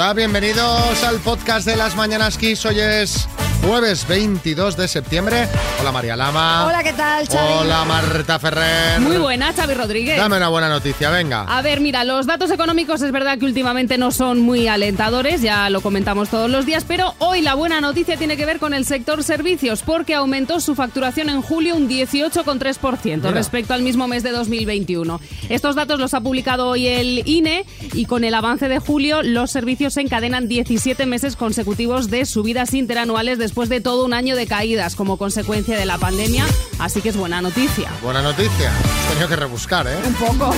Hola, 0.00 0.12
bienvenidos 0.12 1.02
al 1.02 1.18
podcast 1.18 1.66
de 1.66 1.74
las 1.74 1.96
Mañanas 1.96 2.38
Kiss. 2.38 2.64
Hoy 2.64 2.78
es 2.78 3.26
jueves 3.62 4.06
22 4.06 4.76
de 4.76 4.88
septiembre. 4.88 5.48
Hola 5.80 5.92
María 5.92 6.16
Lama. 6.16 6.66
Hola, 6.66 6.82
¿qué 6.82 6.92
tal, 6.92 7.26
Xavi? 7.26 7.52
Hola 7.60 7.84
Marta 7.84 8.38
Ferrer. 8.38 9.00
Muy 9.00 9.16
buena, 9.16 9.52
Xavi 9.52 9.74
Rodríguez. 9.74 10.16
Dame 10.16 10.36
una 10.36 10.48
buena 10.48 10.68
noticia, 10.68 11.10
venga. 11.10 11.42
A 11.42 11.62
ver, 11.62 11.80
mira, 11.80 12.04
los 12.04 12.26
datos 12.26 12.50
económicos 12.50 13.02
es 13.02 13.12
verdad 13.12 13.38
que 13.38 13.44
últimamente 13.44 13.98
no 13.98 14.10
son 14.10 14.40
muy 14.40 14.68
alentadores, 14.68 15.42
ya 15.42 15.70
lo 15.70 15.80
comentamos 15.80 16.28
todos 16.28 16.50
los 16.50 16.66
días, 16.66 16.84
pero 16.86 17.14
hoy 17.18 17.42
la 17.42 17.54
buena 17.54 17.80
noticia 17.80 18.16
tiene 18.16 18.36
que 18.36 18.46
ver 18.46 18.58
con 18.58 18.74
el 18.74 18.84
sector 18.84 19.22
servicios, 19.22 19.82
porque 19.82 20.14
aumentó 20.14 20.60
su 20.60 20.74
facturación 20.74 21.28
en 21.28 21.42
julio 21.42 21.76
un 21.76 21.88
18,3% 21.88 23.30
respecto 23.32 23.74
al 23.74 23.82
mismo 23.82 24.08
mes 24.08 24.22
de 24.22 24.30
2021. 24.30 25.20
Estos 25.48 25.74
datos 25.74 25.98
los 25.98 26.14
ha 26.14 26.20
publicado 26.20 26.68
hoy 26.68 26.86
el 26.86 27.22
INE 27.26 27.64
y 27.92 28.04
con 28.06 28.24
el 28.24 28.34
avance 28.34 28.68
de 28.68 28.78
julio 28.78 29.22
los 29.22 29.50
servicios 29.50 29.94
se 29.94 30.00
encadenan 30.00 30.48
17 30.48 31.06
meses 31.06 31.36
consecutivos 31.36 32.10
de 32.10 32.26
subidas 32.26 32.74
interanuales 32.74 33.38
después 33.48 33.70
de 33.70 33.80
todo 33.80 34.04
un 34.04 34.12
año 34.12 34.36
de 34.36 34.46
caídas 34.46 34.94
como 34.94 35.16
consecuencia 35.16 35.78
de 35.78 35.86
la 35.86 35.96
pandemia, 35.96 36.44
así 36.78 37.00
que 37.00 37.08
es 37.08 37.16
buena 37.16 37.40
noticia. 37.40 37.90
Buena 38.02 38.20
noticia. 38.20 38.70
He 38.70 39.08
tenido 39.08 39.26
que 39.26 39.36
rebuscar, 39.36 39.86
¿eh? 39.86 39.96
Un 40.04 40.12
poco. 40.12 40.54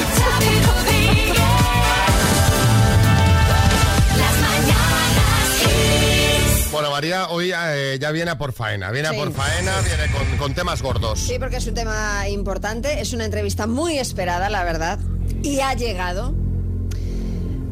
Bueno, 6.72 6.90
María, 6.90 7.28
hoy 7.28 7.52
eh, 7.56 7.96
ya 8.00 8.10
viene 8.10 8.32
a 8.32 8.38
por 8.38 8.52
faena. 8.52 8.90
Viene 8.90 9.06
a 9.06 9.12
por 9.12 9.32
faena, 9.32 9.72
viene 9.82 10.10
con, 10.10 10.36
con 10.36 10.54
temas 10.54 10.82
gordos. 10.82 11.20
Sí, 11.20 11.38
porque 11.38 11.58
es 11.58 11.66
un 11.68 11.74
tema 11.74 12.28
importante, 12.28 13.00
es 13.00 13.12
una 13.12 13.24
entrevista 13.24 13.68
muy 13.68 14.00
esperada, 14.00 14.50
la 14.50 14.64
verdad, 14.64 14.98
y 15.44 15.60
ha 15.60 15.74
llegado. 15.74 16.34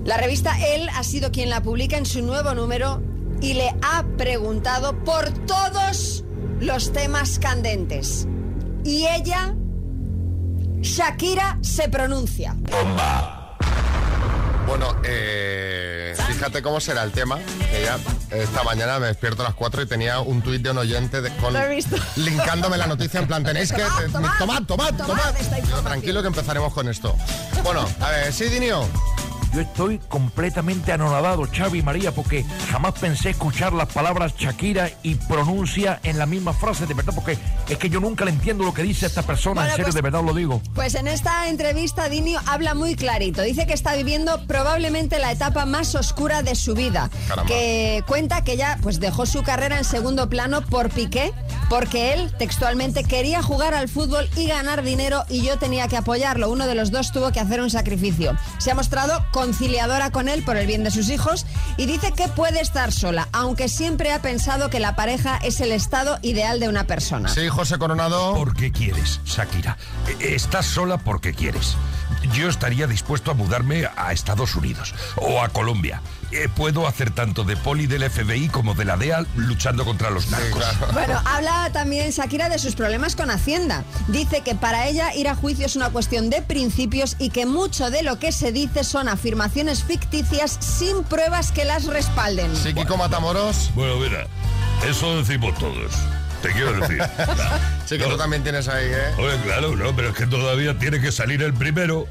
La 0.05 0.16
revista 0.16 0.56
Él 0.64 0.88
ha 0.94 1.03
sido 1.03 1.32
quien 1.32 1.50
la 1.50 1.60
publica 1.60 1.97
en 1.97 2.06
su 2.06 2.22
nuevo 2.22 2.55
número 2.55 3.03
y 3.41 3.55
le 3.55 3.75
ha 3.83 4.05
preguntado 4.17 4.97
por 5.05 5.28
todos 5.47 6.25
los 6.61 6.92
temas 6.92 7.39
candentes. 7.39 8.27
Y 8.84 9.06
ella, 9.06 9.55
Shakira, 10.81 11.59
se 11.62 11.89
pronuncia. 11.89 12.56
Bueno, 14.66 14.94
eh, 15.03 16.14
fíjate 16.27 16.61
cómo 16.62 16.78
será 16.78 17.03
el 17.03 17.11
tema. 17.12 17.39
Ya 17.84 17.98
esta 18.36 18.62
mañana 18.64 18.98
me 18.98 19.06
despierto 19.06 19.41
a 19.42 19.47
las 19.47 19.55
4 19.55 19.83
y 19.83 19.86
tenía 19.86 20.20
un 20.20 20.42
tuit 20.42 20.61
de 20.61 20.70
un 20.70 20.78
oyente 20.78 21.22
de- 21.22 21.34
con, 21.36 21.55
linkándome 22.16 22.77
la 22.77 22.86
noticia 22.86 23.20
en 23.20 23.27
plan, 23.27 23.42
tenéis 23.42 23.72
que... 23.72 23.83
Tomad, 24.39 24.62
tomad, 24.64 24.94
tomad. 24.94 25.34
Tranquilo 25.83 26.20
que 26.20 26.28
empezaremos 26.28 26.72
con 26.75 26.86
esto. 26.89 27.16
Bueno, 27.64 27.86
a 28.00 28.11
ver, 28.11 28.33
sí, 28.33 28.44
Dinio. 28.44 28.84
Yo 29.58 29.62
estoy 29.64 29.98
completamente 29.98 30.92
anonadado, 30.92 31.48
Xavi 31.52 31.80
y 31.80 31.82
María, 31.82 32.14
porque 32.14 32.44
jamás 32.70 32.92
pensé 32.92 33.30
escuchar 33.30 33.72
las 33.72 33.88
palabras 33.92 34.32
Shakira 34.38 34.88
y 35.02 35.16
pronuncia 35.16 35.98
en 36.04 36.16
la 36.16 36.26
misma 36.26 36.52
frase, 36.52 36.86
de 36.86 36.94
verdad, 36.94 37.12
porque 37.12 37.36
es 37.68 37.76
que 37.76 37.90
yo 37.90 37.98
nunca 37.98 38.24
le 38.24 38.30
entiendo 38.30 38.62
lo 38.62 38.72
que 38.72 38.84
dice 38.84 39.06
esta 39.06 39.24
persona, 39.24 39.62
Bueno, 39.62 39.70
en 39.70 39.70
serio, 39.72 39.84
pues- 39.86 39.94
de 39.96 40.02
verdad 40.02 40.22
lo 40.22 40.32
digo. 40.32 40.62
Pues 40.76 40.94
en 40.94 41.08
esta 41.08 41.48
entrevista 41.48 42.08
Dinio 42.08 42.40
habla 42.46 42.74
muy 42.74 42.94
clarito. 42.94 43.42
Dice 43.42 43.66
que 43.66 43.72
está 43.72 43.96
viviendo 43.96 44.46
probablemente 44.46 45.18
la 45.18 45.32
etapa 45.32 45.66
más 45.66 45.96
oscura 45.96 46.42
de 46.44 46.54
su 46.54 46.74
vida. 46.74 47.10
Caramba. 47.26 47.48
Que 47.48 48.04
cuenta 48.06 48.44
que 48.44 48.56
ya 48.56 48.78
pues 48.80 49.00
dejó 49.00 49.26
su 49.26 49.42
carrera 49.42 49.78
en 49.78 49.84
segundo 49.84 50.28
plano 50.28 50.60
por 50.62 50.88
Piqué, 50.90 51.32
porque 51.68 52.14
él 52.14 52.32
textualmente 52.38 53.02
quería 53.02 53.42
jugar 53.42 53.74
al 53.74 53.88
fútbol 53.88 54.30
y 54.36 54.46
ganar 54.46 54.84
dinero 54.84 55.24
y 55.28 55.42
yo 55.42 55.58
tenía 55.58 55.88
que 55.88 55.96
apoyarlo. 55.96 56.48
Uno 56.48 56.68
de 56.68 56.76
los 56.76 56.92
dos 56.92 57.10
tuvo 57.10 57.32
que 57.32 57.40
hacer 57.40 57.60
un 57.60 57.70
sacrificio. 57.70 58.36
Se 58.58 58.70
ha 58.70 58.76
mostrado 58.76 59.26
conciliadora 59.48 60.10
con 60.10 60.28
él 60.28 60.42
por 60.42 60.59
el 60.59 60.66
bien 60.66 60.84
de 60.84 60.91
sus 60.91 61.09
hijos 61.09 61.47
y 61.78 61.86
dice 61.86 62.12
que 62.12 62.28
puede 62.28 62.60
estar 62.60 62.92
sola, 62.92 63.28
aunque 63.32 63.70
siempre 63.70 64.12
ha 64.12 64.20
pensado 64.20 64.69
que 64.69 64.78
la 64.78 64.94
pareja 64.94 65.38
es 65.38 65.62
el 65.62 65.72
estado 65.72 66.19
ideal 66.20 66.60
de 66.60 66.69
una 66.69 66.84
persona. 66.84 67.31
Sí, 67.31 67.48
José 67.48 67.78
Coronado. 67.78 68.34
¿Por 68.34 68.54
qué 68.54 68.70
quieres, 68.70 69.20
Shakira? 69.25 69.78
Eh, 70.20 70.34
Estás 70.34 70.66
sola 70.66 70.98
porque 70.98 71.32
quieres. 71.32 71.76
Yo 72.34 72.49
estaría 72.49 72.87
dispuesto 72.87 73.31
a 73.31 73.34
mudarme 73.34 73.89
a 73.97 74.12
Estados 74.12 74.55
Unidos 74.55 74.94
o 75.16 75.43
a 75.43 75.49
Colombia. 75.49 76.03
Eh, 76.31 76.49
puedo 76.55 76.87
hacer 76.87 77.11
tanto 77.11 77.44
de 77.44 77.56
poli 77.56 77.87
del 77.87 78.09
FBI 78.11 78.49
como 78.49 78.75
de 78.75 78.84
la 78.84 78.97
DEA 78.99 79.25
luchando 79.37 79.84
contra 79.84 80.11
los 80.11 80.25
Sí, 80.25 80.31
narcos. 80.31 80.62
claro. 80.62 80.93
Bueno, 80.93 81.22
habla 81.25 81.71
también 81.72 82.11
Shakira 82.11 82.49
de 82.50 82.59
sus 82.59 82.75
problemas 82.75 83.16
con 83.16 83.31
Hacienda. 83.31 83.83
Dice 84.09 84.43
que 84.43 84.55
para 84.55 84.87
ella 84.89 85.15
ir 85.15 85.28
a 85.28 85.34
juicio 85.34 85.65
es 85.65 85.75
una 85.77 85.89
cuestión 85.91 86.28
de 86.28 86.43
principios 86.43 87.16
y 87.19 87.31
que 87.31 87.47
mucho 87.47 87.91
de 87.91 88.03
lo 88.03 88.19
que 88.19 88.31
se 88.33 88.53
dice 88.53 88.84
son 88.84 89.09
afirmaciones 89.09 89.83
ficticias 89.84 90.59
sin 90.60 91.03
pruebas 91.05 91.50
que 91.50 91.65
las 91.65 91.84
respalden. 91.87 92.55
Sí, 92.55 92.75
Kiko 92.75 92.97
Matamoros. 92.99 93.71
Bueno, 93.75 93.97
mira, 93.97 94.27
eso 94.87 95.16
decimos 95.16 95.56
todos. 95.59 95.93
Te 96.43 96.50
quiero 96.53 96.72
decir. 96.81 97.03
Sí, 97.88 97.97
que 97.97 98.04
tú 98.04 98.19
también 98.19 98.43
tienes 98.43 98.69
ahí, 98.69 98.84
¿eh? 98.84 99.15
Oye, 99.16 99.41
claro, 99.44 99.75
no, 99.75 99.97
pero 99.97 100.10
es 100.10 100.15
que 100.15 100.26
todavía 100.26 100.78
tiene 100.78 101.00
que 101.00 101.10
salir 101.10 101.43
el 101.43 101.54
primero, 101.54 102.06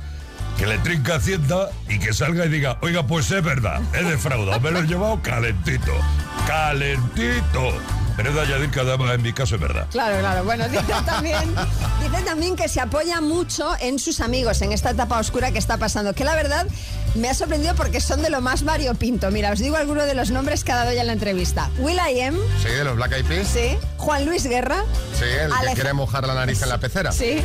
que 0.58 0.66
le 0.66 0.80
trinca 0.80 1.18
Hacienda 1.18 1.70
y 1.88 2.00
que 2.00 2.14
salga 2.14 2.48
y 2.48 2.50
diga, 2.50 2.80
oiga, 2.82 3.06
pues 3.06 3.30
es 3.30 3.44
verdad, 3.44 3.80
he 3.94 4.04
defraudado, 4.04 4.60
me 4.60 4.72
lo 4.72 4.80
he 4.80 4.88
llevado 4.88 5.22
calentito, 5.22 5.94
calentito. 6.48 7.76
Pero 8.18 8.34
que 8.34 8.80
además 8.80 9.14
en 9.14 9.22
mi 9.22 9.32
caso 9.32 9.56
es 9.56 9.62
verdad. 9.62 9.88
Claro, 9.92 10.20
claro. 10.20 10.44
Bueno, 10.44 10.68
dice 10.70 10.84
también, 11.06 11.56
dice 12.02 12.24
también 12.24 12.56
que 12.56 12.68
se 12.68 12.82
apoya 12.82 13.22
mucho 13.22 13.72
en 13.80 14.00
sus 14.00 14.20
amigos 14.20 14.62
en 14.64 14.72
esta 14.74 14.90
etapa 14.90 15.20
oscura 15.20 15.52
que 15.52 15.60
está 15.60 15.78
pasando. 15.78 16.14
Que 16.14 16.24
la 16.26 16.36
verdad 16.36 16.66
me 17.16 17.30
ha 17.30 17.34
sorprendido 17.34 17.76
porque 17.76 18.02
son 18.02 18.22
de 18.24 18.30
lo 18.32 18.42
más 18.42 18.64
variopinto. 18.64 19.30
Mira, 19.32 19.52
os 19.52 19.60
digo 19.60 19.78
algunos 19.78 20.06
de 20.06 20.16
los 20.16 20.32
nombres 20.32 20.64
que 20.64 20.72
ha 20.72 20.78
dado 20.78 20.92
ya 20.94 21.02
en 21.02 21.08
la 21.08 21.14
entrevista. 21.14 21.70
Will 21.78 21.98
I 21.98 22.22
Am, 22.22 22.38
Sí, 22.62 22.70
de 22.70 22.84
los 22.84 22.96
Black 22.96 23.14
Eyed 23.14 23.26
Peas. 23.26 23.48
sí. 23.48 23.78
Juan 23.98 24.26
Luis 24.26 24.46
Guerra, 24.46 24.84
Sí, 25.18 25.26
el 25.26 25.52
que 25.68 25.74
quiere 25.74 25.94
mojar 25.94 26.26
la 26.26 26.34
nariz 26.34 26.62
en 26.62 26.70
la 26.70 26.80
pecera. 26.80 27.12
Sí, 27.12 27.40
sí. 27.40 27.44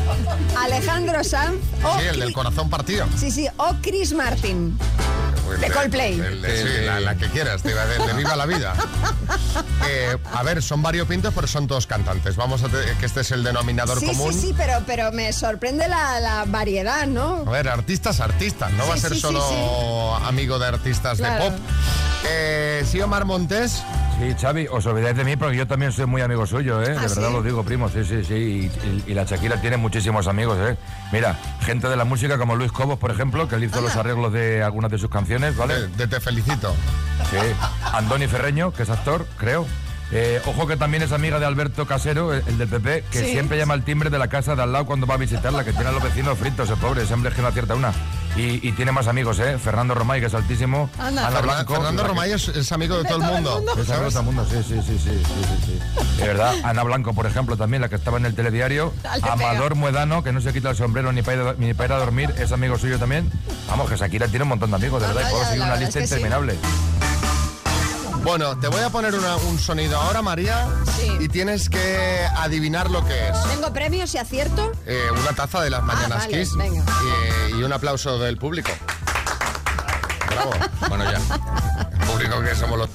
Alejandro 0.56 1.22
Sanz 1.24 1.60
o 1.84 1.98
el 2.00 2.20
del 2.20 2.32
corazón 2.32 2.70
partido. 2.70 3.06
Sí, 3.18 3.30
sí, 3.30 3.48
o 3.56 3.74
Chris 3.82 4.12
Martin. 4.12 4.78
El 5.54 5.60
De 5.60 5.70
Coldplay. 5.70 6.20
el 6.20 6.42
de- 6.42 6.62
sí, 6.62 6.84
la, 6.86 7.00
la 7.00 7.14
que 7.16 7.26
quieras, 7.28 7.62
te 7.62 7.70
iba 7.70 7.82
a 7.82 7.86
decir, 7.86 8.06
de 8.06 8.12
Viva 8.14 8.36
la 8.36 8.46
Vida. 8.46 8.74
Eh, 9.88 10.16
a 10.32 10.42
ver, 10.44 10.62
son 10.62 10.80
variopintos, 10.80 11.34
pero 11.34 11.46
son 11.46 11.66
todos 11.66 11.86
cantantes. 11.86 12.36
Vamos 12.36 12.62
a 12.62 12.68
que 12.68 13.04
este 13.04 13.20
es 13.20 13.30
el 13.32 13.42
denominador 13.42 13.98
Sí, 13.98 14.06
común. 14.06 14.32
sí, 14.32 14.40
sí, 14.40 14.54
pero, 14.56 14.80
pero 14.86 15.10
me 15.12 15.32
sorprende 15.32 15.88
la, 15.88 16.20
la 16.20 16.44
variedad, 16.46 17.06
¿no? 17.06 17.44
A 17.46 17.50
ver, 17.50 17.68
artistas, 17.68 18.20
artistas. 18.20 18.70
No 18.72 18.86
va 18.86 18.94
a 18.94 18.96
Sí, 18.96 19.02
ser 19.02 19.10
sí, 19.10 19.16
sí, 19.16 19.20
solo 19.20 20.14
amigo 20.24 20.58
de 20.58 20.66
artistas 20.68 21.18
Claro. 21.18 21.44
de 21.44 21.50
pop. 21.50 21.60
Eh, 22.28 22.86
sí, 22.90 23.00
Omar 23.00 23.24
Montes. 23.24 23.82
Sí, 24.18 24.34
Xavi, 24.40 24.68
os 24.70 24.86
olvidáis 24.86 25.16
de 25.16 25.24
mí 25.24 25.36
porque 25.36 25.56
yo 25.56 25.66
también 25.66 25.90
soy 25.90 26.06
muy 26.06 26.22
amigo 26.22 26.46
suyo, 26.46 26.80
¿eh? 26.82 26.86
¿Ah, 26.96 27.00
de 27.00 27.08
verdad 27.08 27.26
sí? 27.28 27.32
lo 27.32 27.42
digo, 27.42 27.64
primo, 27.64 27.88
sí, 27.88 28.04
sí, 28.04 28.22
sí. 28.24 28.34
Y, 28.34 28.86
y- 28.86 29.04
y 29.08 29.14
la 29.14 29.24
Shakira 29.24 29.60
tiene 29.60 29.76
muchísimos 29.78 30.28
amigos, 30.28 30.58
¿eh? 30.60 30.76
Mira, 31.12 31.36
gente 31.62 31.88
de 31.88 31.96
la 31.96 32.04
música 32.04 32.38
como 32.38 32.54
Luis 32.54 32.70
Cobos, 32.70 32.98
por 32.98 33.10
ejemplo, 33.10 33.48
que 33.48 33.56
él 33.56 33.64
hizo 33.64 33.80
los 33.80 33.96
arreglos 33.96 34.32
de 34.32 34.62
algunas 34.62 34.90
de 34.92 34.98
sus 34.98 35.10
canciones, 35.10 35.56
¿vale? 35.56 35.74
De, 35.74 35.88
de 35.88 36.06
Te 36.06 36.20
Felicito. 36.20 36.72
Sí. 37.30 37.36
Andoni 37.92 38.28
Ferreño, 38.28 38.72
que 38.72 38.84
es 38.84 38.90
actor, 38.90 39.26
creo. 39.38 39.66
Eh, 40.14 40.40
ojo 40.44 40.66
que 40.66 40.76
también 40.76 41.02
es 41.02 41.10
amiga 41.10 41.40
de 41.40 41.46
Alberto 41.46 41.86
Casero, 41.86 42.34
el, 42.34 42.42
el 42.46 42.58
del 42.58 42.68
PP, 42.68 43.04
que 43.10 43.20
Sí. 43.20 43.30
siempre 43.32 43.56
llama 43.56 43.72
al 43.74 43.82
timbre 43.82 44.10
de 44.10 44.18
la 44.18 44.28
casa 44.28 44.54
de 44.54 44.62
al 44.62 44.70
lado 44.70 44.84
cuando 44.84 45.06
va 45.06 45.14
a 45.14 45.18
visitarla, 45.18 45.64
que 45.64 45.72
tiene 45.72 45.88
a 45.88 45.92
los 45.92 46.02
vecinos 46.02 46.38
fritos, 46.38 46.68
el 46.68 46.76
pobre, 46.76 47.02
hombre 47.12 47.30
es 47.30 47.34
que 47.36 47.40
no 47.42 47.48
acierta 47.48 47.74
una. 47.74 47.92
Y, 48.36 48.66
y 48.66 48.72
tiene 48.72 48.92
más 48.92 49.08
amigos, 49.08 49.38
¿eh? 49.40 49.58
Fernando 49.58 49.94
Romay, 49.94 50.20
que 50.20 50.26
es 50.28 50.34
altísimo. 50.34 50.88
Anda. 50.98 51.26
Ana 51.26 51.40
Blanco. 51.42 51.74
Fernando 51.74 52.02
Romay 52.04 52.32
es, 52.32 52.48
es 52.48 52.72
amigo 52.72 52.96
de, 52.96 53.04
todo 53.04 53.16
el 53.22 53.30
mundo. 53.30 53.62
es 53.78 53.90
amigo 53.90 54.04
de 54.06 54.10
todo 54.10 54.20
el 54.20 54.24
mundo, 54.26 54.46
sí, 54.50 54.56
sí, 54.66 54.80
sí, 54.86 54.98
sí, 54.98 55.22
sí, 55.22 55.66
sí. 55.66 56.16
De 56.20 56.26
verdad, 56.28 56.54
Ana 56.64 56.82
Blanco, 56.82 57.12
por 57.12 57.26
ejemplo, 57.26 57.56
también, 57.58 57.82
la 57.82 57.88
que 57.90 57.96
estaba 57.96 58.16
en 58.16 58.24
el 58.26 58.34
telediario. 58.34 58.94
Dale, 59.02 59.20
pega. 59.20 59.32
Amador 59.34 59.74
Muedano, 59.74 60.22
que 60.24 60.32
no 60.32 60.40
se 60.40 60.52
quita 60.54 60.70
el 60.70 60.76
sombrero 60.76 61.12
ni 61.12 61.20
para, 61.22 61.42
ir 61.42 61.48
a- 61.48 61.54
ni 61.58 61.74
para 61.74 61.86
ir 61.88 61.92
a 61.92 61.98
dormir, 62.04 62.34
es 62.38 62.52
amigo 62.52 62.78
suyo 62.78 62.98
también. 62.98 63.30
Vamos, 63.68 63.90
que 63.90 63.96
Shakira 63.96 64.28
tiene 64.28 64.44
un 64.44 64.48
montón 64.50 64.70
de 64.70 64.76
amigos, 64.76 65.02
de 65.02 65.08
verdad, 65.08 65.28
y 65.28 65.30
puedo 65.30 65.44
seguir 65.44 65.58
la 65.60 65.66
una 65.66 65.76
lista 65.76 65.98
es 66.00 66.08
que 66.10 66.16
sí. 66.16 66.22
Bueno, 68.24 68.56
te 68.58 68.68
voy 68.68 68.80
a 68.80 68.88
poner 68.90 69.14
una- 69.14 69.36
un 69.36 69.58
sonido 69.58 70.00
ahora, 70.00 70.22
María, 70.22 70.68
Sí. 70.96 71.10
y 71.18 71.28
tienes 71.28 71.68
que 71.68 72.24
adivinar 72.36 72.88
lo 72.88 73.04
que 73.04 73.28
es. 73.28 73.42
¿Tengo 73.50 73.72
premios 73.72 74.14
y 74.14 74.18
acierto? 74.18 74.70
Eh, 74.86 75.02
una 75.10 75.32
taza 75.32 75.60
de 75.60 75.70
las 75.70 75.82
Mañanas 75.82 76.18
vale, 76.26 76.38
Kiss 76.40 76.56
venga. 76.56 76.84
y, 77.50 77.58
y 77.58 77.62
un 77.64 77.72
aplauso 77.72 78.18
del 78.18 78.38
público. 78.38 78.70
Bravo. 80.28 80.52
Bueno, 80.88 81.04
ya. 81.10 81.18
El 81.92 81.98
público 82.06 82.40
que 82.42 82.54
somos 82.54 82.78
los, 82.78 82.88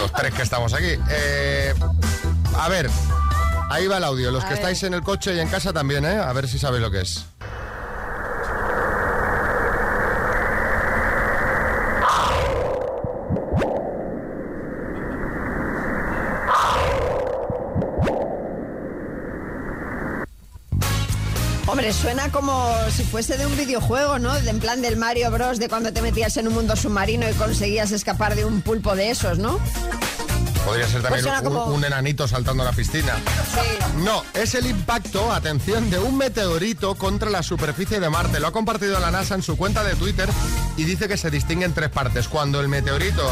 los 0.00 0.12
tres 0.12 0.32
que 0.34 0.42
estamos 0.42 0.72
aquí. 0.72 0.94
Eh, 1.10 1.74
a 2.58 2.68
ver, 2.70 2.88
ahí 3.70 3.86
va 3.86 3.98
el 3.98 4.04
audio. 4.04 4.30
Los 4.30 4.42
A 4.44 4.48
que 4.48 4.54
ver. 4.54 4.58
estáis 4.60 4.82
en 4.84 4.94
el 4.94 5.02
coche 5.02 5.34
y 5.34 5.40
en 5.40 5.48
casa 5.48 5.72
también, 5.74 6.04
¿eh? 6.06 6.18
A 6.18 6.32
ver 6.32 6.48
si 6.48 6.58
sabéis 6.58 6.82
lo 6.82 6.90
que 6.90 7.02
es. 7.02 7.26
Hombre, 21.70 21.92
suena 21.92 22.30
como 22.32 22.68
si 22.90 23.04
fuese 23.04 23.38
de 23.38 23.46
un 23.46 23.56
videojuego, 23.56 24.18
¿no? 24.18 24.34
De- 24.40 24.50
En 24.50 24.58
plan 24.58 24.82
del 24.82 24.96
Mario 24.96 25.30
Bros. 25.30 25.58
de 25.58 25.68
cuando 25.68 25.92
te 25.92 26.02
metías 26.02 26.36
en 26.36 26.48
un 26.48 26.54
mundo 26.54 26.74
submarino 26.74 27.28
y 27.28 27.32
conseguías 27.34 27.92
escapar 27.92 28.34
de 28.34 28.44
un 28.44 28.60
pulpo 28.60 28.96
de 28.96 29.10
esos, 29.10 29.38
¿no? 29.38 29.58
Podría 30.64 30.86
ser 30.88 31.00
también 31.02 31.24
Pues 31.24 31.38
un, 31.38 31.44
como- 31.44 31.64
un 31.66 31.84
enanito 31.84 32.26
saltando 32.28 32.62
a 32.64 32.66
la 32.66 32.72
piscina. 32.72 33.14
Sí. 33.54 33.98
No, 34.02 34.22
es 34.34 34.54
el 34.54 34.66
impacto, 34.66 35.32
atención, 35.32 35.88
de 35.90 35.98
un 36.00 36.16
meteorito 36.16 36.96
contra 36.96 37.30
la 37.30 37.42
superficie 37.42 38.00
de 38.00 38.10
Marte. 38.10 38.40
Lo 38.40 38.48
ha 38.48 38.52
compartido 38.52 38.98
la 38.98 39.10
NASA 39.10 39.34
en 39.36 39.42
su 39.42 39.56
cuenta 39.56 39.84
de 39.84 39.94
Twitter 39.94 40.28
y 40.76 40.84
dice 40.84 41.06
que 41.08 41.16
se 41.16 41.30
distingue 41.30 41.64
en 41.64 41.72
tres 41.72 41.88
partes. 41.90 42.28
Cuando 42.28 42.60
el 42.60 42.68
meteorito 42.68 43.26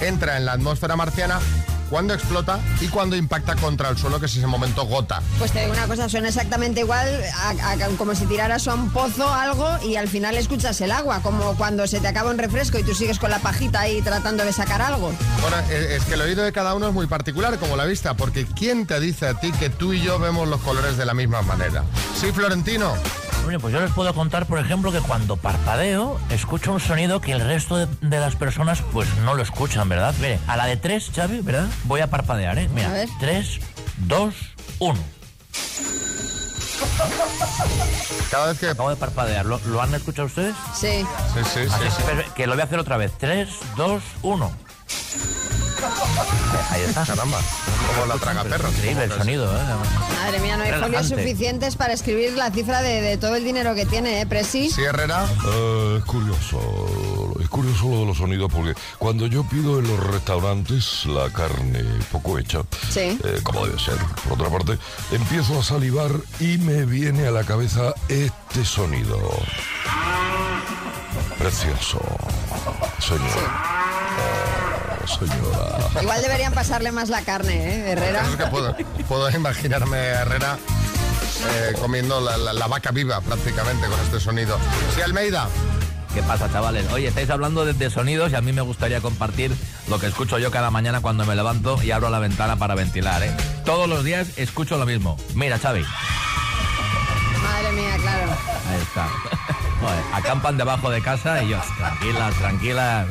entra 0.00 0.36
en 0.36 0.44
la 0.44 0.52
atmósfera 0.52 0.96
marciana, 0.96 1.38
cuando 1.90 2.14
explota 2.14 2.58
y 2.80 2.88
cuando 2.88 3.16
impacta 3.16 3.54
contra 3.56 3.88
el 3.90 3.96
suelo, 3.98 4.18
que 4.20 4.26
es 4.26 4.36
ese 4.36 4.46
momento 4.46 4.84
gota. 4.86 5.22
Pues 5.38 5.52
te 5.52 5.60
digo 5.60 5.72
una 5.72 5.86
cosa, 5.86 6.08
suena 6.08 6.28
exactamente 6.28 6.80
igual 6.80 7.08
a, 7.36 7.50
a- 7.72 7.88
como 7.98 8.14
si 8.14 8.26
tiraras 8.26 8.66
a 8.68 8.74
un 8.74 8.90
pozo 8.90 9.28
algo 9.32 9.68
y 9.84 9.96
al 9.96 10.08
final 10.08 10.36
escuchas 10.36 10.80
el 10.80 10.90
agua, 10.92 11.20
como 11.22 11.54
cuando 11.56 11.86
se 11.86 12.00
te 12.00 12.08
acaba 12.08 12.30
un 12.30 12.38
refresco 12.38 12.78
y 12.78 12.82
tú 12.82 12.94
sigues 12.94 13.18
con 13.18 13.30
la 13.30 13.38
pajita 13.38 13.80
ahí 13.80 14.00
tratando 14.02 14.44
de 14.44 14.52
sacar 14.52 14.80
algo. 14.82 15.12
Bueno, 15.40 15.56
es, 15.70 15.90
es 15.90 16.04
que 16.04 16.14
el 16.14 16.20
oído 16.22 16.42
de 16.44 16.52
cada 16.52 16.74
uno 16.74 16.88
es 16.88 16.94
muy 16.94 17.06
particular, 17.06 17.58
como 17.58 17.76
la 17.76 17.84
vista, 17.84 18.14
porque 18.14 18.46
¿quién 18.46 18.86
te 18.86 18.98
dice 19.00 19.28
a 19.28 19.34
ti 19.40 19.52
que 19.52 19.70
tú 19.70 19.92
y 19.92 20.00
yo 20.02 20.18
vemos 20.18 20.48
los 20.48 20.60
colores 20.62 20.96
de 20.96 21.04
la 21.04 21.14
misma 21.14 21.42
manera? 21.42 21.84
Sí, 22.20 22.32
Florentino. 22.32 22.94
Bueno, 23.44 23.60
pues 23.60 23.74
yo 23.74 23.80
les 23.80 23.90
puedo 23.92 24.12
contar, 24.14 24.46
por 24.46 24.58
ejemplo, 24.58 24.90
que 24.90 25.00
cuando 25.00 25.36
parpadeo, 25.36 26.18
escucho 26.30 26.72
un 26.72 26.80
sonido 26.80 27.20
que 27.20 27.32
el 27.32 27.40
resto 27.40 27.76
de, 27.76 27.86
de 28.00 28.18
las 28.18 28.36
personas 28.36 28.82
pues 28.92 29.08
no 29.18 29.34
lo 29.34 29.42
escuchan, 29.42 29.88
¿verdad? 29.88 30.14
Mire, 30.18 30.38
a 30.46 30.56
la 30.56 30.64
de 30.66 30.76
tres, 30.76 31.10
Xavi, 31.14 31.40
¿verdad? 31.40 31.68
Voy 31.84 32.00
a 32.00 32.08
parpadear, 32.08 32.58
¿eh? 32.58 32.64
A 32.70 32.74
Mira, 32.74 32.88
ver. 32.90 33.08
tres, 33.20 33.60
dos, 33.98 34.34
uno. 34.78 34.98
Cada 38.30 38.46
vez 38.48 38.58
que... 38.58 38.68
Acabo 38.68 38.90
de 38.90 38.96
parpadear. 38.96 39.46
¿Lo, 39.46 39.60
lo 39.66 39.80
han 39.82 39.94
escuchado 39.94 40.26
ustedes? 40.26 40.54
Sí. 40.74 41.06
Sí, 41.34 41.40
sí, 41.44 41.60
sí. 41.66 41.70
Así, 41.70 41.90
sí. 41.96 42.02
Que 42.34 42.46
lo 42.46 42.54
voy 42.54 42.62
a 42.62 42.64
hacer 42.64 42.78
otra 42.78 42.96
vez. 42.96 43.12
Tres, 43.18 43.50
dos, 43.76 44.02
uno. 44.22 44.50
Ahí 46.74 46.82
está. 46.82 47.04
Caramba, 47.06 47.38
como 47.94 48.06
la 48.06 48.14
traga 48.16 48.42
perros. 48.44 48.72
Increíble 48.74 49.04
el 49.04 49.12
sonido, 49.12 49.56
¿eh? 49.56 49.62
Madre 50.22 50.40
mía, 50.40 50.56
no 50.56 50.64
hay 50.64 50.72
folios 50.72 51.08
suficientes 51.08 51.76
para 51.76 51.92
escribir 51.92 52.32
la 52.32 52.50
cifra 52.50 52.82
de, 52.82 53.00
de 53.00 53.16
todo 53.16 53.36
el 53.36 53.44
dinero 53.44 53.74
que 53.74 53.86
tiene, 53.86 54.20
¿eh, 54.20 54.26
Presi? 54.26 54.70
Sí, 54.70 54.82
Herrera. 54.82 55.24
Eh, 55.46 55.96
es 55.98 56.04
curioso, 56.04 57.32
es 57.40 57.48
curioso 57.48 57.88
lo 57.90 58.00
de 58.00 58.06
los 58.06 58.16
sonidos 58.18 58.50
porque 58.52 58.74
cuando 58.98 59.26
yo 59.28 59.44
pido 59.44 59.78
en 59.78 59.86
los 59.86 60.00
restaurantes 60.04 61.06
la 61.06 61.30
carne 61.30 61.84
poco 62.10 62.38
hecha, 62.38 62.60
Sí. 62.90 63.18
eh, 63.22 63.40
como 63.44 63.66
debe 63.66 63.78
ser, 63.78 63.96
por 64.28 64.32
otra 64.40 64.50
parte, 64.50 64.78
empiezo 65.12 65.60
a 65.60 65.62
salivar 65.62 66.10
y 66.40 66.58
me 66.58 66.84
viene 66.86 67.28
a 67.28 67.30
la 67.30 67.44
cabeza 67.44 67.94
este 68.08 68.64
sonido. 68.64 69.18
Precioso, 71.38 72.00
señor. 73.00 73.73
Señora. 75.06 76.02
Igual 76.02 76.22
deberían 76.22 76.52
pasarle 76.52 76.92
más 76.92 77.08
la 77.08 77.22
carne, 77.22 77.54
¿eh, 77.54 77.92
Herrera? 77.92 78.22
Eso 78.22 78.30
es 78.30 78.36
que 78.36 78.46
puedo, 78.46 78.76
puedo 79.08 79.30
imaginarme 79.30 79.96
a 79.96 80.22
Herrera 80.22 80.58
eh, 81.52 81.72
comiendo 81.80 82.20
la, 82.20 82.36
la- 82.36 82.52
la 82.52 82.66
vaca 82.66 82.90
viva 82.90 83.20
prácticamente 83.20 83.86
con 83.86 83.98
este 84.00 84.20
sonido. 84.20 84.58
Sí, 84.94 85.02
Almeida. 85.02 85.48
¿Qué 86.14 86.22
pasa, 86.22 86.48
chavales? 86.52 86.86
Oye, 86.92 87.08
estáis 87.08 87.28
hablando 87.30 87.64
de, 87.64 87.72
de 87.72 87.90
sonidos 87.90 88.30
y 88.30 88.36
a 88.36 88.40
mí 88.40 88.52
me 88.52 88.60
gustaría 88.62 89.00
compartir 89.00 89.52
lo 89.88 89.98
que 89.98 90.06
escucho 90.06 90.38
yo 90.38 90.52
cada 90.52 90.70
mañana 90.70 91.00
cuando 91.00 91.26
me 91.26 91.34
levanto 91.34 91.82
y 91.82 91.90
abro 91.90 92.08
la 92.08 92.20
ventana 92.20 92.54
para 92.56 92.76
ventilar, 92.76 93.20
¿eh? 93.24 93.32
Todos 93.64 93.88
los 93.88 94.04
días 94.04 94.28
escucho 94.36 94.78
lo 94.78 94.86
mismo. 94.86 95.16
Mira, 95.34 95.58
Xavi, 95.58 95.84
Madre 97.42 97.72
mía, 97.72 97.96
claro. 98.00 98.30
ahí 98.70 98.80
está. 98.80 99.08
Joder, 99.80 100.04
acampan 100.12 100.56
debajo 100.56 100.88
de 100.90 101.02
casa 101.02 101.42
y 101.42 101.48
yo, 101.48 101.60
tranquilas, 101.78 102.34
tranquilas. 102.36 103.06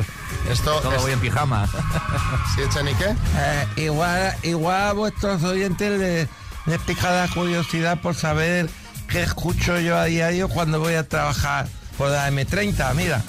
Esto 0.50 0.80
Todo 0.82 0.96
es- 0.96 1.02
voy 1.02 1.12
en 1.14 1.20
pijama. 1.20 1.68
¿Sí, 2.56 2.62
Echenique? 2.62 3.06
Eh, 3.38 3.68
igual, 3.78 4.36
igual 4.44 4.82
a 4.90 4.94
vuestros 4.94 5.42
oyentes 5.44 6.00
les, 6.00 6.28
les 6.66 6.80
pica 6.82 7.10
la 7.12 7.28
curiosidad 7.34 8.00
por 8.02 8.14
saber 8.16 8.70
qué 9.08 9.24
escucho 9.24 9.80
yo 9.80 9.98
a 9.98 10.06
diario 10.06 10.50
cuando 10.50 10.80
voy 10.80 10.96
a 10.96 11.08
trabajar 11.08 11.68
por 11.98 12.10
la 12.10 12.30
M30, 12.30 12.94
mira. 12.96 13.22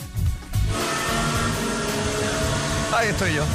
Ahí 2.97 3.09
estoy 3.09 3.35
yo. 3.35 3.45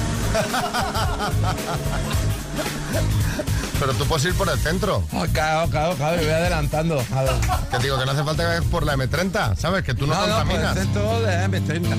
Pero 3.79 3.93
tú 3.93 4.05
puedes 4.05 4.25
ir 4.25 4.33
por 4.35 4.49
el 4.49 4.59
centro. 4.59 5.03
Oh, 5.13 5.25
claro, 5.31 5.69
claro, 5.69 5.95
claro, 5.95 6.17
me 6.17 6.23
voy 6.23 6.31
adelantando. 6.33 7.01
A 7.15 7.21
ver. 7.23 7.33
Que 7.71 7.79
digo 7.79 7.97
que 7.97 8.05
no 8.05 8.11
hace 8.11 8.23
falta 8.25 8.43
que 8.43 8.49
vayas 8.49 8.65
por 8.65 8.85
la 8.85 8.95
M30, 8.97 9.55
¿sabes? 9.55 9.83
Que 9.85 9.93
tú 9.93 10.05
no, 10.05 10.15
No, 10.15 10.27
no, 10.27 10.43
por 10.45 10.55
el 10.55 10.61
contaminas. 10.61 10.73
centro 10.75 11.21
de 11.21 11.37
la 11.37 11.47
M30. 11.47 11.95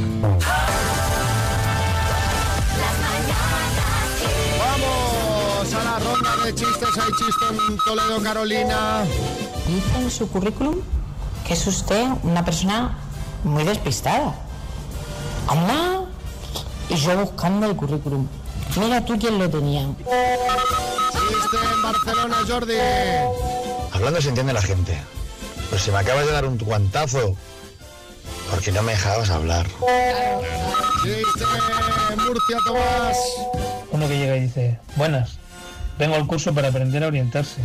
La 5.90 5.98
ronda 5.98 6.44
de 6.44 6.54
chistes. 6.54 6.88
Hay 6.98 7.10
chiste 7.18 7.44
en 7.68 7.76
Toledo, 7.78 8.22
Carolina. 8.22 9.04
Dice 9.66 9.98
en 9.98 10.10
su 10.10 10.28
currículum 10.28 10.76
que 11.46 11.54
es 11.54 11.66
usted 11.66 12.06
una 12.22 12.44
persona 12.44 12.96
muy 13.44 13.64
despistada. 13.64 14.34
Anda. 15.48 16.04
Y 16.88 16.96
yo 16.96 17.16
buscando 17.18 17.66
el 17.66 17.76
currículum. 17.76 18.26
Mira 18.76 19.04
tú 19.04 19.18
quién 19.18 19.38
lo 19.38 19.48
tenía. 19.48 19.86
Chiste 19.96 21.56
en 21.74 21.82
Barcelona, 21.82 22.36
Jordi. 22.48 22.74
Hablando 23.92 24.20
se 24.20 24.28
entiende 24.28 24.52
la 24.52 24.62
gente. 24.62 25.00
Pero 25.68 25.82
si 25.82 25.90
me 25.90 25.98
acabas 25.98 26.26
de 26.26 26.32
dar 26.32 26.44
un 26.46 26.58
guantazo, 26.58 27.36
porque 28.50 28.72
no 28.72 28.82
me 28.82 28.92
dejabas 28.92 29.30
hablar. 29.30 29.66
Chiste 31.02 31.44
en 32.12 32.24
Murcia, 32.24 32.58
Tomás. 32.64 33.16
Uno 33.92 34.08
que 34.08 34.18
llega 34.18 34.36
y 34.36 34.40
dice, 34.42 34.78
buenas, 34.96 35.39
vengo 36.00 36.16
al 36.16 36.26
curso 36.26 36.52
para 36.52 36.68
aprender 36.68 37.04
a 37.04 37.08
orientarse. 37.08 37.60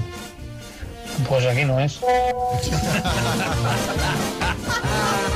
Pues 1.28 1.46
aquí 1.46 1.64
no 1.64 1.80
es. 1.80 2.00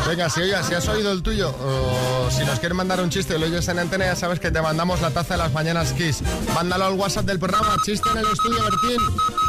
Venga, 0.07 0.29
si, 0.29 0.41
oye, 0.41 0.55
si 0.67 0.73
has 0.73 0.87
oído 0.87 1.11
el 1.11 1.21
tuyo 1.21 1.49
o 1.49 2.31
si 2.31 2.43
nos 2.43 2.59
quieres 2.59 2.75
mandar 2.75 2.99
un 2.99 3.09
chiste 3.09 3.35
y 3.35 3.39
lo 3.39 3.45
oyes 3.45 3.67
en 3.67 3.79
antena, 3.79 4.05
ya 4.05 4.15
sabes 4.15 4.39
que 4.39 4.49
te 4.49 4.61
mandamos 4.61 5.01
la 5.01 5.11
taza 5.11 5.35
de 5.35 5.37
las 5.37 5.53
mañanas 5.53 5.93
Kiss. 5.93 6.21
Mándalo 6.55 6.85
al 6.85 6.93
WhatsApp 6.93 7.25
del 7.25 7.37
programa. 7.39 7.75
Chiste 7.85 8.09
en 8.09 8.17
el 8.17 8.25
estudio, 8.25 8.59
Bertín. 8.63 8.97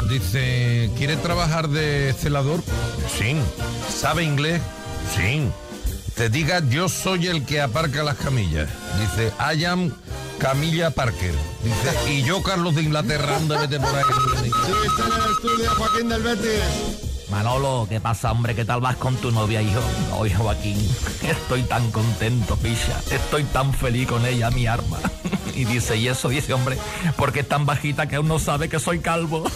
Dice, 0.07 0.91
¿quiere 0.97 1.17
trabajar 1.17 1.67
de 1.67 2.13
celador? 2.17 2.61
Sí. 3.17 3.35
¿Sabe 3.89 4.23
inglés? 4.23 4.61
Sí. 5.15 5.49
Te 6.21 6.29
diga, 6.29 6.61
yo 6.69 6.87
soy 6.87 7.25
el 7.25 7.43
que 7.47 7.61
aparca 7.61 8.03
las 8.03 8.15
camillas. 8.15 8.69
Dice, 8.99 9.33
I 9.39 9.65
am 9.65 9.91
Camilla 10.37 10.91
Parker. 10.91 11.33
Dice, 11.63 12.11
y 12.11 12.21
yo 12.21 12.43
Carlos 12.43 12.75
de 12.75 12.83
Inglaterra, 12.83 13.37
anda, 13.37 13.59
vete 13.59 13.79
por 13.79 13.95
ahí. 13.95 14.03
Chiste 14.03 15.01
en 15.01 15.13
el 15.13 15.31
estudio, 15.31 15.71
Joaquín 15.75 16.09
del 16.09 16.21
Betis. 16.21 16.61
Manolo, 17.31 17.87
¿qué 17.89 17.99
pasa, 17.99 18.31
hombre? 18.31 18.53
¿Qué 18.53 18.65
tal 18.65 18.81
vas 18.81 18.97
con 18.97 19.15
tu 19.15 19.31
novia, 19.31 19.63
hijo? 19.63 19.81
Oye, 20.11 20.35
Joaquín, 20.35 20.77
estoy 21.23 21.63
tan 21.63 21.89
contento, 21.89 22.55
picha. 22.57 23.01
Estoy 23.09 23.43
tan 23.45 23.73
feliz 23.73 24.07
con 24.07 24.23
ella, 24.23 24.51
mi 24.51 24.67
arma. 24.67 24.99
Y 25.53 25.65
dice, 25.65 25.97
y 25.97 26.07
eso 26.07 26.29
dice, 26.29 26.53
hombre, 26.53 26.77
porque 27.17 27.41
es 27.41 27.47
tan 27.47 27.65
bajita 27.65 28.07
que 28.07 28.15
aún 28.15 28.27
no 28.27 28.39
sabe 28.39 28.69
que 28.69 28.79
soy 28.79 28.99
calvo. 28.99 29.43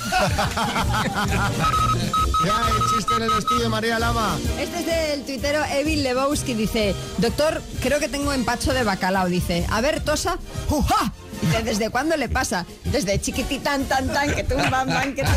Ya 2.44 2.66
hay 2.66 2.74
chiste 2.94 3.14
en 3.16 3.24
el 3.24 3.32
estudio, 3.32 3.70
María 3.70 3.98
Lama. 3.98 4.38
Este 4.60 4.80
es 4.80 4.86
del 4.86 5.26
tuitero 5.26 5.64
Evil 5.72 6.04
Lebowski, 6.04 6.54
dice, 6.54 6.94
doctor, 7.18 7.62
creo 7.82 8.00
que 8.00 8.10
tengo 8.10 8.34
empacho 8.34 8.74
de 8.74 8.84
bacalao, 8.84 9.28
dice, 9.28 9.66
a 9.70 9.82
ver, 9.82 10.04
tosa, 10.04 10.38
¡juja! 10.68 11.14
Dice, 11.42 11.64
¿desde 11.64 11.90
cuándo 11.90 12.18
le 12.18 12.30
pasa? 12.30 12.66
Desde 12.84 13.20
chiquititán, 13.20 13.86
tan, 13.86 14.08
tan, 14.08 14.34
que 14.34 14.44
tumban, 14.44 14.88
ban, 14.88 15.14
que 15.14 15.24
tumban. 15.24 15.36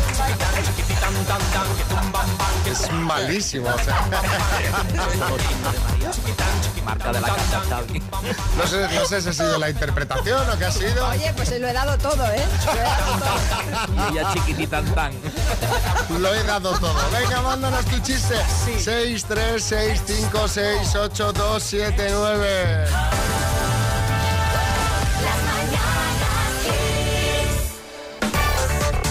Es 2.69 2.91
malísimo, 2.91 3.69
o 3.69 3.79
sea. 3.79 4.05
Marca 6.85 7.11
de 7.11 7.21
la 7.21 7.27
casa. 7.27 7.61
No 8.57 8.67
sé, 8.67 8.87
no 8.93 9.05
sé 9.05 9.21
si 9.21 9.29
ha 9.29 9.33
sido 9.33 9.57
la 9.57 9.69
interpretación 9.69 10.49
o 10.49 10.57
qué 10.57 10.65
ha 10.65 10.71
sido. 10.71 11.07
Oye, 11.09 11.33
pues 11.35 11.59
lo 11.59 11.67
he 11.67 11.73
dado 11.73 11.97
todo, 11.97 12.25
¿eh? 12.27 12.45
Lo 12.65 12.71
he 12.73 12.81
dado 12.81 13.19
todo. 13.19 14.07
Y 14.07 14.11
ella 14.11 14.33
chiquitita 14.33 14.81
tan. 14.95 15.13
Lo 16.19 16.33
he 16.33 16.43
dado 16.43 16.77
todo. 16.79 17.09
Venga, 17.11 17.41
mándanos 17.41 17.85
tu 17.85 17.99
chiste. 17.99 18.35
6, 18.77 19.25
3, 19.27 19.63
6, 19.63 20.01
5, 20.05 20.47
6, 20.47 20.95
8, 20.95 21.33
2, 21.33 21.63
7, 21.63 22.07
9. 22.11 22.85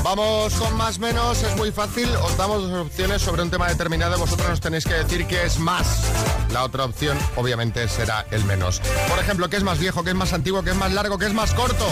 Vamos 0.09 0.55
con 0.55 0.75
más 0.75 0.99
menos, 0.99 1.43
es 1.43 1.55
muy 1.59 1.71
fácil. 1.71 2.09
Os 2.23 2.35
damos 2.39 2.63
dos 2.63 2.87
opciones 2.87 3.21
sobre 3.21 3.43
un 3.43 3.51
tema 3.51 3.69
determinado. 3.69 4.17
Vosotros 4.17 4.49
nos 4.49 4.59
tenéis 4.59 4.87
que 4.87 4.95
decir 4.95 5.27
qué 5.27 5.45
es 5.45 5.59
más. 5.59 6.03
La 6.51 6.65
otra 6.65 6.87
opción, 6.87 7.19
obviamente, 7.37 7.87
será 7.89 8.25
el 8.31 8.43
menos. 8.47 8.81
Por 9.11 9.19
ejemplo, 9.19 9.51
¿qué 9.51 9.59
es 9.59 9.65
más 9.65 9.79
viejo, 9.79 10.03
qué 10.05 10.11
es 10.11 10.17
más 10.17 10.33
antiguo, 10.33 10.63
qué 10.63 10.71
es 10.71 10.77
más 10.77 10.95
largo, 10.95 11.19
qué 11.19 11.27
es 11.27 11.35
más 11.35 11.53
corto? 11.53 11.87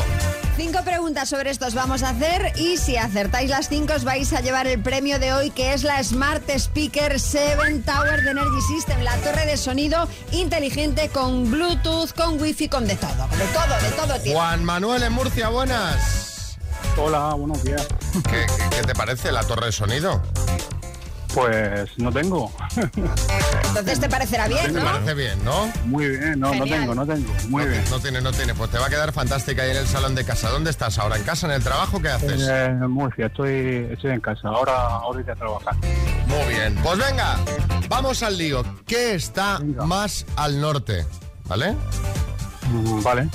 Cinco 0.56 0.82
preguntas 0.82 1.28
sobre 1.28 1.50
estos 1.50 1.74
vamos 1.74 2.02
a 2.02 2.08
hacer 2.08 2.54
y 2.56 2.78
si 2.78 2.96
acertáis 2.96 3.50
las 3.50 3.68
cinco 3.68 3.92
os 3.92 4.04
vais 4.04 4.32
a 4.32 4.40
llevar 4.40 4.66
el 4.66 4.80
premio 4.80 5.18
de 5.18 5.34
hoy 5.34 5.50
que 5.50 5.74
es 5.74 5.82
la 5.82 6.02
Smart 6.02 6.48
Speaker 6.48 7.20
7 7.20 7.82
Tower 7.84 8.22
de 8.22 8.30
Energy 8.30 8.62
System, 8.66 9.02
la 9.02 9.14
torre 9.18 9.44
de 9.44 9.58
sonido 9.58 10.08
inteligente 10.32 11.10
con 11.10 11.50
Bluetooth, 11.50 12.12
con 12.16 12.40
Wi-Fi, 12.40 12.70
con 12.70 12.86
de 12.86 12.96
todo, 12.96 13.10
de 13.10 13.46
todo, 13.52 13.82
de 13.82 13.90
todo. 13.94 14.20
Tío. 14.20 14.32
Juan 14.32 14.64
Manuel 14.64 15.02
en 15.02 15.12
Murcia, 15.12 15.50
buenas. 15.50 16.56
Hola, 16.96 17.34
buenos 17.34 17.62
días. 17.62 17.86
¿Qué, 18.22 18.46
qué 18.70 18.82
te 18.82 18.94
parece 18.94 19.32
la 19.32 19.42
torre 19.42 19.66
de 19.66 19.72
sonido? 19.72 20.22
Pues 21.34 21.90
no 21.98 22.10
tengo. 22.10 22.50
Entonces 23.68 24.00
te 24.00 24.08
parecerá 24.08 24.48
bien, 24.48 24.72
Me 24.72 24.80
¿no? 24.80 24.86
parece 24.90 25.12
bien, 25.12 25.44
¿no? 25.44 25.70
Muy 25.84 26.08
bien, 26.08 26.40
no, 26.40 26.54
no 26.54 26.64
tengo, 26.64 26.94
no 26.94 27.06
tengo. 27.06 27.30
Muy 27.50 27.62
no, 27.64 27.70
bien. 27.70 27.84
No 27.90 28.00
tiene, 28.00 28.20
no 28.22 28.32
tiene. 28.32 28.54
Pues 28.54 28.70
te 28.70 28.78
va 28.78 28.86
a 28.86 28.88
quedar 28.88 29.12
fantástica 29.12 29.62
ahí 29.62 29.70
en 29.72 29.76
el 29.76 29.86
salón 29.86 30.14
de 30.14 30.24
casa. 30.24 30.48
¿Dónde 30.48 30.70
estás 30.70 30.98
ahora? 30.98 31.16
¿En 31.16 31.24
casa, 31.24 31.46
en 31.46 31.52
el 31.52 31.62
trabajo? 31.62 32.00
¿Qué 32.00 32.08
haces? 32.08 32.40
Eh, 32.40 32.64
En 32.66 32.90
Murcia, 32.90 33.26
estoy, 33.26 33.86
estoy 33.92 34.12
en 34.12 34.20
casa. 34.20 34.48
Ahora, 34.48 34.72
ahora 34.86 35.20
iré 35.20 35.32
a 35.32 35.36
trabajar. 35.36 35.74
Muy 36.26 36.54
bien. 36.54 36.74
Pues 36.82 36.98
venga, 36.98 37.36
vamos 37.90 38.22
al 38.22 38.38
lío. 38.38 38.64
¿Qué 38.86 39.14
está 39.14 39.58
más 39.84 40.24
al 40.36 40.58
norte? 40.58 41.04
¿Vale? 41.44 41.74
Mm, 42.70 43.02
Vale. 43.02 43.28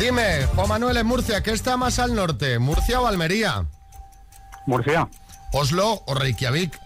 Dime, 0.00 0.46
Juan 0.54 0.66
Manuel 0.66 0.96
en 0.96 1.06
Murcia, 1.06 1.42
¿qué 1.42 1.50
está 1.50 1.76
más 1.76 1.98
al 1.98 2.14
norte? 2.14 2.58
¿Murcia 2.58 3.02
o 3.02 3.06
Almería? 3.06 3.66
Murcia. 4.64 5.06
¿Oslo 5.52 6.02
o 6.06 6.14
Reykjavik? 6.14 6.80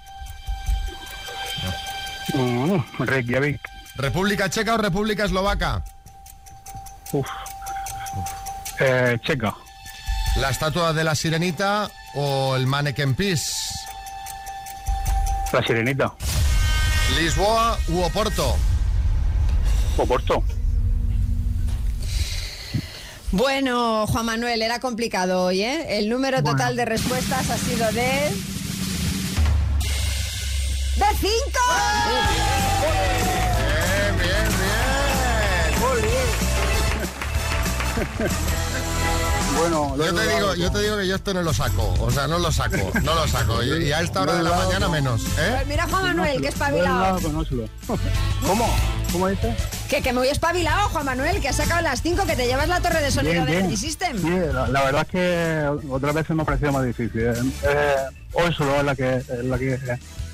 Mm, 2.34 2.76
Reykjavik. 2.98 3.60
¿República 3.94 4.50
Checa 4.50 4.74
o 4.74 4.78
República 4.78 5.26
Eslovaca? 5.26 5.84
Uf. 7.12 7.28
Eh, 8.80 9.16
checa. 9.22 9.54
¿La 10.38 10.50
estatua 10.50 10.92
de 10.92 11.04
la 11.04 11.14
sirenita 11.14 11.88
o 12.16 12.56
el 12.56 12.66
mannequin 12.66 13.14
piece? 13.14 13.52
La 15.52 15.62
sirenita. 15.64 16.12
¿Lisboa 17.16 17.78
u 17.90 18.02
Oporto? 18.02 18.56
Oporto. 19.98 20.42
Bueno, 23.36 24.06
Juan 24.06 24.26
Manuel, 24.26 24.62
era 24.62 24.78
complicado 24.78 25.46
hoy, 25.46 25.62
¿eh? 25.62 25.98
El 25.98 26.08
número 26.08 26.40
total 26.44 26.76
de 26.76 26.84
respuestas 26.84 27.50
ha 27.50 27.58
sido 27.58 27.84
de... 27.90 28.30
¡De 30.94 31.06
cinco! 31.20 31.60
Bien, 33.90 34.16
bien, 34.18 34.48
bien. 38.28 38.54
he 39.54 39.98
Yo 39.98 40.14
te 40.14 40.34
digo, 40.34 40.54
yo 40.54 40.70
te 40.72 40.82
digo 40.82 40.96
que 40.98 41.06
yo 41.06 41.16
esto 41.16 41.34
no 41.34 41.42
lo 41.42 41.54
saco, 41.54 41.94
o 42.00 42.10
sea, 42.10 42.26
no 42.26 42.38
lo 42.38 42.50
saco, 42.52 42.76
no 43.02 43.14
lo 43.14 43.28
saco. 43.28 43.62
Y, 43.62 43.84
y 43.88 43.92
a 43.92 44.00
esta 44.00 44.22
hora 44.22 44.34
de 44.36 44.42
la 44.42 44.50
mañana 44.54 44.88
menos, 44.88 45.22
¿eh? 45.38 45.52
Pues 45.54 45.66
mira 45.66 45.86
Juan 45.88 46.02
Manuel, 46.02 46.40
que 46.40 46.48
espabilado. 46.48 47.20
¿Cómo? 48.46 48.74
¿Cómo 49.12 49.28
dices? 49.28 49.54
Que, 49.88 50.02
que 50.02 50.12
muy 50.12 50.28
espabilado, 50.28 50.88
Juan 50.88 51.06
Manuel, 51.06 51.40
que 51.40 51.48
has 51.48 51.56
sacado 51.56 51.80
las 51.82 52.02
cinco, 52.02 52.24
que 52.26 52.34
te 52.34 52.46
llevas 52.46 52.68
la 52.68 52.80
torre 52.80 53.00
de 53.00 53.10
sonido 53.10 53.34
Bien, 53.34 53.44
de 53.44 53.50
bien. 53.52 53.64
Energy 53.66 53.76
System. 53.76 54.18
Sí, 54.20 54.52
la, 54.52 54.66
la 54.68 54.82
verdad 54.84 55.02
es 55.02 55.08
que 55.08 55.88
otras 55.88 56.14
veces 56.14 56.34
me 56.34 56.42
ha 56.42 56.46
parecido 56.46 56.72
más 56.72 56.84
difícil. 56.84 57.20
Eh, 57.20 57.34
eh, 57.62 57.96
hoy 58.32 58.52
solo 58.54 58.76
es 58.76 58.84
la 58.84 58.96
que, 58.96 59.16
es 59.16 59.44
la 59.44 59.58
que 59.58 59.74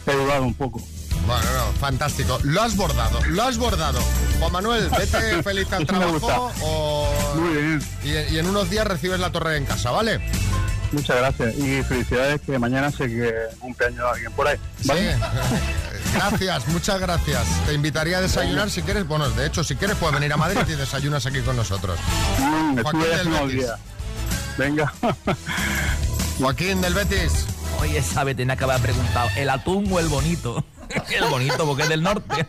he 0.07 0.13
dudado 0.17 0.45
un 0.45 0.55
poco. 0.55 0.81
Bueno, 1.27 1.45
no, 1.57 1.73
fantástico. 1.79 2.39
Lo 2.43 2.63
has 2.63 2.77
bordado, 2.77 3.21
lo 3.27 3.43
has 3.43 3.59
bordado. 3.59 4.01
Juan 4.39 4.53
Manuel, 4.53 4.89
vete 4.91 5.43
feliz 5.43 5.73
al 5.73 5.81
me 5.81 5.87
trabajo 5.87 6.53
o... 6.63 7.35
Muy 7.37 7.51
bien. 7.51 7.83
Y, 8.03 8.35
y 8.35 8.39
en 8.39 8.47
unos 8.47 8.71
días 8.71 8.87
recibes 8.87 9.21
la 9.21 9.31
torre 9.31 9.57
en 9.57 9.65
casa, 9.65 9.91
¿vale? 9.91 10.21
Muchas 10.93 11.17
gracias 11.19 11.55
y 11.57 11.83
felicidades 11.85 12.41
que 12.41 12.59
mañana 12.59 12.91
sé 12.91 13.07
que 13.07 13.33
cumpleaños 13.61 14.05
alguien 14.13 14.33
por 14.33 14.49
ahí. 14.49 14.59
¿vale? 14.85 15.15
Sí. 15.15 15.21
Gracias, 16.13 16.67
muchas 16.69 16.99
gracias. 16.99 17.47
Te 17.67 17.73
invitaría 17.73 18.19
a 18.19 18.21
desayunar 18.21 18.69
si 18.69 18.83
quieres. 18.83 19.07
Bueno, 19.07 19.31
de 19.31 19.47
hecho, 19.47 19.63
si 19.63 19.77
quieres 19.77 19.97
puedes 19.97 20.19
venir 20.19 20.33
a 20.33 20.37
Madrid 20.37 20.61
y 20.67 20.73
desayunas 20.73 21.25
aquí 21.25 21.41
con 21.41 21.55
nosotros. 21.55 22.01
Mm, 22.39 22.75
del 22.75 23.29
Betis. 23.29 23.67
Venga. 24.59 24.93
Joaquín 26.41 26.81
del 26.81 26.95
Betis. 26.95 27.47
Oye, 27.81 28.03
sabe, 28.03 28.35
tenía 28.35 28.57
que 28.57 28.65
haber 28.65 28.81
preguntado, 28.81 29.29
¿el 29.37 29.49
atún 29.51 29.87
o 29.93 30.01
el 30.01 30.09
bonito? 30.09 30.65
el 31.11 31.25
bonito 31.29 31.67
porque 31.67 31.85
es 31.85 31.89
del 31.89 32.03
norte. 32.03 32.47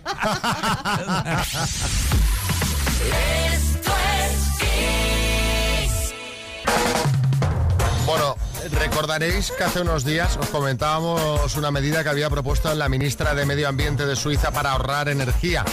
Bueno, 8.05 8.35
recordaréis 8.79 9.51
que 9.51 9.63
hace 9.63 9.81
unos 9.81 10.03
días 10.03 10.37
os 10.37 10.47
comentábamos 10.47 11.55
una 11.55 11.71
medida 11.71 12.03
que 12.03 12.09
había 12.09 12.29
propuesto 12.29 12.73
la 12.73 12.89
ministra 12.89 13.33
de 13.33 13.45
Medio 13.45 13.69
Ambiente 13.69 14.05
de 14.05 14.15
Suiza 14.15 14.51
para 14.51 14.71
ahorrar 14.71 15.09
energía. 15.09 15.63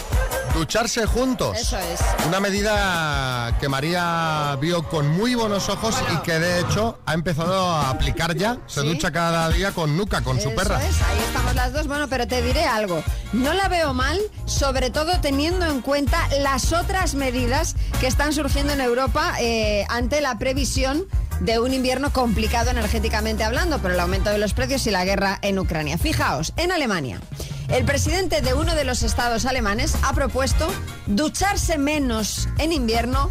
Ducharse 0.58 1.06
juntos. 1.06 1.56
Eso 1.56 1.78
es. 1.78 2.00
Una 2.26 2.40
medida 2.40 3.56
que 3.60 3.68
María 3.68 4.58
vio 4.60 4.82
con 4.82 5.08
muy 5.08 5.36
buenos 5.36 5.68
ojos 5.68 5.94
y 6.12 6.16
que 6.22 6.38
de 6.40 6.60
hecho 6.60 6.98
ha 7.06 7.14
empezado 7.14 7.70
a 7.70 7.90
aplicar 7.90 8.34
ya. 8.34 8.58
Se 8.66 8.80
¿Sí? 8.80 8.88
ducha 8.88 9.12
cada 9.12 9.48
día 9.50 9.70
con 9.70 9.96
Nuca, 9.96 10.20
con 10.22 10.40
su 10.40 10.52
perra. 10.56 10.84
es, 10.84 11.00
ahí 11.00 11.18
estamos 11.24 11.54
las 11.54 11.72
dos. 11.72 11.86
Bueno, 11.86 12.08
pero 12.08 12.26
te 12.26 12.42
diré 12.42 12.64
algo. 12.64 13.04
No 13.32 13.54
la 13.54 13.68
veo 13.68 13.94
mal, 13.94 14.18
sobre 14.46 14.90
todo 14.90 15.20
teniendo 15.20 15.64
en 15.64 15.80
cuenta 15.80 16.26
las 16.40 16.72
otras 16.72 17.14
medidas 17.14 17.76
que 18.00 18.08
están 18.08 18.32
surgiendo 18.32 18.72
en 18.72 18.80
Europa 18.80 19.34
eh, 19.40 19.86
ante 19.88 20.20
la 20.20 20.38
previsión 20.38 21.06
de 21.38 21.60
un 21.60 21.72
invierno 21.72 22.12
complicado 22.12 22.70
energéticamente 22.70 23.44
hablando 23.44 23.78
por 23.78 23.92
el 23.92 24.00
aumento 24.00 24.30
de 24.30 24.38
los 24.38 24.54
precios 24.54 24.84
y 24.88 24.90
la 24.90 25.04
guerra 25.04 25.38
en 25.42 25.60
Ucrania. 25.60 25.98
Fijaos, 25.98 26.52
en 26.56 26.72
Alemania. 26.72 27.20
El 27.68 27.84
presidente 27.84 28.40
de 28.40 28.54
uno 28.54 28.74
de 28.74 28.84
los 28.84 29.02
estados 29.02 29.44
alemanes 29.44 29.94
ha 30.02 30.14
propuesto 30.14 30.68
ducharse 31.06 31.76
menos 31.76 32.48
en 32.58 32.72
invierno 32.72 33.28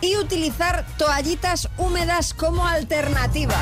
y 0.00 0.16
utilizar 0.16 0.86
toallitas 0.96 1.68
húmedas 1.76 2.34
como 2.34 2.66
alternativa. 2.66 3.56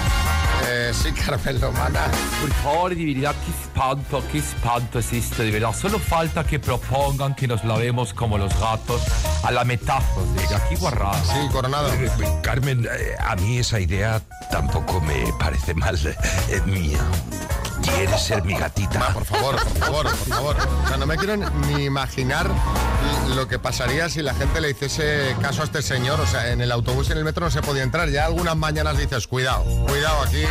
Eh, 0.69 0.92
sí, 0.95 1.12
Carmen 1.12 1.61
Lomana. 1.61 2.07
Por 2.40 2.52
favor, 2.62 2.95
de 2.95 3.14
verdad, 3.14 3.35
qué 3.45 3.50
espanto, 3.50 4.23
qué 4.31 4.38
espanto 4.38 4.99
es 4.99 5.12
esto, 5.12 5.42
de 5.42 5.50
verdad. 5.50 5.75
Solo 5.75 5.99
falta 5.99 6.45
que 6.45 6.59
propongan 6.59 7.35
que 7.35 7.47
nos 7.49 7.64
lavemos 7.64 8.14
como 8.14 8.38
los 8.38 8.59
gatos 8.59 9.02
a 9.42 9.50
la 9.50 9.64
metáfora, 9.64 10.26
de 10.33 10.69
qué 10.69 10.76
guarrada. 10.76 11.23
Sí, 11.25 11.49
Coronado. 11.50 11.92
Eh, 11.95 12.11
Carmen, 12.42 12.87
eh, 12.87 13.16
a 13.19 13.37
mí 13.37 13.59
esa 13.59 13.81
idea 13.81 14.21
tampoco 14.50 15.00
me 15.00 15.33
parece 15.38 15.75
mal. 15.75 15.92
Es 16.49 16.66
mía. 16.66 16.99
¿Quieres 17.83 18.21
ser 18.21 18.45
mi 18.45 18.54
gatita? 18.54 19.09
Por 19.12 19.25
favor, 19.25 19.57
por 19.57 19.78
favor, 19.78 20.04
por 20.04 20.28
favor. 20.28 20.57
O 20.85 20.88
sea, 20.88 20.97
no 20.97 21.07
me 21.07 21.16
quiero 21.16 21.37
ni 21.37 21.85
imaginar 21.85 22.49
lo 23.35 23.49
que 23.49 23.59
pasaría 23.59 24.09
si 24.09 24.23
la 24.23 24.35
gente 24.35 24.61
le 24.61 24.71
hiciese 24.71 25.35
caso 25.40 25.62
a 25.62 25.64
este 25.64 25.83
señor. 25.83 26.21
O 26.21 26.26
sea, 26.26 26.52
en 26.52 26.61
el 26.61 26.71
autobús 26.71 27.09
y 27.09 27.12
en 27.12 27.19
el 27.19 27.25
metro 27.25 27.45
no 27.45 27.50
se 27.50 27.61
podía 27.61 27.83
entrar. 27.83 28.09
Ya 28.09 28.26
algunas 28.26 28.57
mañanas 28.57 28.99
dices, 28.99 29.26
cuidado, 29.26 29.64
cuidado 29.87 30.23
aquí 30.23 30.45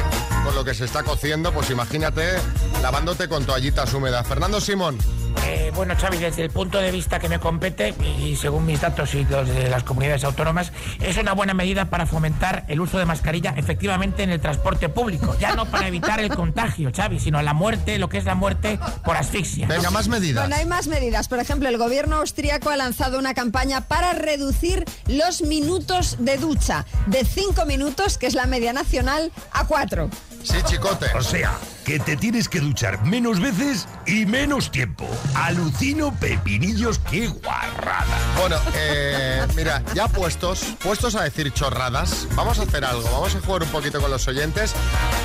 con 0.43 0.55
lo 0.55 0.63
que 0.63 0.73
se 0.73 0.85
está 0.85 1.03
cociendo. 1.03 1.51
Pues 1.51 1.69
imagínate 1.69 2.33
lavándote 2.81 3.27
con 3.27 3.45
toallitas 3.45 3.93
húmedas. 3.93 4.27
Fernando 4.27 4.59
Simón. 4.61 4.97
Eh, 5.45 5.71
bueno, 5.75 5.95
Xavi, 5.99 6.17
desde 6.17 6.43
el 6.43 6.49
punto 6.49 6.77
de 6.77 6.91
vista 6.91 7.19
que 7.19 7.29
me 7.29 7.39
compete, 7.39 7.93
y 8.19 8.35
según 8.35 8.65
mis 8.65 8.81
datos 8.81 9.13
y 9.15 9.25
los 9.25 9.47
de 9.47 9.69
las 9.69 9.83
comunidades 9.83 10.23
autónomas, 10.23 10.71
es 10.99 11.17
una 11.17 11.33
buena 11.33 11.53
medida 11.53 11.89
para 11.89 12.05
fomentar 12.05 12.65
el 12.67 12.79
uso 12.81 12.97
de 12.97 13.05
mascarilla 13.05 13.53
efectivamente 13.57 14.23
en 14.23 14.29
el 14.29 14.39
transporte 14.39 14.89
público. 14.89 15.35
Ya 15.39 15.55
no 15.55 15.65
para 15.65 15.87
evitar 15.87 16.19
el 16.19 16.29
contagio, 16.29 16.91
Xavi, 16.95 17.19
sino 17.19 17.41
la 17.41 17.53
muerte, 17.53 17.97
lo 17.97 18.09
que 18.09 18.17
es 18.17 18.25
la 18.25 18.35
muerte 18.35 18.79
por 19.03 19.17
asfixia. 19.17 19.67
Venga, 19.67 19.89
más 19.91 20.07
medidas. 20.07 20.43
Bueno, 20.43 20.55
hay 20.55 20.65
más 20.65 20.87
medidas. 20.87 21.27
Por 21.27 21.39
ejemplo, 21.39 21.69
el 21.69 21.77
gobierno 21.77 22.17
austríaco 22.17 22.69
ha 22.69 22.77
lanzado 22.77 23.19
una 23.19 23.33
campaña 23.33 23.81
para 23.81 24.13
reducir 24.13 24.85
los 25.07 25.41
minutos 25.41 26.17
de 26.19 26.37
ducha 26.37 26.85
de 27.07 27.25
5 27.25 27.65
minutos, 27.65 28.17
que 28.17 28.27
es 28.27 28.33
la 28.33 28.45
media 28.45 28.73
nacional, 28.73 29.31
a 29.51 29.65
4. 29.65 30.09
Sí, 30.43 30.57
chicote. 30.65 31.07
O 31.15 31.21
sea, 31.21 31.57
que 31.85 31.99
te 31.99 32.17
tienes 32.17 32.49
que 32.49 32.59
duchar 32.59 33.03
menos 33.05 33.39
veces 33.39 33.87
y 34.05 34.25
menos 34.25 34.71
tiempo. 34.71 35.07
Alucino 35.35 36.13
pepinillos, 36.19 36.99
qué 37.09 37.27
guarrada. 37.27 38.17
Bueno, 38.39 38.57
eh, 38.75 39.45
mira, 39.55 39.83
ya 39.93 40.07
puestos, 40.07 40.63
puestos 40.83 41.15
a 41.15 41.23
decir 41.23 41.51
chorradas, 41.53 42.27
vamos 42.35 42.59
a 42.59 42.63
hacer 42.63 42.85
algo, 42.85 43.03
vamos 43.11 43.35
a 43.35 43.41
jugar 43.41 43.63
un 43.63 43.69
poquito 43.69 44.01
con 44.01 44.11
los 44.11 44.27
oyentes 44.27 44.73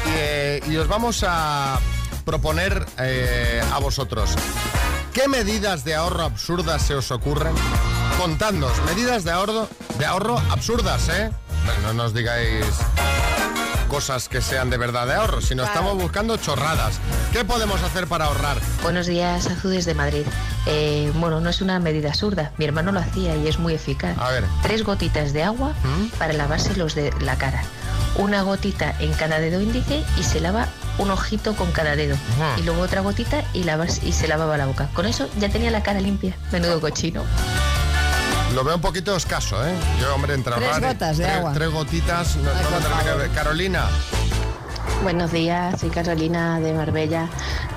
y, 0.06 0.10
eh, 0.16 0.62
y 0.68 0.76
os 0.76 0.88
vamos 0.88 1.24
a 1.26 1.78
proponer 2.24 2.84
eh, 2.98 3.62
a 3.72 3.78
vosotros. 3.78 4.30
¿Qué 5.12 5.28
medidas 5.28 5.84
de 5.84 5.94
ahorro 5.94 6.24
absurdas 6.24 6.82
se 6.82 6.94
os 6.94 7.10
ocurren? 7.10 7.54
Contadnos, 8.18 8.72
medidas 8.84 9.24
de 9.24 9.30
ahorro, 9.30 9.68
de 9.98 10.04
ahorro 10.04 10.38
absurdas, 10.50 11.08
¿eh? 11.08 11.30
Bueno, 11.64 11.80
no 11.88 11.92
nos 11.94 12.14
digáis 12.14 12.64
cosas 13.86 14.28
que 14.28 14.40
sean 14.40 14.70
de 14.70 14.76
verdad 14.76 15.06
de 15.06 15.14
ahorro, 15.14 15.40
sino 15.40 15.62
Claro. 15.62 15.80
estamos 15.80 16.02
buscando 16.02 16.36
chorradas. 16.36 16.98
¿Qué 17.32 17.44
podemos 17.44 17.82
hacer 17.82 18.06
para 18.06 18.26
ahorrar? 18.26 18.58
Buenos 18.82 19.06
días, 19.06 19.46
Azu 19.46 19.68
desde 19.68 19.94
Madrid. 19.94 20.24
Eh, 20.66 21.12
bueno, 21.16 21.40
no 21.40 21.48
es 21.50 21.60
una 21.60 21.78
medida 21.78 22.08
absurda. 22.08 22.52
Mi 22.58 22.64
hermano 22.64 22.92
lo 22.92 23.00
hacía 23.00 23.36
y 23.36 23.46
es 23.48 23.58
muy 23.58 23.74
eficaz. 23.74 24.16
A 24.18 24.30
ver. 24.30 24.44
Tres 24.62 24.82
gotitas 24.84 25.32
de 25.32 25.42
agua 25.44 25.72
para 26.18 26.32
lavarse 26.32 26.74
los 26.76 26.94
de 26.94 27.12
la 27.20 27.36
cara. 27.36 27.62
Una 28.16 28.42
gotita 28.42 28.94
en 28.98 29.12
cada 29.12 29.38
dedo 29.40 29.60
índice 29.60 30.02
y 30.18 30.22
se 30.22 30.40
lava 30.40 30.68
un 30.98 31.10
ojito 31.10 31.54
con 31.54 31.70
cada 31.72 31.96
dedo. 31.96 32.16
Ajá. 32.36 32.58
Y 32.58 32.62
luego 32.62 32.80
otra 32.80 33.02
gotita 33.02 33.44
y, 33.52 33.64
lavas, 33.64 34.00
y 34.02 34.12
se 34.12 34.26
lavaba 34.26 34.56
la 34.56 34.66
boca. 34.66 34.88
Con 34.94 35.06
eso 35.06 35.28
ya 35.38 35.48
tenía 35.50 35.70
la 35.70 35.82
cara 35.82 36.00
limpia. 36.00 36.34
Menudo 36.50 36.80
cochino. 36.80 37.22
Lo 38.54 38.64
veo 38.64 38.76
un 38.76 38.80
poquito 38.80 39.14
escaso, 39.16 39.64
¿eh? 39.66 39.74
Yo, 40.00 40.14
hombre, 40.14 40.34
entre 40.34 40.54
Tres 40.54 40.80
gotas 40.80 41.18
de 41.18 41.24
tres, 41.24 41.36
agua. 41.36 41.52
tres 41.52 41.70
gotitas, 41.70 42.36
no, 42.36 42.44
no. 42.44 43.34
Carolina, 43.34 43.84
Buenos 45.02 45.30
días, 45.30 45.80
soy 45.80 45.90
Carolina 45.90 46.58
de 46.60 46.72
Marbella. 46.72 47.28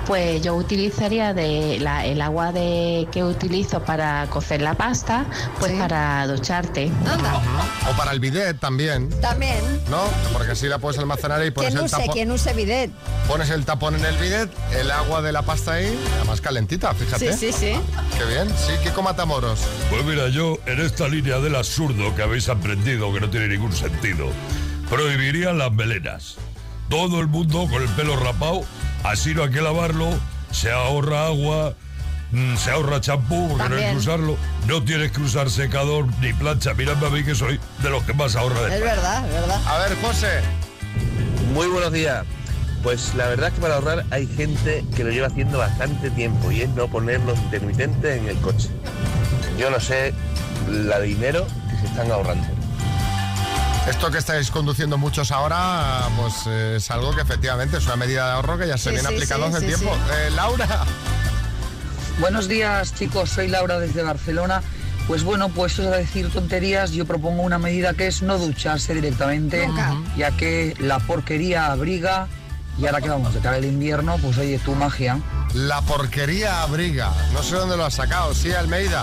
Pues 0.06 0.42
yo 0.42 0.54
utilizaría 0.56 1.32
de 1.34 1.78
la- 1.78 2.04
el 2.04 2.20
agua 2.20 2.50
de, 2.50 3.06
que 3.12 3.22
utilizo 3.22 3.84
para 3.84 4.26
cocer 4.28 4.60
la 4.62 4.74
pasta, 4.74 5.26
pues 5.60 5.72
para 5.72 6.26
ducharte. 6.26 6.90
Anda, 7.08 7.40
o 7.88 7.96
para 7.96 8.10
el 8.12 8.18
bidet 8.20 8.58
también, 8.58 9.08
también. 9.20 9.60
¿no? 9.90 10.00
Porque 10.32 10.52
así 10.52 10.66
la 10.66 10.78
puedes 10.78 10.98
almacenar 10.98 11.44
y 11.44 11.50
pones 11.52 11.70
Quien 11.70 11.78
el, 11.78 11.84
use, 11.84 11.96
tapón, 11.96 12.14
quien 12.14 12.30
use 12.32 12.52
bidet. 12.54 12.90
pones 13.28 13.50
el 13.50 13.64
tapón 13.64 13.94
en 13.94 14.04
el 14.04 14.16
bidet, 14.16 14.50
el 14.80 14.90
agua 14.90 15.22
de 15.22 15.30
la 15.32 15.42
pasta 15.42 15.74
ahí, 15.74 15.96
además 16.16 16.40
calentita, 16.40 16.92
fíjate. 16.94 17.32
Sí, 17.32 17.52
sí, 17.52 17.52
sí. 17.52 17.72
Qué 18.18 18.24
bien, 18.24 18.48
sí, 18.48 18.72
Kiko 18.82 19.02
Matamoros. 19.02 19.60
Pues 19.90 20.04
mira, 20.04 20.28
yo 20.28 20.58
en 20.66 20.80
esta 20.80 21.06
línea 21.06 21.38
del 21.38 21.54
absurdo 21.54 22.14
que 22.16 22.22
habéis 22.22 22.48
aprendido, 22.48 23.12
que 23.12 23.20
no 23.20 23.30
tiene 23.30 23.46
ningún 23.48 23.72
sentido, 23.72 24.26
prohibiría 24.88 25.52
las 25.52 25.70
melenas. 25.72 26.36
Todo 26.90 27.20
el 27.20 27.28
mundo 27.28 27.68
con 27.70 27.80
el 27.82 27.88
pelo 27.90 28.16
rapado, 28.16 28.62
así 29.04 29.32
no 29.32 29.44
hay 29.44 29.50
que 29.50 29.60
lavarlo, 29.60 30.10
se 30.50 30.72
ahorra 30.72 31.26
agua, 31.26 31.74
mm, 32.32 32.56
se 32.56 32.72
ahorra 32.72 33.00
champú 33.00 33.48
porque 33.48 33.68
no 33.68 33.76
hay 33.76 33.92
que 33.92 33.96
usarlo, 33.96 34.36
no 34.66 34.82
tienes 34.82 35.12
que 35.12 35.20
usar 35.20 35.48
secador 35.50 36.06
ni 36.20 36.32
plancha. 36.32 36.74
Miradme 36.74 37.06
a 37.06 37.10
mí 37.10 37.22
que 37.22 37.36
soy 37.36 37.60
de 37.84 37.90
los 37.90 38.02
que 38.02 38.12
más 38.12 38.34
ahorra 38.34 38.62
de 38.62 38.74
Es 38.74 38.80
verdad, 38.80 39.24
es 39.24 39.32
verdad. 39.32 39.60
A 39.66 39.78
ver, 39.78 39.96
José. 40.02 40.40
Muy 41.54 41.68
buenos 41.68 41.92
días. 41.92 42.26
Pues 42.82 43.14
la 43.14 43.28
verdad 43.28 43.48
es 43.48 43.54
que 43.54 43.60
para 43.60 43.76
ahorrar 43.76 44.04
hay 44.10 44.26
gente 44.26 44.84
que 44.96 45.04
lo 45.04 45.10
lleva 45.10 45.28
haciendo 45.28 45.58
bastante 45.58 46.10
tiempo 46.10 46.50
y 46.50 46.62
es 46.62 46.70
no 46.70 46.88
poner 46.88 47.20
los 47.20 47.38
intermitentes 47.38 48.18
en 48.18 48.26
el 48.26 48.36
coche. 48.38 48.68
Yo 49.56 49.70
no 49.70 49.78
sé 49.78 50.12
la 50.68 50.98
dinero 50.98 51.46
que 51.70 51.76
se 51.76 51.86
están 51.86 52.10
ahorrando. 52.10 52.59
Esto 53.88 54.10
que 54.10 54.18
estáis 54.18 54.50
conduciendo 54.50 54.98
muchos 54.98 55.30
ahora, 55.32 56.08
pues 56.16 56.34
eh, 56.46 56.74
es 56.76 56.90
algo 56.90 57.14
que 57.14 57.22
efectivamente 57.22 57.78
es 57.78 57.86
una 57.86 57.96
medida 57.96 58.26
de 58.26 58.32
ahorro 58.32 58.58
que 58.58 58.66
ya 58.68 58.76
se 58.78 58.90
Sí, 58.90 58.90
viene 58.90 59.08
sí, 59.08 59.14
aplicando 59.14 59.46
sí, 59.48 59.52
hace 59.54 59.60
sí, 59.60 59.66
tiempo. 59.74 59.94
sí. 59.94 60.00
Eh, 60.26 60.30
Laura. 60.30 60.66
Buenos 62.20 62.46
días 62.48 62.94
chicos, 62.94 63.30
soy 63.30 63.48
Laura 63.48 63.78
desde 63.80 64.02
Barcelona. 64.02 64.62
Pues 65.08 65.24
bueno, 65.24 65.48
pues 65.48 65.72
eso 65.72 65.90
de 65.90 65.98
decir 65.98 66.30
tonterías, 66.30 66.92
yo 66.92 67.04
propongo 67.04 67.42
una 67.42 67.58
medida 67.58 67.94
que 67.94 68.06
es 68.06 68.22
no 68.22 68.38
ducharse 68.38 68.94
directamente, 68.94 69.68
ya 70.16 70.30
que 70.36 70.76
la 70.78 71.00
porquería 71.00 71.72
abriga 71.72 72.28
y 72.78 72.86
ahora 72.86 73.00
que 73.00 73.08
vamos 73.08 73.34
de 73.34 73.40
cara 73.40 73.56
al 73.56 73.64
invierno, 73.64 74.18
pues 74.18 74.38
oye, 74.38 74.58
tu 74.60 74.74
magia. 74.76 75.18
La 75.54 75.80
porquería 75.82 76.62
abriga. 76.62 77.10
No 77.32 77.42
sé 77.42 77.56
dónde 77.56 77.76
lo 77.76 77.84
has 77.86 77.94
sacado. 77.94 78.34
Sí, 78.34 78.52
Almeida. 78.52 79.02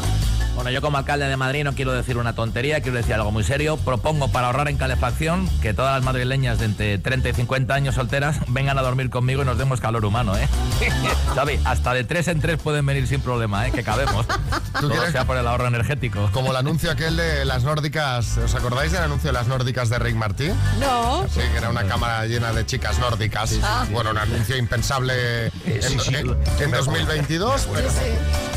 Bueno, 0.58 0.72
yo 0.72 0.82
como 0.82 0.98
alcalde 0.98 1.28
de 1.28 1.38
Madrid 1.38 1.64
no 1.64 1.74
quiero 1.76 1.92
decir 1.94 2.18
una 2.18 2.34
tontería, 2.34 2.82
quiero 2.82 2.98
decir 2.98 3.14
algo 3.14 3.32
muy 3.32 3.44
serio. 3.44 3.78
Propongo 3.78 4.30
para 4.32 4.48
ahorrar 4.48 4.68
en 4.70 4.78
calefacción 4.78 5.48
que 5.62 5.72
todas 5.76 5.94
las 5.94 6.04
madrileñas 6.04 6.58
de 6.58 6.66
entre 6.66 6.98
30 6.98 7.30
y 7.30 7.34
50 7.34 7.74
años 7.76 7.94
solteras 7.94 8.38
vengan 8.48 8.78
a 8.80 8.82
dormir 8.82 9.12
conmigo 9.12 9.44
y 9.44 9.46
nos 9.46 9.60
demos 9.60 9.80
calor 9.80 10.04
humano, 10.04 10.36
¿eh? 10.36 10.48
Xavi, 11.36 11.60
hasta 11.64 11.94
de 11.94 12.04
tres 12.06 12.28
en 12.28 12.42
tres 12.42 12.58
pueden 12.60 12.86
venir 12.88 13.08
sin 13.08 13.22
problema, 13.22 13.68
¿eh? 13.68 13.72
Que 13.72 13.84
cabemos. 13.84 14.26
Todo 14.82 14.90
quieres- 14.90 15.12
sea 15.12 15.26
por 15.26 15.38
el 15.38 15.46
ahorro 15.48 15.68
energético. 15.68 16.28
Como 16.34 16.50
el 16.50 16.58
anuncio 16.58 16.90
aquel 16.92 17.16
de 17.18 17.46
las 17.46 17.64
nórdicas. 17.64 18.38
¿Os 18.40 18.56
acordáis 18.56 18.92
del 18.92 19.04
anuncio 19.04 19.28
de 19.30 19.34
las 19.34 19.46
nórdicas 19.48 19.90
de 19.90 20.00
Rick 20.00 20.16
Martí? 20.16 20.50
No. 20.80 21.24
Sí, 21.30 21.40
que 21.52 21.58
era 21.58 21.70
una 21.70 21.84
cámara 21.84 22.26
llena 22.26 22.52
de 22.52 22.66
chicas 22.66 22.98
nórdicas. 22.98 23.54
Bueno, 23.92 24.10
un 24.10 24.18
anuncio 24.18 24.58
impensable 24.58 25.48
en, 25.66 25.84
sí, 25.84 25.98
sí. 26.00 26.16
en- 26.16 26.36
en 26.60 26.72
2022. 26.72 27.68
pero- 27.74 27.90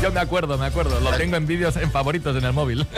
Yo 0.01 0.11
me 0.11 0.19
acuerdo, 0.19 0.57
me 0.57 0.65
acuerdo. 0.65 0.99
Lo 0.99 1.11
tengo 1.11 1.35
en 1.37 1.45
vídeos 1.45 1.75
en 1.75 1.90
favoritos 1.91 2.35
en 2.37 2.45
el 2.45 2.53
móvil. 2.53 2.87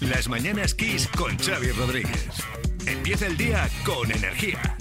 Las 0.00 0.28
mañanas 0.28 0.74
Kiss 0.74 1.08
con 1.16 1.38
Xavi 1.38 1.70
Rodríguez. 1.72 2.26
Empieza 2.86 3.26
el 3.26 3.36
día 3.36 3.68
con 3.84 4.10
energía. 4.12 4.76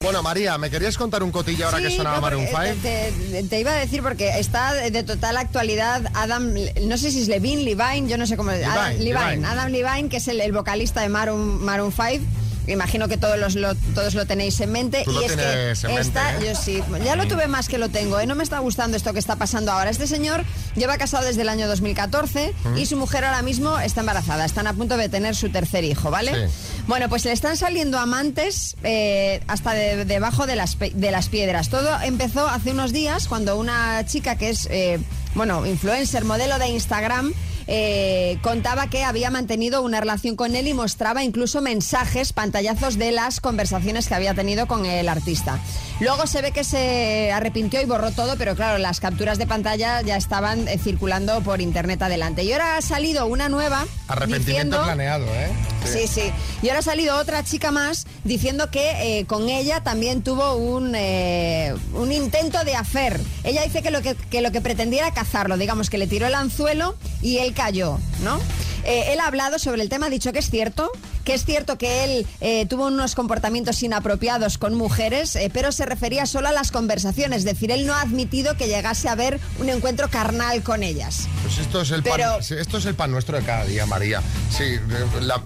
Bueno, 0.00 0.22
María, 0.22 0.58
¿me 0.58 0.68
querías 0.68 0.98
contar 0.98 1.22
un 1.22 1.30
cotillo 1.30 1.64
ahora 1.64 1.80
que 1.80 1.90
sonaba 1.96 2.16
no, 2.16 2.22
Maroon 2.22 2.46
porque 2.52 2.74
5? 2.74 2.82
Te, 2.82 3.12
te- 3.30 3.42
te 3.48 3.60
iba 3.60 3.70
a 3.72 3.76
decir 3.76 4.02
porque 4.02 4.38
está 4.38 4.74
de 4.74 5.02
total 5.02 5.38
actualidad 5.38 6.02
Adam, 6.12 6.52
no 6.82 6.98
sé 6.98 7.10
si 7.10 7.22
es 7.22 7.28
Levine, 7.28 7.62
Levine, 7.62 8.06
yo 8.06 8.18
no 8.18 8.26
sé 8.26 8.36
cómo 8.36 8.50
es. 8.50 8.62
Adam 8.66 8.92
Levine, 8.98 9.04
Levine, 9.14 9.30
Levine. 9.30 9.46
Adam 9.46 9.72
Levine, 9.72 10.08
que 10.10 10.18
es 10.18 10.28
el, 10.28 10.42
el 10.42 10.52
vocalista 10.52 11.00
de 11.00 11.08
Maroon, 11.08 11.64
Maroon 11.64 11.90
5. 11.90 12.22
Imagino 12.66 13.08
que 13.08 13.16
todos, 13.16 13.38
los, 13.38 13.54
lo, 13.56 13.74
todos 13.94 14.14
lo 14.14 14.26
tenéis 14.26 14.58
en 14.60 14.72
mente. 14.72 15.02
Tú 15.04 15.10
y 15.10 15.14
lo 15.14 15.20
es 15.22 15.26
tienes 15.36 15.80
que 15.80 15.86
en 15.86 15.94
mente, 15.94 16.00
está, 16.08 16.36
¿eh? 16.36 16.46
yo 16.46 16.54
sí, 16.60 16.82
ya 17.04 17.14
lo 17.16 17.26
tuve 17.26 17.46
más 17.46 17.68
que 17.68 17.78
lo 17.78 17.88
tengo. 17.90 18.18
¿eh? 18.20 18.26
No 18.26 18.34
me 18.34 18.42
está 18.42 18.58
gustando 18.60 18.96
esto 18.96 19.12
que 19.12 19.18
está 19.18 19.36
pasando 19.36 19.72
ahora. 19.72 19.90
Este 19.90 20.06
señor 20.06 20.44
lleva 20.74 20.96
casado 20.98 21.24
desde 21.26 21.42
el 21.42 21.48
año 21.48 21.68
2014 21.68 22.54
Mm. 22.64 22.78
y 22.78 22.86
su 22.86 22.96
mujer 22.96 23.24
ahora 23.24 23.42
mismo 23.42 23.78
está 23.78 24.00
embarazada. 24.00 24.44
Están 24.44 24.66
a 24.66 24.72
punto 24.72 24.96
de 24.96 25.08
tener 25.08 25.34
su 25.36 25.50
tercer 25.50 25.84
hijo, 25.84 26.10
¿vale? 26.10 26.48
Sí. 26.48 26.54
Bueno, 26.86 27.08
pues 27.08 27.24
le 27.24 27.32
están 27.32 27.56
saliendo 27.56 27.98
amantes 27.98 28.76
eh, 28.82 29.40
hasta 29.46 29.72
de- 29.74 30.04
debajo 30.04 30.46
de 30.46 30.56
las, 30.56 30.78
de 30.78 31.10
las 31.10 31.28
piedras. 31.28 31.68
Todo 31.68 32.00
empezó 32.02 32.46
hace 32.48 32.70
unos 32.70 32.92
días 32.92 33.28
cuando 33.28 33.56
una 33.58 34.04
chica 34.06 34.36
que 34.36 34.50
es, 34.50 34.66
eh, 34.70 34.98
bueno, 35.34 35.66
influencer, 35.66 36.24
modelo 36.24 36.58
de 36.58 36.68
Instagram, 36.68 37.32
eh, 37.66 38.38
contaba 38.42 38.88
que 38.88 39.04
había 39.04 39.30
mantenido 39.30 39.82
una 39.82 40.00
relación 40.00 40.36
con 40.36 40.56
él 40.56 40.68
y 40.68 40.74
mostraba 40.74 41.24
incluso 41.24 41.60
mensajes, 41.60 42.32
pantallazos 42.32 42.98
de 42.98 43.12
las 43.12 43.40
conversaciones 43.40 44.08
que 44.08 44.14
había 44.14 44.34
tenido 44.34 44.66
con 44.66 44.86
el 44.86 45.08
artista. 45.08 45.58
Luego 46.00 46.26
se 46.26 46.42
ve 46.42 46.50
que 46.50 46.64
se 46.64 47.30
arrepintió 47.32 47.80
y 47.80 47.84
borró 47.84 48.10
todo, 48.10 48.36
pero 48.36 48.56
claro, 48.56 48.78
las 48.78 49.00
capturas 49.00 49.38
de 49.38 49.46
pantalla 49.46 50.02
ya 50.02 50.16
estaban 50.16 50.66
eh, 50.68 50.78
circulando 50.78 51.40
por 51.42 51.60
internet 51.60 52.02
adelante. 52.02 52.42
Y 52.42 52.52
ahora 52.52 52.76
ha 52.76 52.82
salido 52.82 53.26
una 53.26 53.48
nueva 53.48 53.86
Arrepentimiento 54.08 54.76
diciendo... 54.76 54.82
planeado, 54.82 55.26
¿eh? 55.26 55.48
Sí, 55.84 56.06
sí. 56.08 56.32
Y 56.62 56.68
ahora 56.68 56.80
ha 56.80 56.82
salido 56.82 57.16
otra 57.16 57.44
chica 57.44 57.70
más 57.70 58.06
diciendo 58.24 58.70
que 58.70 59.18
eh, 59.20 59.26
con 59.26 59.48
ella 59.48 59.82
también 59.82 60.22
tuvo 60.22 60.54
un, 60.56 60.94
eh, 60.94 61.74
un 61.94 62.10
intento 62.10 62.64
de 62.64 62.74
hacer. 62.74 63.20
Ella 63.44 63.62
dice 63.62 63.82
que 63.82 63.90
lo 63.90 64.02
que, 64.02 64.14
que 64.14 64.40
lo 64.40 64.50
que 64.50 64.60
pretendía 64.60 65.02
era 65.02 65.14
cazarlo, 65.14 65.56
digamos 65.56 65.90
que 65.90 65.98
le 65.98 66.06
tiró 66.06 66.26
el 66.26 66.34
anzuelo 66.34 66.96
y 67.22 67.38
él 67.38 67.53
cayó, 67.54 67.98
¿no? 68.22 68.40
Eh, 68.86 69.12
él 69.14 69.20
ha 69.20 69.26
hablado 69.26 69.58
sobre 69.58 69.80
el 69.82 69.88
tema, 69.88 70.06
ha 70.06 70.10
dicho 70.10 70.30
que 70.32 70.40
es 70.40 70.50
cierto, 70.50 70.90
que 71.24 71.32
es 71.32 71.46
cierto 71.46 71.78
que 71.78 72.04
él 72.04 72.26
eh, 72.42 72.66
tuvo 72.66 72.88
unos 72.88 73.14
comportamientos 73.14 73.82
inapropiados 73.82 74.58
con 74.58 74.74
mujeres, 74.74 75.36
eh, 75.36 75.50
pero 75.50 75.72
se 75.72 75.86
refería 75.86 76.26
solo 76.26 76.48
a 76.48 76.52
las 76.52 76.70
conversaciones, 76.70 77.38
es 77.38 77.44
decir, 77.44 77.70
él 77.70 77.86
no 77.86 77.94
ha 77.94 78.02
admitido 78.02 78.58
que 78.58 78.66
llegase 78.68 79.08
a 79.08 79.12
haber 79.12 79.40
un 79.58 79.70
encuentro 79.70 80.10
carnal 80.10 80.62
con 80.62 80.82
ellas. 80.82 81.28
Pues 81.42 81.56
esto 81.58 81.80
es 81.80 81.92
el 81.92 82.02
Pero- 82.02 82.32
pan, 82.38 82.58
esto 82.58 82.76
es 82.76 82.84
el 82.84 82.94
pan 82.94 83.10
nuestro 83.10 83.38
de 83.38 83.44
cada 83.44 83.64
día, 83.64 83.86
María. 83.86 84.20
Sí, 84.54 84.78
la, 85.22 85.42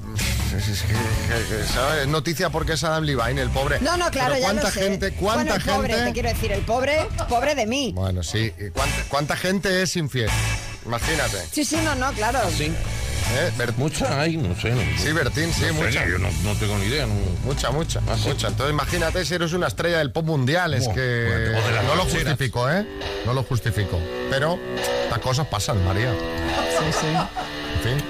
es- 0.57 0.68
es- 0.68 0.83
es- 1.53 1.68
¿sabes? 1.73 2.09
noticia 2.09 2.51
porque 2.51 2.73
es 2.73 2.83
Adam 2.83 3.05
Levine, 3.05 3.40
el 3.40 3.51
pobre. 3.51 3.79
No, 3.81 3.97
no, 3.97 4.11
claro, 4.11 4.31
Pero 4.35 4.40
ya 4.40 4.47
¿Cuánta 4.47 4.62
lo 4.64 4.71
sé. 4.73 4.81
gente, 4.81 5.12
cuánta 5.12 5.44
bueno, 5.44 5.55
el 5.55 5.62
pobre, 5.62 5.94
gente? 5.94 6.07
te 6.09 6.12
quiero 6.12 6.29
decir, 6.31 6.51
el 6.51 6.62
pobre, 6.62 7.07
pobre 7.29 7.55
de 7.55 7.66
mí. 7.66 7.92
Bueno, 7.94 8.25
sí. 8.25 8.53
¿y 8.59 8.71
¿Cuánta, 8.71 8.97
cuánta 9.09 9.37
gente 9.37 9.81
es 9.83 9.94
infiel? 9.97 10.29
Imagínate. 10.88 11.37
Sí, 11.53 11.64
sí, 11.64 11.77
no, 11.85 11.94
no, 11.94 12.11
claro. 12.12 12.38
¿Eh? 13.31 13.51
Bert- 13.59 13.77
Mucha 13.77 14.20
hay, 14.22 14.38
no 14.38 14.59
sé. 14.59 14.70
No, 14.70 14.81
Sí, 14.98 15.12
Bertín, 15.12 15.53
sí, 15.53 15.61
no 15.61 15.66
sé, 15.66 15.72
mucha. 15.74 16.07
Yo 16.09 16.18
no, 16.18 16.29
no 16.44 16.55
tengo 16.55 16.79
ni 16.79 16.87
idea. 16.87 17.05
no. 17.07 17.12
Mucha, 17.44 17.70
mucha, 17.70 18.01
Ah, 18.09 18.16
sí. 18.20 18.29
mucha. 18.29 18.48
Entonces 18.48 18.72
imagínate 18.72 19.22
si 19.27 19.35
eres 19.35 19.53
una 19.53 19.66
estrella 19.66 19.98
del 19.98 20.12
pop 20.12 20.24
mundial, 20.24 20.72
es 20.72 20.87
Buah, 20.87 20.94
que 20.94 21.01
de 21.01 21.51
las 21.72 21.85
no 21.85 21.94
lo 21.94 22.05
justifico, 22.05 22.70
¿eh? 22.70 22.87
No 23.27 23.35
lo 23.35 23.42
justifico. 23.44 24.01
Pero 24.31 24.59
las 25.11 25.18
cosas 25.18 25.46
pasan, 25.46 25.85
María. 25.85 26.11
Sí, 26.11 26.85
sí. 27.01 27.07
En 27.07 27.98
fin. 27.98 28.05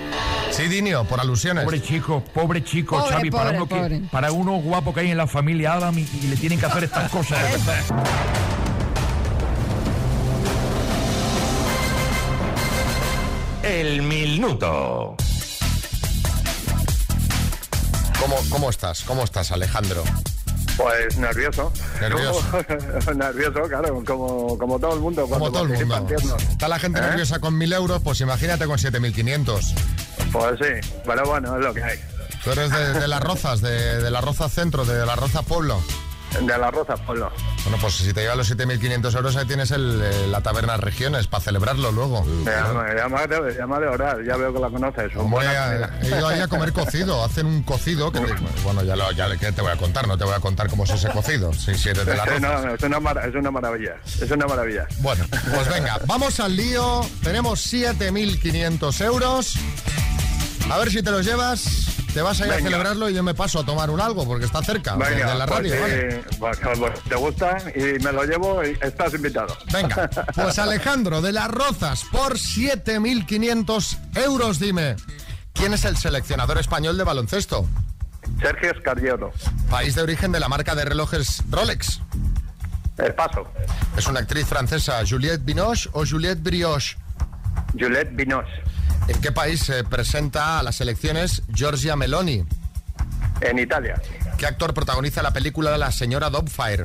Sí, 0.52 0.68
Dinio, 0.68 1.04
por 1.04 1.20
alusiones. 1.20 1.64
Pobre 1.64 1.82
chico, 1.82 2.22
pobre 2.32 2.62
chico, 2.62 2.98
Pobre, 2.98 3.16
Xavi, 3.16 3.30
para, 3.32 3.50
uno 3.50 3.68
que- 3.68 4.00
para 4.12 4.30
uno 4.32 4.52
guapo 4.60 4.94
que 4.94 5.00
hay 5.00 5.10
en 5.10 5.16
la 5.16 5.26
familia 5.26 5.74
Adam 5.74 5.98
y, 5.98 6.02
y 6.22 6.26
le 6.28 6.36
tienen 6.36 6.60
que 6.60 6.66
hacer 6.66 6.84
estas 6.84 7.10
cosas. 7.10 7.38
El 13.68 14.00
minuto. 14.00 15.14
¿Cómo, 18.18 18.36
¿Cómo 18.48 18.70
estás? 18.70 19.02
¿Cómo 19.02 19.24
estás, 19.24 19.52
Alejandro? 19.52 20.02
Pues 20.78 21.18
nervioso. 21.18 21.70
Nervioso. 22.00 22.42
nervioso, 23.14 23.60
claro, 23.68 24.02
como, 24.06 24.56
como 24.56 24.78
todo 24.78 24.94
el 24.94 25.00
mundo. 25.00 25.28
Como 25.28 25.52
todo 25.52 25.64
el 25.64 25.86
mundo. 25.86 26.06
Está 26.50 26.66
la 26.66 26.78
gente 26.78 26.98
¿Eh? 26.98 27.02
nerviosa 27.02 27.40
con 27.40 27.60
1.000 27.60 27.74
euros, 27.74 28.00
pues 28.02 28.22
imagínate 28.22 28.64
con 28.64 28.78
7.500. 28.78 29.74
Pues 30.32 30.58
sí, 30.62 30.88
pero 31.04 31.26
bueno, 31.26 31.58
es 31.58 31.62
lo 31.62 31.74
que 31.74 31.82
hay. 31.82 31.98
Tú 32.42 32.52
eres 32.52 32.70
de, 32.70 32.94
de 32.94 33.06
las 33.06 33.22
Rozas, 33.22 33.60
de, 33.60 34.00
de 34.00 34.10
la 34.10 34.22
Roza 34.22 34.48
Centro, 34.48 34.86
de 34.86 35.04
la 35.04 35.14
Roza 35.14 35.42
Pueblo. 35.42 35.78
De 36.40 36.58
la 36.58 36.70
Roza 36.70 36.94
Pueblo. 36.96 37.32
Bueno, 37.64 37.78
pues 37.80 37.94
si 37.94 38.12
te 38.12 38.20
llevan 38.20 38.38
los 38.38 38.50
7.500 38.54 39.16
euros, 39.16 39.36
ahí 39.36 39.46
tienes 39.46 39.70
el, 39.70 40.00
eh, 40.02 40.26
la 40.28 40.40
taberna 40.42 40.76
Regiones 40.76 41.26
para 41.26 41.42
celebrarlo 41.42 41.90
luego. 41.90 42.24
Llama, 42.44 43.78
de, 43.80 43.86
orar, 43.88 44.22
ya 44.24 44.36
veo 44.36 44.52
que 44.52 44.60
la 44.60 44.68
conoces. 44.70 45.16
Hombre, 45.16 45.46
he 46.02 46.06
ido 46.06 46.28
ahí 46.28 46.40
a 46.40 46.48
comer 46.48 46.72
cocido, 46.72 47.24
hacen 47.24 47.46
un 47.46 47.62
cocido 47.62 48.12
que 48.12 48.20
te- 48.20 48.34
bueno, 48.62 48.82
ya, 48.84 48.94
lo, 48.94 49.10
ya 49.12 49.34
¿qué 49.36 49.52
te 49.52 49.62
voy 49.62 49.72
a 49.72 49.76
contar, 49.76 50.06
no 50.06 50.16
te 50.16 50.24
voy 50.24 50.34
a 50.34 50.40
contar 50.40 50.68
cómo 50.68 50.84
es 50.84 50.90
ese 50.90 51.08
cocido, 51.10 51.52
si, 51.52 51.74
si 51.74 51.88
eres 51.88 52.06
de 52.06 52.14
la 52.16 52.24
Roza. 52.24 52.38
no, 52.66 52.74
es, 52.74 52.82
una 52.82 53.00
mara- 53.00 53.26
es 53.26 53.34
una 53.34 53.50
maravilla, 53.50 53.96
es 54.20 54.30
una 54.30 54.46
maravilla. 54.46 54.86
Bueno, 54.98 55.24
pues 55.30 55.68
venga, 55.68 55.98
vamos 56.06 56.38
al 56.40 56.54
lío. 56.56 57.00
Tenemos 57.22 57.72
7.500 57.72 59.00
euros. 59.04 59.54
A 60.70 60.78
ver 60.78 60.90
si 60.90 61.02
te 61.02 61.10
los 61.10 61.24
llevas. 61.24 61.97
Te 62.14 62.22
vas 62.22 62.40
a 62.40 62.46
ir 62.46 62.52
a 62.52 62.56
celebrarlo 62.58 63.08
y 63.10 63.14
yo 63.14 63.22
me 63.22 63.34
paso 63.34 63.60
a 63.60 63.64
tomar 63.66 63.90
un 63.90 64.00
algo 64.00 64.26
porque 64.26 64.46
está 64.46 64.62
cerca 64.62 64.96
de- 64.96 65.04
Venga, 65.10 65.32
de 65.32 65.38
la 65.38 65.46
pues 65.46 65.58
radio. 65.58 65.74
sí, 65.74 65.80
¿vale? 65.80 66.24
pues, 66.38 66.58
pues, 66.78 67.00
te 67.04 67.14
gusta 67.16 67.56
y 67.74 67.80
me 68.02 68.12
lo 68.12 68.24
llevo 68.24 68.64
y 68.64 68.76
estás 68.80 69.14
invitado. 69.14 69.56
Venga, 69.72 70.08
pues 70.34 70.58
Alejandro 70.58 71.20
de 71.22 71.32
las 71.32 71.48
Rozas 71.48 72.04
por 72.10 72.38
7.500 72.38 73.98
euros, 74.16 74.58
dime. 74.58 74.96
¿Quién 75.52 75.74
es 75.74 75.84
el 75.84 75.96
seleccionador 75.96 76.58
español 76.58 76.96
de 76.96 77.04
baloncesto? 77.04 77.66
Sergio 78.40 78.70
Escarriero. 78.72 79.32
País 79.70 79.94
de 79.94 80.02
origen 80.02 80.32
de 80.32 80.40
la 80.40 80.48
marca 80.48 80.74
de 80.74 80.84
relojes 80.84 81.42
Rolex. 81.50 82.00
El 82.98 83.14
paso. 83.14 83.44
¿Es 83.96 84.06
una 84.06 84.20
actriz 84.20 84.46
francesa 84.46 85.00
Juliette 85.08 85.44
Binoche 85.44 85.88
o 85.92 86.04
Juliette 86.06 86.42
Brioche? 86.42 86.96
Juliette 87.78 88.10
Binoche. 88.14 88.50
¿En 89.08 89.20
qué 89.20 89.32
país 89.32 89.60
se 89.60 89.84
presenta 89.84 90.58
a 90.58 90.62
las 90.62 90.80
elecciones 90.80 91.42
Giorgia 91.52 91.96
Meloni? 91.96 92.44
En 93.40 93.58
Italia. 93.58 94.00
¿Qué 94.36 94.46
actor 94.46 94.74
protagoniza 94.74 95.22
la 95.22 95.32
película 95.32 95.76
La 95.78 95.90
señora 95.92 96.30
Dobfire? 96.30 96.84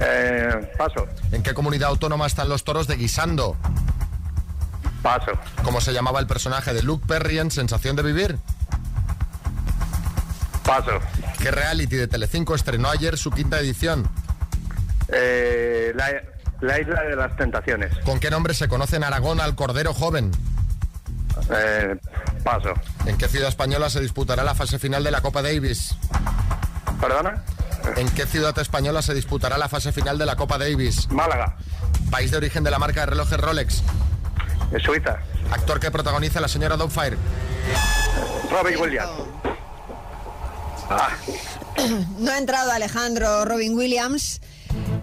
Eh, 0.00 0.72
paso. 0.76 1.06
¿En 1.32 1.42
qué 1.42 1.54
comunidad 1.54 1.88
autónoma 1.88 2.26
están 2.26 2.48
los 2.48 2.64
toros 2.64 2.86
de 2.86 2.96
Guisando? 2.96 3.56
Paso. 5.02 5.32
¿Cómo 5.64 5.80
se 5.80 5.92
llamaba 5.92 6.20
el 6.20 6.26
personaje 6.26 6.74
de 6.74 6.82
Luke 6.82 7.06
Perry 7.06 7.38
en 7.38 7.50
Sensación 7.50 7.96
de 7.96 8.02
Vivir? 8.02 8.38
Paso. 10.64 10.98
¿Qué 11.40 11.50
reality 11.50 11.96
de 11.96 12.08
Telecinco 12.08 12.54
estrenó 12.54 12.88
ayer 12.90 13.16
su 13.16 13.30
quinta 13.30 13.58
edición? 13.58 14.08
Eh, 15.08 15.92
la, 15.94 16.10
la 16.60 16.80
isla 16.80 17.02
de 17.02 17.16
las 17.16 17.36
tentaciones. 17.36 17.96
¿Con 18.04 18.18
qué 18.18 18.30
nombre 18.30 18.52
se 18.52 18.68
conoce 18.68 18.96
en 18.96 19.04
Aragón 19.04 19.40
al 19.40 19.54
Cordero 19.54 19.94
Joven? 19.94 20.32
Eh, 21.50 21.96
paso. 22.42 22.72
¿En 23.06 23.16
qué 23.18 23.28
ciudad 23.28 23.48
española 23.48 23.90
se 23.90 24.00
disputará 24.00 24.42
la 24.44 24.54
fase 24.54 24.78
final 24.78 25.04
de 25.04 25.10
la 25.10 25.20
Copa 25.20 25.42
Davis? 25.42 25.94
¿Perdona? 27.00 27.42
¿En 27.96 28.08
qué 28.10 28.26
ciudad 28.26 28.58
española 28.58 29.02
se 29.02 29.14
disputará 29.14 29.58
la 29.58 29.68
fase 29.68 29.92
final 29.92 30.18
de 30.18 30.26
la 30.26 30.36
Copa 30.36 30.58
Davis? 30.58 31.08
Málaga. 31.10 31.56
País 32.10 32.30
de 32.30 32.36
origen 32.38 32.64
de 32.64 32.70
la 32.70 32.78
marca 32.78 33.00
de 33.00 33.06
relojes 33.06 33.38
Rolex. 33.38 33.82
Suiza. 34.84 35.18
Actor 35.52 35.78
que 35.78 35.90
protagoniza 35.90 36.40
la 36.40 36.48
señora 36.48 36.76
Doubtfire. 36.76 37.16
Robin 38.50 38.76
Williams. 38.80 39.10
Ah, 40.90 41.08
No 42.18 42.30
ha 42.30 42.38
entrado 42.38 42.72
Alejandro 42.72 43.44
Robin 43.44 43.76
Williams, 43.76 44.40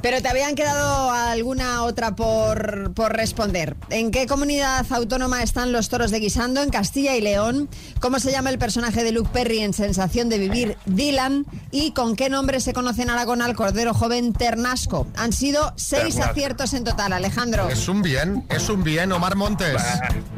pero 0.04 0.22
te 0.22 0.28
habían 0.28 0.54
quedado 0.54 1.12
alguna 1.12 1.84
otra 1.84 2.14
por, 2.14 2.94
por 2.94 3.14
responder. 3.14 3.78
¿En 3.90 4.12
qué 4.12 4.28
comunidad 4.28 4.86
autónoma 4.92 5.42
están 5.44 5.72
los 5.72 5.88
toros 5.88 6.12
de 6.12 6.20
Guisando? 6.20 6.62
En 6.62 6.72
Castilla 6.72 7.16
y 7.16 7.22
León. 7.22 7.70
¿Cómo 8.02 8.20
se 8.20 8.30
llama 8.30 8.50
el 8.50 8.60
personaje 8.60 9.02
de 9.06 9.14
Luke 9.14 9.30
Perry 9.32 9.60
en 9.60 9.72
Sensación 9.72 10.28
de 10.28 10.40
Vivir? 10.40 10.78
Dylan. 10.86 11.46
¿Y 11.72 11.92
con 11.94 12.18
qué 12.18 12.30
nombre 12.30 12.60
se 12.60 12.74
conoce 12.74 13.04
en 13.04 13.12
Aragón 13.12 13.42
al 13.42 13.56
cordero 13.56 13.94
joven 13.94 14.34
Ternasco? 14.34 15.08
Han 15.16 15.32
sido 15.32 15.72
seis 15.78 16.16
Ternasco. 16.16 16.32
aciertos 16.32 16.74
en 16.74 16.84
total, 16.84 17.14
Alejandro. 17.14 17.70
Es 17.70 17.88
un 17.88 18.02
bien, 18.02 18.46
es 18.50 18.68
un 18.68 18.84
bien, 18.84 19.10
Omar 19.14 19.38
Montes. 19.38 19.82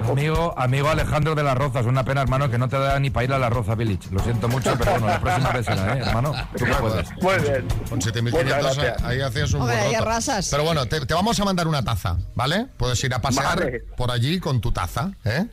Amigo, 0.08 0.54
amigo 0.60 0.90
Alejandro 0.90 1.34
de 1.34 1.42
las 1.42 1.58
Rozas, 1.58 1.88
una 1.88 2.04
pena, 2.06 2.22
hermano, 2.22 2.52
que 2.52 2.60
no 2.60 2.70
te 2.70 2.78
da 2.78 3.00
ni 3.00 3.10
para 3.10 3.24
ir 3.24 3.34
a 3.34 3.40
la 3.40 3.50
Roza 3.50 3.74
Village. 3.74 4.10
Lo 4.12 4.20
siento 4.20 4.48
mucho, 4.48 4.76
pero 4.78 4.92
bueno, 4.92 5.08
la 5.08 5.20
próxima 5.20 5.50
vez 5.52 5.66
será, 5.66 5.98
¿eh, 5.98 6.02
hermano? 6.06 6.34
Tú 6.56 6.66
que 6.66 6.74
puedes. 6.76 7.10
Muy 7.20 7.50
bien. 7.50 7.68
Con 7.90 7.98
Muchas 7.98 8.14
7.500 8.14 8.44
gracias. 8.44 9.04
ahí 9.04 9.22
hacías 9.22 9.55
un 9.56 9.62
Hombre, 9.64 9.78
buen 9.84 9.96
arrasas. 9.96 10.50
Pero 10.50 10.64
bueno, 10.64 10.86
te, 10.86 11.06
te 11.06 11.14
vamos 11.14 11.40
a 11.40 11.46
mandar 11.46 11.68
una 11.68 11.84
taza, 11.84 12.18
¿vale? 12.36 12.68
Puedes 12.78 13.04
ir 13.04 13.14
a 13.14 13.22
pasear 13.22 13.60
Vale. 13.60 13.80
por 13.98 14.12
allí 14.12 14.40
con 14.40 14.62
tu 14.62 14.72
taza, 14.72 15.12
¿eh? 15.24 15.46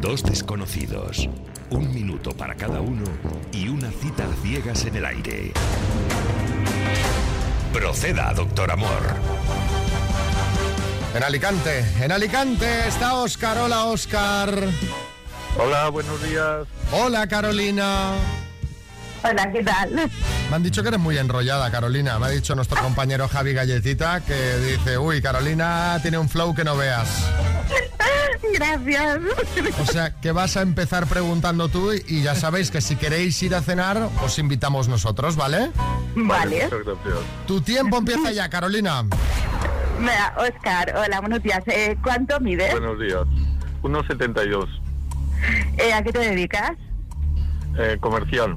Dos 0.00 0.22
desconocidos, 0.22 1.28
un 1.70 1.92
minuto 1.94 2.36
para 2.36 2.54
cada 2.54 2.80
uno 2.80 3.04
y 3.52 3.68
una 3.68 3.90
cita 3.90 4.24
a 4.24 4.42
ciegas 4.42 4.84
en 4.84 4.96
el 4.96 5.04
aire. 5.06 5.52
Proceda, 7.72 8.32
doctor 8.34 8.70
Amor. 8.70 9.02
En 11.14 11.22
Alicante, 11.22 11.84
en 12.00 12.12
Alicante 12.12 12.88
está 12.88 13.14
Oscar. 13.14 13.56
Hola, 13.58 13.84
Oscar. 13.86 14.52
Hola, 15.56 15.88
buenos 15.88 16.22
días. 16.22 16.66
Hola, 16.92 17.26
Carolina. 17.28 18.10
Hola, 19.22 19.52
¿qué 19.52 19.62
tal? 19.62 20.10
Me 20.54 20.58
han 20.58 20.62
dicho 20.62 20.82
que 20.82 20.88
eres 20.88 21.00
muy 21.00 21.18
enrollada, 21.18 21.68
Carolina. 21.68 22.16
Me 22.20 22.26
ha 22.26 22.28
dicho 22.28 22.54
nuestro 22.54 22.80
compañero 22.80 23.26
Javi 23.26 23.54
Galletita 23.54 24.20
que 24.20 24.56
dice, 24.58 24.96
uy, 24.96 25.20
Carolina 25.20 25.98
tiene 26.00 26.16
un 26.16 26.28
flow 26.28 26.54
que 26.54 26.62
no 26.62 26.76
veas. 26.76 27.28
Gracias. 28.54 29.18
O 29.80 29.84
sea, 29.84 30.14
que 30.20 30.30
vas 30.30 30.56
a 30.56 30.62
empezar 30.62 31.08
preguntando 31.08 31.68
tú 31.68 31.90
y 31.92 32.22
ya 32.22 32.36
sabéis 32.36 32.70
que 32.70 32.80
si 32.80 32.94
queréis 32.94 33.42
ir 33.42 33.52
a 33.56 33.62
cenar, 33.62 34.08
os 34.22 34.38
invitamos 34.38 34.86
nosotros, 34.86 35.34
¿vale? 35.34 35.72
Vale. 36.14 36.62
Muchas 36.66 36.84
gracias. 36.84 37.18
Tu 37.48 37.60
tiempo 37.60 37.98
empieza 37.98 38.30
ya, 38.30 38.48
Carolina. 38.48 39.02
Mira, 39.98 40.36
Oscar, 40.36 40.94
hola, 40.96 41.18
buenos 41.18 41.42
días. 41.42 41.64
Eh, 41.66 41.96
¿Cuánto 42.00 42.38
mides? 42.38 42.70
Buenos 42.70 43.00
días. 43.00 43.24
1,72. 43.82 44.68
Eh, 45.78 45.92
¿A 45.92 46.04
qué 46.04 46.12
te 46.12 46.20
dedicas? 46.20 46.74
Eh, 47.76 47.98
comercial. 48.00 48.56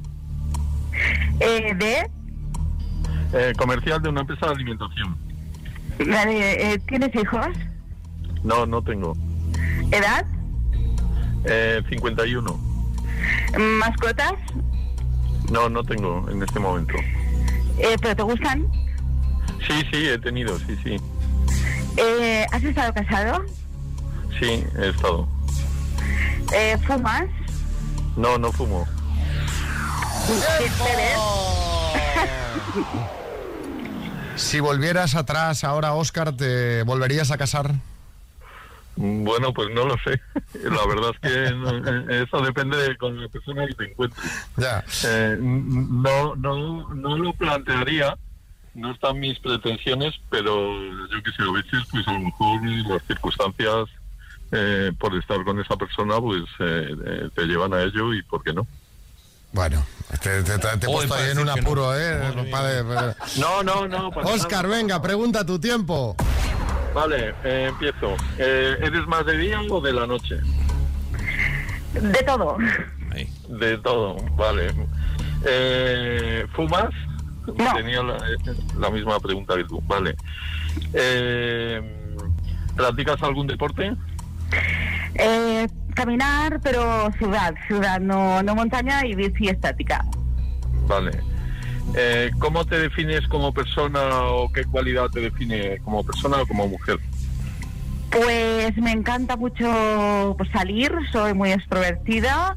Eh, 1.40 1.74
¿De? 1.76 2.10
Eh, 3.34 3.54
comercial 3.58 4.02
de 4.02 4.10
una 4.10 4.22
empresa 4.22 4.48
de 4.48 4.52
alimentación. 4.54 5.18
Vale, 6.00 6.74
eh, 6.74 6.80
¿Tienes 6.88 7.14
hijos? 7.16 7.48
No, 8.44 8.66
no 8.66 8.82
tengo. 8.82 9.16
¿Edad? 9.92 10.26
Eh, 11.46 11.82
51. 11.90 12.60
¿Mascotas? 13.80 14.34
No, 15.52 15.70
no 15.70 15.84
tengo 15.84 16.28
en 16.30 16.44
este 16.44 16.60
momento. 16.60 16.94
Eh, 17.78 17.96
¿Pero 18.02 18.16
te 18.16 18.24
gustan? 18.24 18.68
Sí, 19.66 19.84
sí, 19.92 20.08
he 20.08 20.18
tenido, 20.20 20.58
sí, 20.60 20.78
sí. 20.84 21.00
Eh, 21.98 22.46
¿Has 22.52 22.64
estado 22.64 22.94
casado? 22.94 23.46
Sí, 24.40 24.64
he 24.78 24.90
estado. 24.90 25.28
Eh, 26.54 26.78
¿Fumas? 26.86 27.26
No, 28.16 28.38
no 28.38 28.52
fumo. 28.52 28.88
Si 34.36 34.60
volvieras 34.60 35.16
atrás 35.16 35.64
ahora, 35.64 35.94
Oscar, 35.94 36.36
¿te 36.36 36.84
volverías 36.84 37.32
a 37.32 37.38
casar? 37.38 37.72
Bueno, 38.96 39.54
pues 39.54 39.70
no 39.74 39.86
lo 39.86 39.96
sé. 40.04 40.20
La 40.64 40.86
verdad 40.88 41.12
es 41.14 41.20
que 41.32 41.52
no- 41.56 42.10
eh, 42.12 42.24
eso 42.24 42.42
depende 42.44 42.78
de 42.78 42.96
con 42.98 43.20
la 43.20 43.28
persona 43.30 43.66
que 43.68 43.74
te 43.74 43.86
encuentres. 43.92 44.24
Ya. 44.58 44.84
Eh, 45.06 45.38
no, 45.40 46.36
no, 46.36 46.94
no 46.94 47.18
lo 47.18 47.34
plantearía, 47.34 48.16
no 48.76 48.92
están 48.92 49.20
mis 49.20 49.40
pretensiones, 49.40 50.14
pero 50.30 50.56
yo 51.10 51.24
que 51.24 51.32
sé, 51.32 51.42
a 51.44 51.52
veces, 51.52 51.80
pues 51.92 52.08
a 52.08 52.14
lo 52.14 52.20
mejor 52.20 52.62
las 52.90 53.02
circunstancias 53.08 53.86
eh, 54.52 54.92
por 55.00 55.16
estar 55.16 55.44
con 55.44 55.60
esa 55.60 55.76
persona, 55.78 56.20
pues 56.20 56.44
eh, 56.60 56.96
eh, 57.06 57.30
te 57.36 57.46
llevan 57.46 57.74
a 57.74 57.82
ello 57.82 58.14
y 58.14 58.22
por 58.24 58.44
qué 58.44 58.54
no. 58.54 58.68
Bueno, 59.52 59.86
te, 60.22 60.44
te- 60.44 60.44
te- 60.44 60.60
te 60.60 60.68
he 60.68 60.70
Joder, 60.70 60.78
puesto 60.86 61.10
para 61.10 61.24
ahí 61.26 61.32
en 61.32 61.40
un 61.40 61.46
que 61.46 61.62
no. 61.62 61.62
apuro, 61.68 62.00
¿eh? 62.00 62.20
No, 63.38 63.64
no, 63.64 63.88
no. 63.88 64.10
Oscar, 64.10 64.68
venga, 64.68 65.02
pregunta 65.02 65.46
tu 65.46 65.60
tiempo. 65.60 66.16
Vale, 66.94 67.34
eh, 67.44 67.68
empiezo. 67.70 68.16
Eh, 68.38 68.78
¿Eres 68.82 69.06
más 69.08 69.26
de 69.26 69.38
día 69.38 69.62
o 69.70 69.82
de 69.82 69.94
la 69.94 70.06
noche? 70.08 70.36
De 71.94 72.24
todo. 72.24 72.58
De 73.50 73.78
todo, 73.80 74.16
vale. 74.36 74.74
Eh, 75.46 76.46
¿Fumas? 76.54 76.90
Tenía 77.76 78.04
la, 78.04 78.18
eh, 78.18 78.56
la 78.78 78.90
misma 78.90 79.20
pregunta 79.20 79.56
que 79.56 79.64
tú, 79.64 79.82
vale. 79.86 80.16
Eh, 80.94 82.16
¿Practicas 82.76 83.22
algún 83.24 83.48
deporte? 83.48 83.94
Eh, 85.16 85.68
caminar, 85.98 86.60
pero 86.62 87.12
ciudad, 87.18 87.54
ciudad, 87.66 88.00
no, 88.00 88.44
no 88.44 88.54
montaña 88.56 89.06
y 89.06 89.16
bici 89.16 89.50
estática. 89.50 90.06
Vale. 90.88 91.12
Eh, 91.96 92.30
¿Cómo 92.40 92.64
te 92.66 92.78
defines 92.80 93.28
como 93.28 93.52
persona 93.52 94.22
o 94.24 94.52
qué 94.52 94.64
cualidad 94.66 95.10
te 95.10 95.22
define 95.22 95.80
como 95.80 96.04
persona 96.04 96.38
o 96.42 96.46
como 96.46 96.68
mujer? 96.68 97.00
Pues 98.12 98.78
me 98.78 98.92
encanta 98.92 99.36
mucho 99.36 100.36
pues, 100.38 100.50
salir, 100.52 100.94
soy 101.12 101.34
muy 101.34 101.52
extrovertida, 101.52 102.56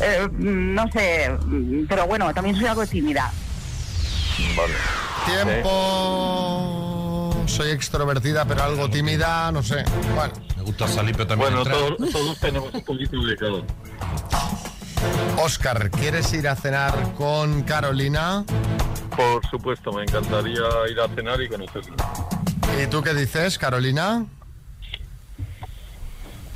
eh, 0.00 0.28
no 0.32 0.84
sé, 0.92 1.30
pero 1.88 2.06
bueno, 2.06 2.32
también 2.34 2.56
soy 2.56 2.66
algo 2.66 2.86
tímida. 2.86 3.32
Vale. 4.56 4.74
Tiempo. 5.24 5.72
Soy 7.46 7.70
extrovertida, 7.70 8.44
pero 8.44 8.62
algo 8.62 8.90
tímida, 8.90 9.50
no 9.50 9.62
sé. 9.62 9.82
Bueno. 10.14 10.34
Gusta 10.66 10.88
salir, 10.88 11.14
pero 11.16 11.26
también 11.28 11.54
Bueno, 11.54 11.62
entrar. 11.70 11.96
todos, 11.96 12.12
todos 12.12 12.38
tenemos 12.40 12.74
un 12.74 12.84
poquito 12.84 13.22
de 13.24 13.36
cada. 13.36 13.62
Oscar, 15.42 15.90
¿quieres 15.90 16.32
ir 16.32 16.48
a 16.48 16.56
cenar 16.56 17.12
con 17.14 17.62
Carolina? 17.62 18.44
Por 19.16 19.46
supuesto, 19.48 19.92
me 19.92 20.02
encantaría 20.02 20.60
ir 20.90 21.00
a 21.00 21.08
cenar 21.14 21.40
y 21.40 21.48
conocerla. 21.48 21.94
¿Y 22.82 22.86
tú 22.88 23.02
qué 23.02 23.14
dices, 23.14 23.58
Carolina? 23.58 24.26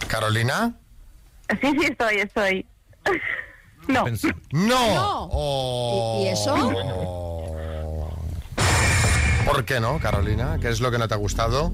¿Carolina? 0.08 0.74
Sí, 1.60 1.70
sí, 1.78 1.86
estoy, 1.86 2.16
estoy. 2.16 2.66
No. 3.88 4.04
No. 4.52 5.28
Oh. 5.32 6.20
¿Y- 6.22 6.26
y 6.26 6.28
eso? 6.28 6.72
¿Por 9.46 9.64
qué 9.64 9.80
no, 9.80 9.98
Carolina? 10.00 10.58
¿Qué 10.60 10.68
es 10.68 10.80
lo 10.80 10.90
que 10.90 10.98
no 10.98 11.08
te 11.08 11.14
ha 11.14 11.16
gustado? 11.16 11.72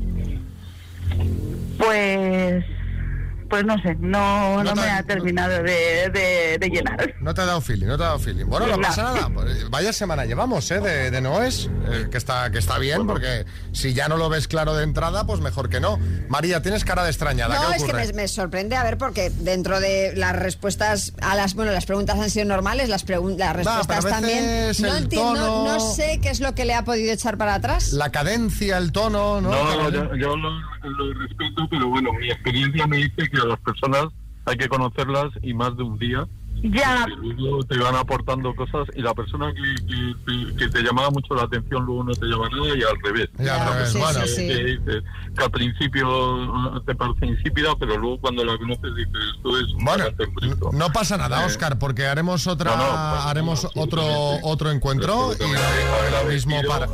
Pues, 1.78 2.64
pues 3.48 3.64
no 3.64 3.76
sé, 3.82 3.96
no, 4.00 4.62
no, 4.62 4.74
me 4.74 4.82
ha 4.90 5.02
terminado 5.02 5.62
de, 5.62 6.10
de- 6.12 6.56
de 6.58 6.68
llenar. 6.68 7.14
No 7.20 7.34
te 7.34 7.40
ha 7.42 7.44
dado 7.46 7.60
feeling, 7.60 7.86
no 7.86 7.96
te 7.96 8.04
ha 8.04 8.06
dado 8.08 8.18
feeling. 8.18 8.46
Bueno, 8.46 8.66
no 8.66 8.76
No. 8.76 8.82
pasa 8.82 9.02
nada. 9.02 9.28
Pues, 9.32 9.68
Vaya 9.70 9.92
semana 9.92 10.24
llevamos, 10.24 10.70
¿eh? 10.70 10.80
De, 10.80 11.10
de 11.10 11.20
Noes, 11.20 11.70
eh, 11.88 12.08
que, 12.10 12.16
está, 12.18 12.50
que 12.50 12.58
está 12.58 12.78
bien, 12.78 13.06
porque 13.06 13.44
si 13.72 13.94
ya 13.94 14.08
no 14.08 14.16
lo 14.16 14.28
ves 14.28 14.48
claro 14.48 14.74
de 14.74 14.84
entrada, 14.84 15.26
pues 15.26 15.40
mejor 15.40 15.68
que 15.68 15.80
no. 15.80 15.98
María, 16.28 16.62
tienes 16.62 16.84
cara 16.84 17.02
de 17.04 17.10
extrañada. 17.10 17.54
No, 17.60 17.70
¿Qué 17.70 17.76
es 17.76 17.84
que 17.84 17.92
me, 17.92 18.12
me 18.12 18.28
sorprende, 18.28 18.76
a 18.76 18.82
ver, 18.84 18.98
porque 18.98 19.30
dentro 19.30 19.80
de 19.80 20.12
las 20.16 20.34
respuestas 20.36 21.12
a 21.20 21.34
las, 21.34 21.54
bueno, 21.54 21.72
las 21.72 21.86
preguntas 21.86 22.18
han 22.18 22.30
sido 22.30 22.44
normales, 22.46 22.88
las, 22.88 23.04
las 23.08 23.56
respuestas 23.56 24.06
también. 24.06 24.72
No, 24.80 24.96
el 24.96 25.08
tono- 25.08 25.64
no 25.64 25.80
sé 25.80 26.20
qué 26.22 26.30
es 26.30 26.40
lo 26.40 26.54
que 26.54 26.64
le 26.64 26.74
ha 26.74 26.84
podido 26.84 27.12
echar 27.12 27.36
para 27.38 27.54
atrás. 27.54 27.92
La 27.92 28.10
cadencia, 28.10 28.78
el 28.78 28.92
tono, 28.92 29.40
¿no? 29.40 29.50
No, 29.50 29.90
yo, 29.90 30.14
yo 30.16 30.36
lo, 30.36 30.50
lo 30.50 31.14
respeto, 31.14 31.66
pero 31.70 31.88
bueno, 31.88 32.12
mi 32.12 32.30
experiencia 32.30 32.86
me 32.86 32.98
dice 32.98 33.28
que 33.30 33.35
a 33.40 33.44
las 33.46 33.58
personas 33.60 34.06
hay 34.44 34.56
que 34.56 34.68
conocerlas 34.68 35.32
y 35.42 35.54
más 35.54 35.76
de 35.76 35.82
un 35.82 35.98
día. 35.98 36.26
Ya. 36.62 37.06
luego 37.06 37.62
te 37.64 37.76
van 37.78 37.94
aportando 37.96 38.56
cosas 38.56 38.88
y 38.96 39.02
la 39.02 39.12
persona 39.12 39.52
que, 39.52 39.74
que- 39.86 40.56
que- 40.56 40.68
te 40.70 40.82
llamaba 40.82 41.10
mucho 41.10 41.34
la 41.34 41.42
atención 41.42 41.84
luego 41.84 42.02
no 42.04 42.12
te 42.14 42.24
llama 42.24 42.48
nada 42.48 42.68
y 42.74 42.82
al 42.82 42.98
revés. 43.04 43.28
Y 43.38 43.42
al 43.46 43.58
La 43.58 43.72
persona 43.72 44.04
bueno. 44.04 44.20
que, 44.22 44.26
Sí, 44.28 44.34
sí. 44.36 44.48
que 44.48 44.64
dices 44.64 45.04
que 45.36 45.44
al 45.44 45.50
principio 45.50 46.44
eh, 46.76 46.80
te 46.86 46.94
parece 46.94 47.26
insípida, 47.26 47.76
pero 47.78 47.98
luego 47.98 48.18
cuando 48.22 48.42
la 48.42 48.56
conoces 48.56 48.94
dices 48.96 49.12
esto 49.36 49.58
es 49.60 49.66
un 49.74 49.84
bonito. 49.84 50.70
No 50.72 50.90
pasa 50.92 51.18
nada, 51.18 51.42
Eh, 51.42 51.46
Oscar, 51.46 51.78
porque 51.78 52.06
haremos 52.06 52.46
otra, 52.46 52.70
No, 52.74 52.78
no, 52.86 52.88
pasa 52.90 53.30
haremos 53.30 53.64
nada, 53.64 53.72
otro 53.76 54.04
otro 54.42 54.70
encuentro 54.70 55.32
y 55.34 56.22
lo 56.24 56.32
mismo 56.32 56.56
para. 56.66 56.86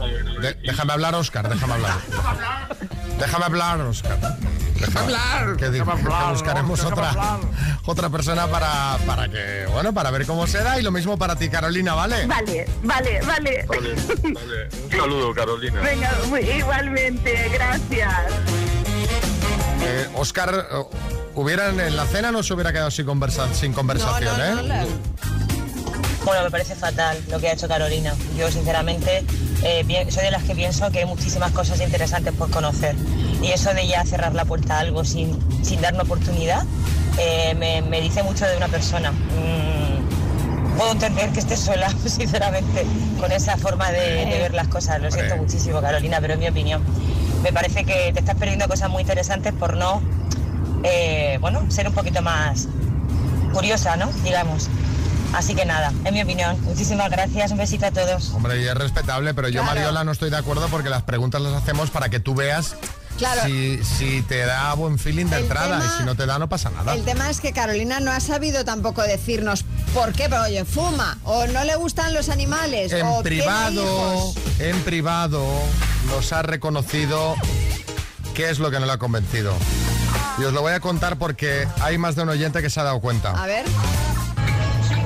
déjame 0.64 0.92
hablar, 0.92 1.14
Oscar, 1.14 1.48
déjame 1.48 1.74
hablar. 1.74 1.98
Déjame 3.18 3.44
hablar, 3.44 3.81
Oscar. 3.83 4.18
Déjame 4.87 5.01
hablar. 5.01 5.57
Que, 5.57 5.71
Déjame 5.71 5.95
que 5.95 6.01
hablar, 6.07 6.33
buscaremos 6.33 6.79
déjame 6.79 6.92
otra 6.95 7.11
hablar. 7.11 7.40
otra 7.85 8.11
persona 8.11 8.47
para, 8.49 8.99
para 9.07 9.29
que 9.29 9.66
bueno 9.73 9.92
para 9.95 10.11
ver 10.11 10.27
cómo 10.27 10.47
se 10.47 10.59
da 10.62 10.79
y 10.79 10.83
lo 10.83 10.90
mismo 10.90 11.16
para 11.18 11.37
ti, 11.37 11.49
Carolina, 11.49 11.95
¿vale? 11.95 12.27
Vale, 12.27 12.66
vale, 12.83 13.21
vale. 13.23 13.64
Vale, 13.66 13.95
vale. 14.35 14.68
Un 14.85 14.90
saludo, 14.90 15.35
Carolina. 15.35 15.81
Venga, 15.81 16.11
muy- 16.29 16.40
igualmente, 16.40 17.49
gracias. 17.53 18.12
Eh, 19.85 20.09
Oscar, 20.14 20.66
eh, 20.71 20.85
hubieran 21.35 21.79
en 21.81 21.97
la 21.97 22.07
cena 22.07 22.31
no 22.31 22.42
se 22.42 22.55
hubiera 22.55 22.73
quedado 22.73 22.90
sin 22.90 23.07
conversa- 23.07 23.53
sin 23.53 23.73
conversación, 23.73 24.35
¿eh? 24.40 24.87
Bueno, 26.25 26.45
me 26.45 26.51
parece 26.53 26.77
fatal 26.77 27.18
lo 27.29 27.40
que 27.40 27.49
ha 27.49 27.53
hecho 27.55 27.66
Carolina. 27.66 28.14
Yo, 28.38 28.49
sinceramente, 28.51 29.25
eh, 29.62 30.07
soy 30.11 30.25
de 30.25 30.31
las 30.31 30.42
que 30.44 30.55
pienso 30.55 30.90
que 30.90 31.01
hay 31.01 31.05
muchísimas 31.05 31.53
cosas 31.53 31.81
interesantes 31.81 32.33
por 32.35 32.51
conocer. 32.51 32.96
Y 33.42 33.48
eso 33.48 33.72
de 33.75 33.87
ya 33.87 34.05
cerrar 34.05 34.35
la 34.35 34.44
puerta 34.44 34.77
a 34.77 34.81
algo 34.81 35.05
sin, 35.05 35.38
sin 35.64 35.81
dar 35.81 35.94
una 35.94 36.05
oportunidad, 36.05 36.64
eh, 37.18 37.55
me, 37.59 37.83
me 37.83 38.01
dice 38.01 38.22
mucho 38.22 38.46
de 38.46 38.57
una 38.57 38.68
persona. 38.68 39.12
Mm, 39.12 40.77
puedo 40.77 40.92
entender 40.92 41.31
que 41.31 41.40
estés 41.40 41.61
sola, 41.61 41.92
sinceramente, 42.07 42.85
con 43.20 43.33
esa 43.33 43.57
forma 43.57 43.90
de, 43.90 44.27
de 44.27 44.38
ver 44.38 44.55
las 44.55 44.68
cosas. 44.68 45.01
Lo 45.01 45.11
siento 45.11 45.37
muchísimo, 45.37 45.81
Carolina, 45.81 46.18
pero 46.20 46.35
es 46.35 46.38
mi 46.38 46.48
opinión. 46.48 46.83
Me 47.42 47.53
parece 47.53 47.85
que 47.85 48.12
te 48.12 48.20
estás 48.20 48.37
perdiendo 48.37 48.68
cosas 48.68 48.88
muy 48.88 49.03
interesantes 49.03 49.53
por 49.53 49.77
no, 49.77 50.01
eh, 50.85 51.38
bueno, 51.40 51.70
ser 51.70 51.88
un 51.88 51.94
poquito 51.94 52.22
más 52.22 52.68
curiosa, 53.53 53.96
¿no? 53.96 54.11
Digamos. 54.25 54.68
Así 55.35 55.55
que 55.55 55.64
nada, 55.64 55.92
en 56.05 56.12
mi 56.14 56.23
opinión. 56.23 56.61
Muchísimas 56.62 57.11
gracias, 57.11 57.51
un 57.53 57.59
besito 57.59 57.87
a 57.87 57.90
todos. 57.90 58.31
Hombre, 58.31 58.61
y 58.62 58.66
es 58.66 58.75
respetable, 58.75 59.33
pero 59.35 59.49
yo. 59.49 59.64
Mariola, 59.64 60.05
no 60.05 60.12
estoy 60.12 60.31
de 60.31 60.37
acuerdo 60.37 60.68
porque 60.68 60.88
las 60.90 61.03
preguntas 61.03 61.40
las 61.40 61.55
hacemos 61.55 61.90
para 61.90 62.09
que 62.11 62.21
tú 62.21 62.35
veas 62.35 62.75
Claro. 63.18 63.42
si, 63.45 63.79
si 63.85 64.23
te 64.23 64.38
da 64.45 64.73
buen 64.75 64.99
feeling 64.99 65.27
de 65.27 65.37
El 65.37 65.42
entrada 65.42 65.79
tema- 65.79 65.92
y 65.95 65.99
si 65.99 66.05
no 66.05 66.14
te 66.16 66.27
da, 66.27 66.38
no 66.38 66.49
pasa 66.49 66.71
nada. 66.71 66.95
El 66.95 67.05
tema 67.05 67.31
es 67.31 67.40
que 67.40 67.53
Carolina 67.53 68.01
no 68.01 68.11
ha 68.11 68.21
sabido 68.21 68.64
tampoco 68.64 69.03
decirnos 69.03 69.64
por 69.95 70.12
qué, 70.12 70.29
pero 70.29 70.42
oye, 70.42 70.64
fuma, 70.64 71.18
o 71.25 71.47
no 71.47 71.62
le 71.64 71.77
gustan 71.77 72.12
los 72.14 72.29
animales, 72.29 72.92
En 72.92 73.07
o 73.07 73.23
privado, 73.23 74.35
en 74.59 74.79
privado, 74.83 75.47
nos 76.09 76.33
ha 76.33 76.42
reconocido 76.42 77.37
qué 78.35 78.51
es 78.51 78.59
lo 78.59 78.71
que 78.71 78.81
no 78.81 78.87
le 78.87 78.92
ha 78.92 78.99
convencido. 78.99 79.55
Y 80.38 80.45
os 80.45 80.53
lo 80.53 80.62
voy 80.62 80.73
a 80.73 80.81
contar 80.81 81.16
porque 81.18 81.68
hay 81.81 81.99
más 81.99 82.16
de 82.16 82.23
un 82.23 82.31
oyente 82.31 82.61
que 82.62 82.71
se 82.71 82.81
ha 82.81 82.83
dado 82.85 83.01
cuenta. 83.01 83.31
A 83.31 83.47
ver. 83.47 83.64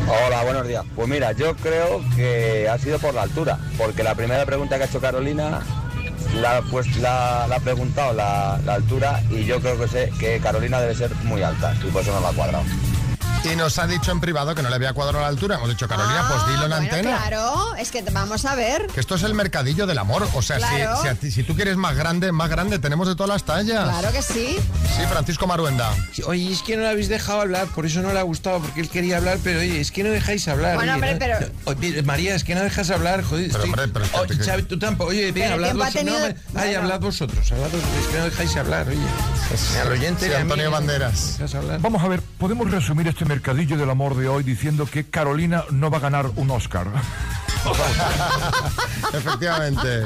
Hola, 0.08 0.44
buenos 0.44 0.68
días. 0.68 0.84
Pues 0.94 1.08
mira, 1.08 1.32
yo 1.32 1.56
creo 1.56 2.00
que 2.14 2.68
ha 2.68 2.78
sido 2.78 2.98
por 2.98 3.12
la 3.14 3.22
altura, 3.22 3.58
porque 3.76 4.02
la 4.04 4.14
primera 4.14 4.46
pregunta 4.46 4.76
que 4.76 4.84
ha 4.84 4.86
hecho 4.86 5.00
Carolina 5.00 5.62
la, 6.40 6.62
pues, 6.70 6.96
la, 6.98 7.46
la 7.48 7.56
ha 7.56 7.60
preguntado 7.60 8.12
la, 8.12 8.60
la 8.64 8.74
altura 8.74 9.22
y 9.30 9.44
yo 9.44 9.60
creo 9.60 9.78
que 9.78 9.88
sé 9.88 10.12
que 10.18 10.38
Carolina 10.38 10.80
debe 10.80 10.94
ser 10.94 11.10
muy 11.24 11.42
alta 11.42 11.74
y 11.84 11.90
por 11.90 12.02
eso 12.02 12.12
no 12.12 12.20
la 12.20 12.28
ha 12.28 12.32
cuadrado. 12.32 12.64
Y 13.44 13.54
nos 13.54 13.78
ha 13.78 13.86
dicho 13.86 14.10
en 14.10 14.18
privado 14.20 14.54
que 14.56 14.62
no 14.62 14.68
le 14.68 14.74
había 14.74 14.92
cuadrado 14.92 15.20
la 15.20 15.28
altura. 15.28 15.54
Hemos 15.54 15.68
dicho, 15.68 15.86
Carolina, 15.86 16.26
pues 16.28 16.46
dilo 16.48 16.66
en 16.66 16.72
Ah, 16.72 16.76
Bueno, 16.78 16.92
antena. 16.94 17.16
Claro, 17.18 17.74
es 17.76 17.90
que 17.92 18.02
vamos 18.10 18.44
a 18.44 18.56
ver. 18.56 18.88
Que 18.88 18.98
esto 18.98 19.14
es 19.14 19.22
el 19.22 19.34
mercadillo 19.34 19.86
del 19.86 19.98
amor. 19.98 20.28
O 20.34 20.42
sea, 20.42 20.56
si- 20.58 20.62
Claro. 20.66 21.00
si, 21.00 21.08
a 21.08 21.14
ti- 21.14 21.30
si 21.30 21.44
tú 21.44 21.54
quieres 21.54 21.76
más 21.76 21.94
grande, 21.96 22.32
más 22.32 22.50
grande, 22.50 22.80
tenemos 22.80 23.06
de 23.06 23.14
todas 23.14 23.28
las 23.30 23.44
tallas. 23.44 23.84
Claro 23.88 24.10
que 24.12 24.20
sí. 24.22 24.58
Sí, 24.96 25.02
Francisco 25.08 25.46
Maruenda. 25.46 25.90
Oye, 26.26 26.52
es 26.52 26.62
que 26.62 26.76
no 26.76 26.82
le 26.82 26.88
habéis 26.88 27.08
dejado 27.08 27.40
hablar, 27.40 27.68
por 27.68 27.86
eso 27.86 28.02
no 28.02 28.12
le 28.12 28.18
ha 28.18 28.22
gustado, 28.22 28.58
porque 28.58 28.80
él 28.80 28.88
quería 28.88 29.18
hablar, 29.18 29.38
pero 29.44 29.60
oye, 29.60 29.80
es 29.80 29.92
que 29.92 30.02
no 30.02 30.10
dejáis 30.10 30.48
hablar. 30.48 30.74
Bueno, 30.74 30.92
oye, 30.94 30.94
hombre, 30.94 31.12
no- 31.12 31.18
pero- 31.20 31.40
no- 31.40 31.70
oye, 31.72 32.02
María, 32.02 32.34
es 32.34 32.42
que 32.42 32.54
no 32.56 32.62
dejas 32.62 32.90
hablar, 32.90 33.22
joder. 33.22 33.46
Pero, 33.52 33.58
estoy- 33.64 33.70
hombre, 33.70 33.88
pero 33.88 34.04
es 34.06 34.10
que- 34.10 34.18
Oye, 34.18 34.44
Xavi, 34.44 34.62
tú 34.64 34.78
tampoco. 34.78 35.10
Oye, 35.10 35.32
Pero 35.32 35.54
hablad 35.54 35.74
vosotros. 35.74 36.04
No, 36.52 36.60
ay, 36.60 36.74
hablad 36.74 37.00
vosotros, 37.00 37.52
hablad 37.52 37.66
vosotros, 37.70 37.90
es 38.02 38.06
que 38.08 38.18
no 38.18 38.24
dejáis 38.24 38.56
hablar, 38.56 38.88
oye. 38.88 38.98
Ni 39.72 39.78
al 39.78 39.92
oyente 39.92 40.26
Sí, 40.26 40.32
a 40.32 40.36
mí, 40.38 40.42
Antonio 40.42 40.64
¿no? 40.66 40.70
Banderas. 40.72 41.38
Vamos 41.80 42.02
a 42.02 42.08
ver, 42.08 42.20
podemos 42.38 42.68
resumir 42.70 43.06
este 43.06 43.24
mercadillo 43.36 43.76
del 43.76 43.90
amor 43.90 44.16
de 44.16 44.28
hoy 44.28 44.42
diciendo 44.42 44.86
que 44.90 45.10
Carolina 45.10 45.64
no 45.70 45.90
va 45.90 45.98
a 45.98 46.00
ganar 46.00 46.30
un 46.36 46.50
Oscar. 46.50 46.86
Efectivamente. 49.12 50.04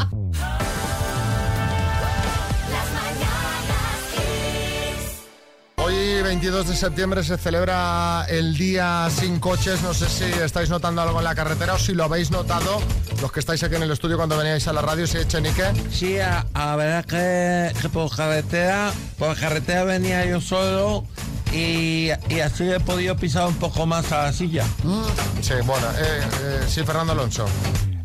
Hoy, 5.77 6.23
22 6.23 6.67
de 6.67 6.77
septiembre, 6.77 7.23
se 7.23 7.39
celebra 7.39 8.27
el 8.29 8.57
Día 8.57 9.09
Sin 9.11 9.39
Coches. 9.39 9.81
No 9.83 9.95
sé 9.95 10.09
si 10.09 10.25
estáis 10.25 10.69
notando 10.69 11.01
algo 11.01 11.19
en 11.19 11.25
la 11.25 11.37
carretera 11.37 11.75
o 11.75 11.79
si 11.79 11.95
lo 11.95 12.03
habéis 12.03 12.33
notado. 12.33 12.83
Los 13.23 13.31
que 13.31 13.39
estáis 13.39 13.63
aquí 13.63 13.77
en 13.77 13.85
el 13.85 13.93
estudio 13.93 14.17
cuando 14.17 14.37
veníais 14.37 14.67
a 14.67 14.73
la 14.73 14.83
radio, 14.83 15.07
si 15.07 15.19
Echenique. 15.19 15.71
Sí, 15.93 16.19
a, 16.19 16.45
a 16.53 16.75
ver 16.75 17.05
que, 17.05 17.73
que 17.81 17.89
por 17.91 18.11
carretera, 18.15 18.91
por 19.17 19.39
carretera 19.39 19.85
venía 19.85 20.27
yo 20.27 20.41
solo 20.41 21.07
y, 21.53 22.11
así 22.41 22.71
he 22.71 22.81
podido 22.81 23.17
pisar 23.17 23.47
un 23.47 23.55
poco 23.55 23.87
más 23.87 24.13
a 24.13 24.25
la 24.25 24.33
silla. 24.33 24.65
Sí, 25.41 25.55
bueno, 25.65 25.87
eh, 25.99 26.21
eh, 26.43 26.61
sí, 26.69 26.83
Fernando 26.85 27.13
Alonso. 27.13 27.47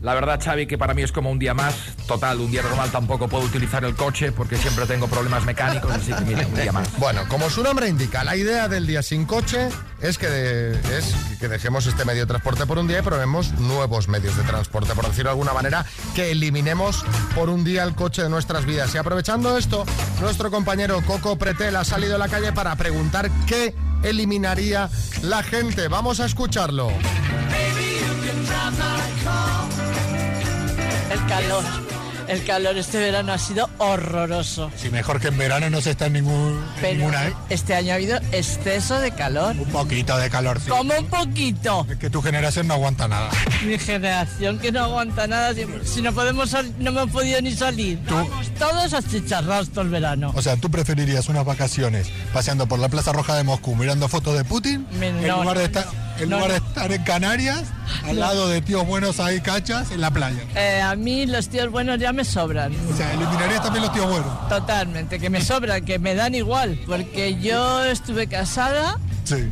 La 0.06 0.14
verdad, 0.14 0.40
Xavi, 0.42 0.68
que 0.68 0.78
para 0.78 0.94
mí 0.94 1.02
es 1.02 1.12
como 1.12 1.32
un 1.32 1.40
día 1.40 1.56
más. 1.56 1.74
Total, 2.08 2.40
un 2.40 2.52
día 2.52 2.62
normal 2.62 2.92
tampoco 2.92 3.28
puedo 3.28 3.44
utilizar 3.44 3.84
el 3.84 3.96
coche 3.96 4.32
porque 4.32 4.56
siempre 4.56 4.86
tengo 4.86 5.08
problemas 5.08 5.44
mecánicos, 5.46 5.92
así 5.92 6.14
que 6.14 6.22
mira, 6.26 6.46
un 6.46 6.54
día 6.54 6.72
más. 6.72 6.88
Bueno, 7.00 7.22
como 7.28 7.50
su 7.50 7.64
nombre 7.64 7.88
indica, 7.90 8.24
la 8.24 8.36
idea 8.36 8.68
del 8.68 8.86
día 8.86 9.02
sin 9.02 9.26
coche 9.26 9.68
es 10.02 10.20
que, 10.20 10.28
de- 10.30 10.72
es 10.98 11.16
que 11.40 11.48
dejemos 11.48 11.88
este 11.88 12.06
medio 12.06 12.22
de 12.22 12.28
transporte 12.28 12.68
por 12.68 12.78
un 12.78 12.88
día 12.88 13.00
y 13.00 13.02
probemos 13.02 13.52
nuevos 13.54 14.08
medios 14.08 14.38
de 14.38 14.44
transporte, 14.44 14.94
por 14.94 15.06
decirlo 15.08 15.30
de 15.30 15.34
alguna 15.34 15.54
manera, 15.54 15.84
que 16.14 16.30
eliminemos 16.32 17.04
por 17.34 17.50
un 17.50 17.64
día 17.64 17.82
el 17.84 17.96
coche 17.96 18.22
de 18.22 18.30
nuestras 18.30 18.66
vidas. 18.66 18.94
Y 18.94 19.00
aprovechando 19.00 19.58
esto, 19.58 19.86
nuestro 20.22 20.52
compañero 20.52 21.02
Coco 21.02 21.36
Pretel 21.40 21.76
ha 21.78 21.84
salido 21.84 22.14
a 22.16 22.20
la 22.20 22.28
calle 22.30 22.54
para 22.54 22.76
preguntar 22.76 23.32
qué 23.48 23.74
eliminaría 24.04 24.88
la 25.24 25.42
gente. 25.42 25.88
Vamos 25.88 26.20
a 26.20 26.26
escucharlo. 26.28 26.90
Baby, 26.90 28.02
you 28.02 28.46
can 28.46 29.75
El 31.12 31.26
calor. 31.28 31.64
El 32.28 32.44
calor 32.44 32.76
este 32.76 32.98
verano 32.98 33.34
ha 33.34 33.38
sido 33.38 33.70
horroroso. 33.78 34.72
Si 34.76 34.90
mejor 34.90 35.20
que 35.22 35.28
en 35.28 35.38
verano 35.38 35.70
no 35.70 35.80
se 35.80 35.92
está 35.92 36.08
en 36.08 36.14
ningún, 36.14 36.54
en 36.76 36.82
Pero 36.82 36.94
ninguna, 36.96 37.28
¿eh? 37.28 37.34
este 37.52 37.76
año 37.76 37.92
ha 37.92 37.96
habido 37.96 38.18
exceso 38.32 39.00
de 39.00 39.12
calor. 39.12 39.56
Un 39.56 39.66
poquito 39.66 40.18
de 40.18 40.28
calor, 40.32 40.60
sí. 40.60 40.68
Como 40.68 40.92
un 40.98 41.06
poquito. 41.06 41.86
Es 41.88 41.98
que 41.98 42.10
tu 42.10 42.24
generación 42.24 42.68
no 42.68 42.74
aguanta 42.74 43.08
nada. 43.08 43.30
Mi 43.64 43.78
generación 43.78 44.58
que 44.58 44.72
no 44.72 44.86
aguanta 44.86 45.28
nada. 45.28 45.54
Si, 45.54 45.68
si 45.84 46.02
no 46.02 46.14
podemos 46.14 46.50
sal- 46.50 46.74
no 46.80 46.90
hemos 46.90 47.12
podido 47.12 47.40
ni 47.44 47.52
salir. 47.52 48.00
Vamos 48.10 48.50
todos 48.58 48.92
achicharrados 48.96 49.70
todo 49.70 49.82
el 49.84 49.90
verano. 49.90 50.32
O 50.36 50.42
sea, 50.42 50.56
¿tú 50.58 50.72
preferirías 50.72 51.30
unas 51.30 51.46
vacaciones 51.46 52.08
paseando 52.34 52.66
por 52.66 52.80
la 52.80 52.90
Plaza 52.90 53.12
Roja 53.14 53.36
de 53.36 53.44
Moscú 53.44 53.76
mirando 53.76 54.08
fotos 54.10 54.36
de 54.36 54.44
Putin 54.44 54.88
Me- 55.00 55.10
en 55.10 55.28
no, 55.28 55.44
lugar, 55.44 55.60
de 55.60 55.66
estar, 55.66 55.86
en 56.20 56.30
no, 56.30 56.38
lugar 56.38 56.52
de 56.52 56.58
estar 56.68 56.92
en 56.92 57.04
Canarias 57.04 57.64
al 58.04 58.20
lado 58.20 58.48
de 58.48 58.62
tíos 58.62 58.86
buenos 58.86 59.20
ahí 59.20 59.42
cachas 59.42 59.92
en 59.92 60.02
la 60.02 60.12
playa? 60.12 60.42
Eh, 60.56 60.82
a 60.82 60.96
mí 60.96 61.26
los 61.26 61.50
tíos 61.50 61.70
buenos 61.70 62.00
ya 62.00 62.14
me 62.14 62.24
sobran. 62.24 62.74
O 62.92 62.96
sea, 62.96 63.14
eliminarías 63.14 63.64
también 63.64 63.84
los 63.84 63.94
tíos 63.94 64.10
buenos. 64.10 64.50
Totalmente, 64.50 65.20
que 65.20 65.30
me 65.30 65.42
sobran, 65.42 65.84
que 65.86 66.00
me 66.00 66.16
dan 66.16 66.36
igual. 66.36 66.80
Porque 66.86 67.40
yo 67.40 67.84
estuve 67.84 68.28
casada, 68.28 69.00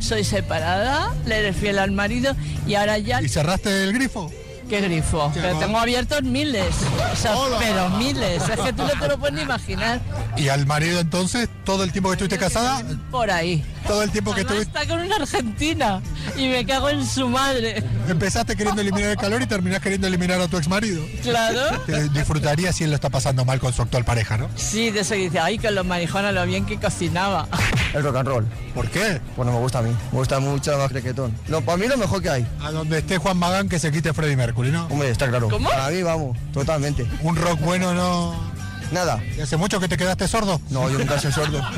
soy 0.00 0.24
separada, 0.24 1.12
le 1.26 1.38
eres 1.38 1.56
fiel 1.56 1.78
al 1.78 1.90
marido 1.92 2.34
y 2.66 2.74
ahora 2.74 2.98
ya... 2.98 3.20
¿Y 3.22 3.28
cerraste 3.28 3.84
el 3.84 3.92
grifo? 3.92 4.30
¿Qué 4.68 4.80
grifo? 4.80 5.30
¿Qué 5.34 5.40
Pero 5.40 5.54
va? 5.54 5.60
tengo 5.60 5.78
abiertos 5.78 6.22
miles. 6.22 6.74
O 7.12 7.16
sea, 7.16 7.34
pero 7.58 7.90
miles. 7.90 8.42
Es 8.48 8.60
que 8.60 8.72
tú 8.72 8.82
no 8.82 8.98
te 8.98 9.08
lo 9.08 9.18
puedes 9.18 9.34
ni 9.34 9.42
imaginar. 9.42 10.00
¿Y 10.36 10.48
al 10.48 10.64
marido 10.66 11.00
entonces, 11.00 11.48
todo 11.64 11.84
el 11.84 11.92
tiempo 11.92 12.08
que 12.08 12.14
estuviste 12.14 12.38
casada? 12.38 12.82
Por 13.10 13.30
ahí. 13.30 13.62
Todo 13.86 14.02
el 14.02 14.10
tiempo 14.10 14.34
que 14.34 14.40
Además, 14.40 14.62
estuviste... 14.62 14.80
está 14.80 14.94
con 14.94 15.04
una 15.04 15.16
argentina 15.16 16.02
y 16.36 16.48
me 16.48 16.64
cago 16.64 16.88
en 16.88 17.06
su 17.06 17.28
madre. 17.28 17.82
Empezaste 18.08 18.56
queriendo 18.56 18.80
eliminar 18.80 19.10
el 19.10 19.16
calor 19.16 19.42
y 19.42 19.46
terminás 19.46 19.80
queriendo 19.80 20.06
eliminar 20.06 20.40
a 20.40 20.48
tu 20.48 20.56
ex 20.56 20.68
marido. 20.68 21.04
Claro. 21.22 21.80
Te 21.86 22.08
disfrutarías 22.08 22.76
si 22.76 22.84
él 22.84 22.90
lo 22.90 22.96
está 22.96 23.10
pasando 23.10 23.44
mal 23.44 23.60
con 23.60 23.72
su 23.72 23.82
actual 23.82 24.04
pareja, 24.04 24.38
¿no? 24.38 24.48
Sí, 24.56 24.90
de 24.90 25.00
eso 25.00 25.14
que 25.14 25.20
dice, 25.20 25.38
ay, 25.38 25.58
con 25.58 25.74
los 25.74 25.84
marijones 25.84 26.34
lo 26.34 26.46
bien 26.46 26.64
que 26.64 26.78
cocinaba. 26.78 27.46
El 27.92 28.02
rock 28.02 28.16
and 28.16 28.28
roll. 28.28 28.44
¿Por 28.74 28.88
qué? 28.90 29.20
Pues 29.36 29.46
no 29.46 29.52
me 29.52 29.58
gusta 29.60 29.78
a 29.80 29.82
mí. 29.82 29.90
Me 30.12 30.18
gusta 30.18 30.40
mucho 30.40 30.76
más 30.78 30.90
reggaetón. 30.90 31.36
No, 31.48 31.60
para 31.60 31.76
mí 31.76 31.86
lo 31.86 31.96
mejor 31.96 32.22
que 32.22 32.30
hay. 32.30 32.46
A 32.62 32.70
donde 32.70 32.98
esté 32.98 33.18
Juan 33.18 33.36
Magán 33.36 33.68
que 33.68 33.78
se 33.78 33.92
quite 33.92 34.12
Freddie 34.12 34.36
Mercury, 34.36 34.70
¿no? 34.70 34.86
Hombre, 34.86 35.10
está 35.10 35.28
claro. 35.28 35.48
¿Cómo? 35.48 35.68
Para 35.68 35.90
mí, 35.90 36.02
vamos, 36.02 36.36
totalmente. 36.52 37.06
Un 37.22 37.36
rock 37.36 37.60
bueno 37.60 37.94
no... 37.94 38.53
Nada. 38.92 39.22
¿Y 39.36 39.40
hace 39.40 39.56
mucho 39.56 39.80
que 39.80 39.88
te 39.88 39.96
quedaste 39.96 40.28
sordo? 40.28 40.60
No, 40.70 40.88
yo 40.88 40.98
nunca 40.98 41.18
soy 41.18 41.32
sordo. 41.32 41.60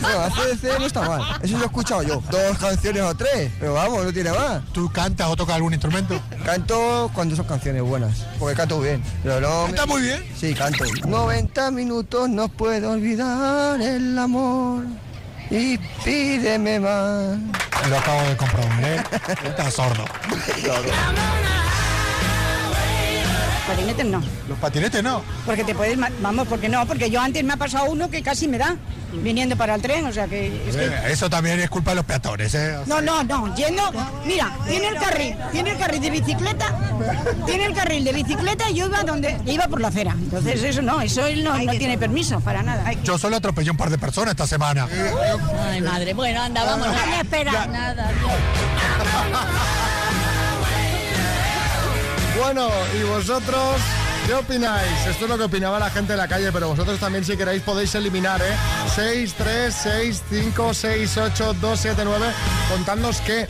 Bueno, 0.00 0.20
ACDC 0.20 0.78
no 0.78 0.86
está 0.86 1.02
mal. 1.02 1.22
Eso 1.42 1.56
lo 1.56 1.64
he 1.64 1.66
escuchado 1.66 2.02
yo. 2.02 2.22
Dos 2.30 2.58
canciones 2.58 3.02
o 3.02 3.14
tres. 3.14 3.50
Pero 3.60 3.74
vamos, 3.74 4.04
no 4.04 4.12
tiene 4.12 4.30
más. 4.32 4.62
¿Tú 4.72 4.90
cantas 4.90 5.28
o 5.28 5.36
tocas 5.36 5.56
algún 5.56 5.74
instrumento? 5.74 6.18
Canto 6.44 7.10
cuando 7.14 7.36
son 7.36 7.44
canciones 7.44 7.82
buenas. 7.82 8.24
Porque 8.38 8.56
canto 8.56 8.80
bien. 8.80 9.02
Pero 9.22 9.40
no. 9.40 9.66
¿Canta 9.66 9.86
muy 9.86 10.02
bien? 10.02 10.24
Sí, 10.38 10.54
canto. 10.54 10.84
90 11.06 11.70
minutos 11.70 12.28
no 12.30 12.48
puedo 12.48 12.92
olvidar 12.92 13.80
el 13.80 14.18
amor. 14.18 14.84
Y 15.50 15.78
pídeme 16.04 16.80
más. 16.80 17.38
Lo 17.88 17.98
acabo 17.98 18.22
de 18.28 18.36
comprobar, 18.36 18.84
¿eh? 18.84 19.02
Estás 19.44 19.74
sordo. 19.74 20.04
Patinetes 23.70 24.06
no. 24.06 24.22
Los 24.48 24.58
patinetes 24.58 25.02
no. 25.02 25.22
Porque 25.46 25.62
te 25.64 25.74
puedes, 25.74 25.96
vamos, 26.20 26.48
porque 26.48 26.68
no, 26.68 26.84
porque 26.86 27.08
yo 27.08 27.20
antes 27.20 27.44
me 27.44 27.52
ha 27.52 27.56
pasado 27.56 27.84
uno 27.86 28.10
que 28.10 28.20
casi 28.22 28.48
me 28.48 28.58
da, 28.58 28.74
viniendo 29.12 29.56
para 29.56 29.76
el 29.76 29.82
tren, 29.82 30.04
o 30.06 30.12
sea 30.12 30.26
que... 30.26 30.46
es 30.68 30.74
que- 30.76 31.12
Eso 31.12 31.30
también 31.30 31.60
es 31.60 31.70
culpa 31.70 31.92
de 31.92 31.96
los 31.96 32.04
peatones, 32.04 32.52
¿eh? 32.54 32.76
no, 32.86 33.00
no, 33.00 33.22
no, 33.22 33.54
yendo, 33.54 33.82
mira, 34.26 34.50
tiene 34.68 34.88
el 34.88 34.96
carril, 34.96 35.36
tiene 35.52 35.70
el 35.70 35.78
carril 35.78 36.00
de 36.00 36.10
bicicleta, 36.10 36.74
tiene 37.46 37.66
el 37.66 37.74
carril 37.74 38.02
de 38.04 38.12
bicicleta 38.12 38.68
y 38.70 38.74
yo 38.74 38.86
iba 38.86 39.02
donde, 39.04 39.36
iba 39.46 39.68
por 39.68 39.80
la 39.80 39.88
acera. 39.88 40.12
Entonces 40.18 40.62
eso 40.64 40.82
no, 40.82 41.00
eso 41.00 41.24
él 41.26 41.44
no, 41.44 41.56
no 41.56 41.70
tiene 41.72 41.96
permiso 41.96 42.40
para 42.40 42.62
nada. 42.64 42.92
Yo 43.04 43.18
solo 43.18 43.36
atropellé 43.36 43.70
un 43.70 43.76
par 43.76 43.90
de 43.90 43.98
personas 43.98 44.32
esta 44.32 44.46
semana. 44.48 44.88
Ay, 45.70 45.80
madre, 45.80 46.12
bueno, 46.12 46.42
anda, 46.42 46.64
vamos, 46.64 46.88
no 46.88 47.06
me 47.06 47.20
espera 47.20 47.66
nada. 47.66 48.10
Bueno, 52.40 52.70
¿y 52.98 53.02
vosotros 53.02 53.76
qué 54.26 54.32
opináis? 54.32 55.06
Esto 55.06 55.24
es 55.26 55.30
lo 55.30 55.36
que 55.36 55.44
opinaba 55.44 55.78
la 55.78 55.90
gente 55.90 56.14
de 56.14 56.16
la 56.16 56.26
calle, 56.26 56.50
pero 56.50 56.68
vosotros 56.68 56.98
también 56.98 57.22
si 57.22 57.36
queréis 57.36 57.60
podéis 57.60 57.94
eliminar, 57.94 58.40
¿eh? 58.40 58.56
6, 58.94 59.34
3, 59.36 59.74
6, 59.74 60.22
5, 60.30 60.74
6, 60.74 61.16
8, 61.18 61.54
2, 61.60 61.78
7, 61.80 62.02
9. 62.02 62.26
Contadnos 62.70 63.20
qué 63.20 63.46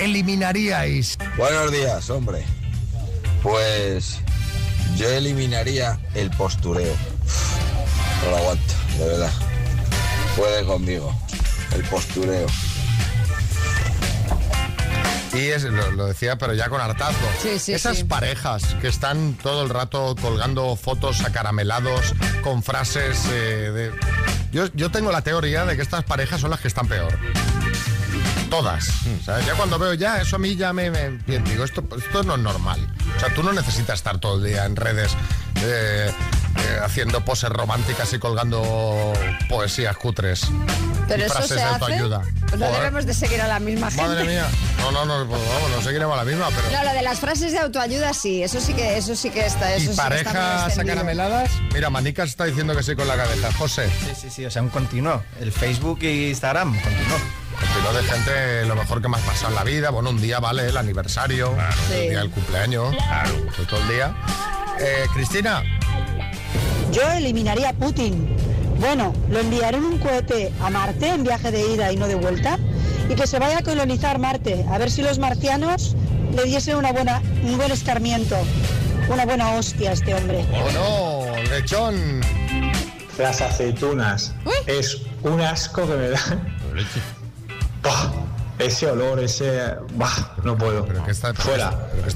eliminaríais. 0.00 1.18
Buenos 1.36 1.70
días, 1.70 2.08
hombre. 2.08 2.42
Pues 3.42 4.16
yo 4.96 5.10
eliminaría 5.10 6.00
el 6.14 6.30
postureo. 6.30 6.94
No 8.24 8.30
lo 8.30 8.36
aguanto, 8.38 8.74
de 8.98 9.06
verdad. 9.06 9.32
Puede 10.34 10.64
conmigo. 10.64 11.14
El 11.74 11.82
postureo. 11.84 12.46
Y 15.34 15.48
es, 15.48 15.64
lo, 15.64 15.90
lo 15.92 16.06
decía, 16.06 16.36
pero 16.38 16.54
ya 16.54 16.68
con 16.68 16.80
hartazgo. 16.80 17.28
Sí, 17.42 17.58
sí, 17.58 17.72
Esas 17.74 17.98
sí. 17.98 18.04
parejas 18.04 18.62
que 18.80 18.88
están 18.88 19.34
todo 19.34 19.64
el 19.64 19.68
rato 19.70 20.14
colgando 20.20 20.76
fotos 20.76 21.20
acaramelados 21.24 22.14
con 22.42 22.62
frases 22.62 23.18
eh, 23.30 23.70
de... 23.74 23.92
Yo, 24.52 24.66
yo 24.74 24.90
tengo 24.90 25.10
la 25.10 25.22
teoría 25.22 25.64
de 25.66 25.74
que 25.76 25.82
estas 25.82 26.04
parejas 26.04 26.40
son 26.40 26.50
las 26.50 26.60
que 26.60 26.68
están 26.68 26.86
peor. 26.86 27.18
Todas. 28.50 28.86
Ya 29.26 29.54
cuando 29.56 29.78
veo 29.80 29.94
ya, 29.94 30.20
eso 30.20 30.36
a 30.36 30.38
mí 30.38 30.54
ya 30.54 30.72
me, 30.72 30.88
me- 30.90 31.18
digo, 31.26 31.64
esto, 31.64 31.82
esto 31.98 32.22
no 32.22 32.36
es 32.36 32.40
normal. 32.40 32.78
O 33.16 33.20
sea, 33.20 33.34
tú 33.34 33.42
no 33.42 33.52
necesitas 33.52 33.96
estar 33.96 34.18
todo 34.18 34.36
el 34.38 34.44
día 34.52 34.64
en 34.64 34.76
redes 34.76 35.10
eh, 35.56 36.12
eh, 36.56 36.78
haciendo 36.84 37.24
poses 37.24 37.50
románticas 37.50 38.12
y 38.12 38.18
colgando 38.18 39.12
poesías 39.48 39.96
cutres. 39.96 40.42
Pero 41.06 41.22
y 41.22 41.26
eso 41.26 41.34
frases 41.34 41.48
se 41.50 41.54
de 41.56 41.62
hace. 41.62 41.74
autoayuda. 41.74 42.22
Pues 42.48 42.58
no 42.60 42.66
Joder. 42.66 42.80
debemos 42.80 43.06
de 43.06 43.14
seguir 43.14 43.40
a 43.42 43.46
la 43.48 43.60
misma 43.60 43.90
gente. 43.90 44.06
Madre 44.06 44.24
mía. 44.24 44.46
No, 44.78 44.90
no, 44.90 45.04
no, 45.04 45.26
pues 45.28 45.40
vamos, 45.48 45.70
no 45.70 45.82
seguiremos 45.82 46.14
a 46.14 46.16
la 46.16 46.24
misma, 46.24 46.48
pero... 46.54 46.70
No, 46.70 46.84
lo 46.84 46.94
de 46.96 47.02
las 47.02 47.18
frases 47.20 47.52
de 47.52 47.58
autoayuda 47.58 48.14
sí, 48.14 48.42
eso 48.42 48.60
sí 48.60 48.72
que, 48.74 48.96
eso 48.96 49.14
sí 49.14 49.30
que 49.30 49.44
está. 49.44 49.74
Eso 49.74 49.90
¿Y 49.90 49.94
sí 49.94 49.96
parejas 49.96 50.78
acarameladas? 50.78 51.50
Mira, 51.74 51.90
Manicas 51.90 52.30
está 52.30 52.44
diciendo 52.44 52.74
que 52.74 52.82
sí 52.82 52.94
con 52.96 53.06
la 53.06 53.16
cabeza. 53.16 53.52
José. 53.58 53.90
Sí, 54.00 54.12
sí, 54.22 54.30
sí, 54.30 54.46
o 54.46 54.50
sea, 54.50 54.62
un 54.62 54.70
continuo. 54.70 55.22
El 55.40 55.52
Facebook 55.52 55.98
y 56.02 56.28
Instagram, 56.30 56.72
continuo. 56.80 57.18
Continuo 57.60 57.92
de 57.92 58.02
gente 58.04 58.64
lo 58.66 58.74
mejor 58.74 59.00
que 59.02 59.08
me 59.08 59.16
has 59.16 59.22
pasado 59.22 59.48
en 59.50 59.54
la 59.56 59.64
vida. 59.64 59.90
Bueno, 59.90 60.10
un 60.10 60.20
día 60.20 60.40
vale 60.40 60.66
el 60.68 60.76
aniversario, 60.76 61.54
Sí. 61.88 61.94
el 61.94 62.08
día 62.10 62.18
del 62.20 62.30
cumpleaños, 62.30 62.94
claro, 62.96 63.34
todo 63.68 63.80
el 63.80 63.88
día. 63.88 64.14
Eh, 64.80 65.06
Cristina, 65.14 65.62
Yo 66.94 67.02
eliminaría 67.10 67.70
a 67.70 67.72
Putin. 67.72 68.36
Bueno, 68.78 69.12
lo 69.28 69.40
enviaré 69.40 69.78
en 69.78 69.84
un 69.84 69.98
cohete 69.98 70.52
a 70.62 70.70
Marte 70.70 71.08
en 71.08 71.24
viaje 71.24 71.50
de 71.50 71.74
ida 71.74 71.90
y 71.92 71.96
no 71.96 72.06
de 72.06 72.14
vuelta 72.14 72.56
y 73.08 73.14
que 73.14 73.26
se 73.26 73.40
vaya 73.40 73.58
a 73.58 73.62
colonizar 73.62 74.20
Marte, 74.20 74.64
a 74.70 74.78
ver 74.78 74.92
si 74.92 75.02
los 75.02 75.18
marcianos 75.18 75.96
le 76.34 76.44
diesen 76.44 76.76
una 76.76 76.92
buena, 76.92 77.20
un 77.42 77.56
buen 77.56 77.72
escarmiento, 77.72 78.36
una 79.08 79.24
buena 79.24 79.54
hostia 79.54 79.90
a 79.90 79.92
este 79.94 80.14
hombre. 80.14 80.44
oh 80.52 81.26
no, 81.32 81.42
lechón. 81.50 82.20
Las 83.18 83.40
aceitunas. 83.40 84.32
Es 84.66 85.02
un 85.22 85.40
asco 85.40 85.86
que 85.86 85.94
me 85.94 86.08
dan. 86.10 86.56
Ese 88.58 88.86
olor, 88.88 89.18
ese. 89.18 89.74
Bah, 89.94 90.36
no 90.44 90.56
puedo. 90.56 90.84
Fuera. 90.84 90.86
¿Pero 90.86 91.04
qué 91.04 91.10
está 91.10 91.32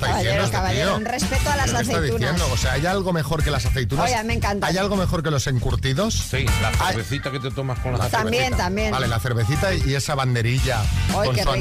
Caballero, 0.06 0.18
diciendo 0.18 0.44
este 0.44 0.56
caballero, 0.56 0.88
tío? 0.90 0.96
un 0.98 1.04
respeto 1.04 1.50
a 1.50 1.56
las 1.56 1.66
¿Pero 1.66 1.78
qué 1.78 1.82
está 1.82 1.96
aceitunas. 1.98 2.20
diciendo? 2.20 2.48
O 2.52 2.56
sea, 2.56 2.72
¿hay 2.74 2.86
algo 2.86 3.12
mejor 3.12 3.42
que 3.42 3.50
las 3.50 3.66
aceitunas? 3.66 4.04
Oye, 4.04 4.22
me 4.24 4.34
encanta. 4.34 4.66
¿Hay 4.68 4.76
algo 4.78 4.94
mejor 4.94 5.22
que 5.24 5.30
los 5.32 5.46
encurtidos? 5.48 6.14
Sí, 6.14 6.46
la 6.62 6.70
cervecita 6.86 7.32
que 7.32 7.40
te 7.40 7.50
tomas 7.50 7.80
con 7.80 7.92
la 7.92 7.98
La 7.98 8.08
También, 8.08 8.42
cervecita. 8.44 8.64
también. 8.64 8.90
Vale, 8.92 9.08
la 9.08 9.18
cervecita 9.18 9.74
y 9.74 9.94
esa 9.94 10.14
banderilla 10.14 10.80
Ay, 11.08 11.26
con 11.26 11.34
qué 11.34 11.42
su 11.42 11.50
Ay, 11.50 11.60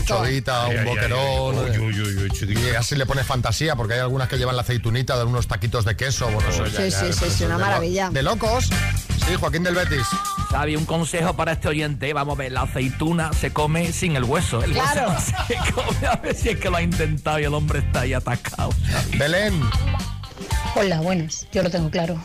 un 0.72 0.78
ay, 0.80 0.86
boquerón. 0.86 1.56
ay, 1.66 1.72
ay. 1.74 1.80
Uy, 1.80 2.02
uy, 2.02 2.58
y 2.72 2.76
así 2.76 2.96
le 2.96 3.06
pones 3.08 3.26
fantasía, 3.26 3.76
porque 3.76 3.96
hay 3.96 4.00
algunas 4.02 4.30
que 4.30 4.38
llevan 4.38 4.56
la 4.56 4.62
aceitunita 4.62 5.18
de 5.18 5.24
unos 5.24 5.48
taquitos 5.48 5.86
de 5.86 5.96
queso. 5.96 6.26
Bueno, 6.30 6.48
eso 6.50 6.66
ya- 6.68 6.78
Sí, 6.84 6.90
ya- 6.92 7.00
sí, 7.00 7.14
sí, 7.14 7.26
sí, 7.36 7.44
una 7.46 7.58
maravilla. 7.58 8.10
De 8.12 8.22
locos. 8.22 8.70
Sí, 9.28 9.36
Joaquín 9.40 9.64
del 9.64 9.76
Betis. 9.76 10.08
¿Sabe? 10.50 10.78
Un 10.78 10.86
consejo 10.86 11.36
para 11.36 11.52
este 11.54 11.68
oyente. 11.68 12.14
Vamos 12.14 12.36
a 12.36 12.38
ver, 12.44 12.52
la 12.54 12.62
aceituna 12.62 13.34
se 13.34 13.52
come 13.52 13.92
sin 13.92 14.16
el 14.16 14.24
hueso. 14.24 14.64
El 14.64 14.72
hueso 14.72 14.84
Claro. 14.94 15.14
no 15.14 15.20
se 15.48 15.72
come. 15.74 16.08
A 16.08 16.16
ver 16.16 16.36
si 16.36 16.50
es 16.50 16.60
que 16.60 16.70
lo 16.70 16.78
ha 16.78 16.82
intentado 16.82 17.40
y 17.40 17.44
el 17.44 17.54
hombre 17.54 17.80
está 17.80 18.02
ahí 18.02 18.14
atacado. 18.14 18.70
Belén. 19.18 19.60
Hola, 20.76 21.02
buenas. 21.02 21.48
Yo 21.52 21.62
lo 21.64 21.70
tengo 21.70 21.90
claro. 21.90 22.22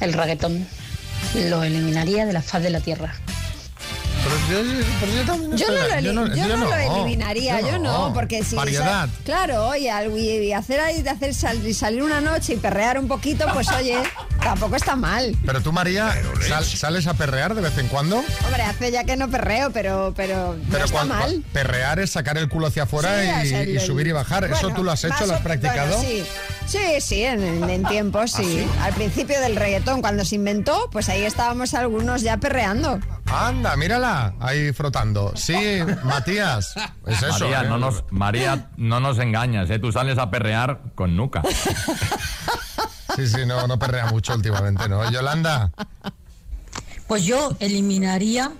El 0.00 0.14
reggaetón 0.14 0.66
lo 1.34 1.62
eliminaría 1.62 2.24
de 2.24 2.32
la 2.32 2.40
faz 2.40 2.62
de 2.62 2.70
la 2.70 2.80
tierra. 2.80 3.12
Yo, 4.50 4.58
pero 5.00 5.12
yo 5.12 5.22
también 5.24 5.56
Yo 5.56 5.66
estoy- 5.66 6.12
no, 6.12 6.24
lo, 6.26 6.34
yo 6.34 6.46
yo 6.48 6.56
no 6.56 6.66
lo 6.66 6.74
eliminaría, 6.74 7.60
yo 7.60 7.78
no, 7.78 8.12
porque 8.12 8.42
si... 8.42 8.56
Variedad. 8.56 9.08
Claro, 9.24 9.68
oye, 9.68 9.90
y, 10.16 10.52
hacer 10.52 10.80
hacer 10.80 11.34
salir 11.34 12.02
una 12.02 12.20
noche 12.20 12.54
y 12.54 12.56
perrear 12.56 12.98
un 12.98 13.08
poquito, 13.08 13.46
pues 13.52 13.68
oye, 13.70 13.98
Tampoco 14.42 14.74
está 14.76 14.96
mal. 14.96 15.36
Pero 15.44 15.60
tú, 15.60 15.70
María, 15.70 16.14
sal- 16.48 16.64
¿sales 16.64 17.06
a 17.06 17.14
perrear 17.14 17.54
de 17.54 17.60
vez 17.60 17.76
en 17.76 17.88
cuando? 17.88 18.16
Hombre, 18.18 18.62
hace 18.62 18.90
ya 18.90 19.04
que 19.04 19.16
no 19.16 19.28
perreo, 19.28 19.70
pero, 19.70 20.14
pero, 20.16 20.56
no 20.56 20.62
Pero 20.70 20.84
está 20.86 20.96
cuando- 20.96 21.14
mal. 21.14 21.44
perrear 21.52 21.98
es 22.00 22.10
sacar 22.10 22.38
el 22.38 22.48
culo 22.48 22.66
hacia 22.68 22.84
afuera 22.84 23.20
Sí, 23.42 23.48
y, 23.50 23.54
el- 23.54 23.80
subir 23.80 24.06
y 24.06 24.12
bajar. 24.12 24.44
¿Eso 24.44 24.70
tú 24.70 24.82
lo 24.82 24.92
has 24.92 25.04
hecho? 25.04 25.26
¿Lo 25.26 25.34
has 25.34 25.42
practicado? 25.42 25.98
bueno, 25.98 26.10
sí. 26.10 26.24
Sí, 26.66 27.00
sí, 27.00 27.22
en, 27.24 27.68
en 27.68 27.84
tiempos, 27.84 28.32
sí. 28.32 28.44
sí? 28.44 28.66
Al 28.80 28.94
principio 28.94 29.38
del 29.40 29.56
reggaetón, 29.56 30.00
cuando 30.00 30.24
se 30.24 30.36
inventó, 30.36 30.88
pues 30.90 31.08
ahí 31.08 31.22
estábamos 31.24 31.74
algunos 31.74 32.22
ya 32.22 32.36
perreando. 32.38 32.98
Anda, 33.32 33.76
mírala, 33.76 34.34
ahí 34.40 34.72
frotando. 34.72 35.32
Sí, 35.36 35.78
Matías, 36.04 36.74
es 37.06 37.22
eso. 37.22 37.44
María, 37.44 37.62
¿eh? 37.62 37.68
no 37.68 37.78
nos, 37.78 38.04
María, 38.10 38.70
no 38.76 38.98
nos 39.00 39.18
engañas, 39.18 39.70
¿eh? 39.70 39.78
Tú 39.78 39.92
sales 39.92 40.18
a 40.18 40.30
perrear 40.30 40.80
con 40.94 41.16
nuca. 41.16 41.42
Sí, 43.16 43.26
sí, 43.26 43.38
no, 43.46 43.66
no 43.66 43.78
perrea 43.78 44.06
mucho 44.06 44.34
últimamente, 44.34 44.88
¿no? 44.88 45.08
Yolanda. 45.10 45.70
Pues 47.06 47.24
yo 47.24 47.56
eliminaría 47.60 48.52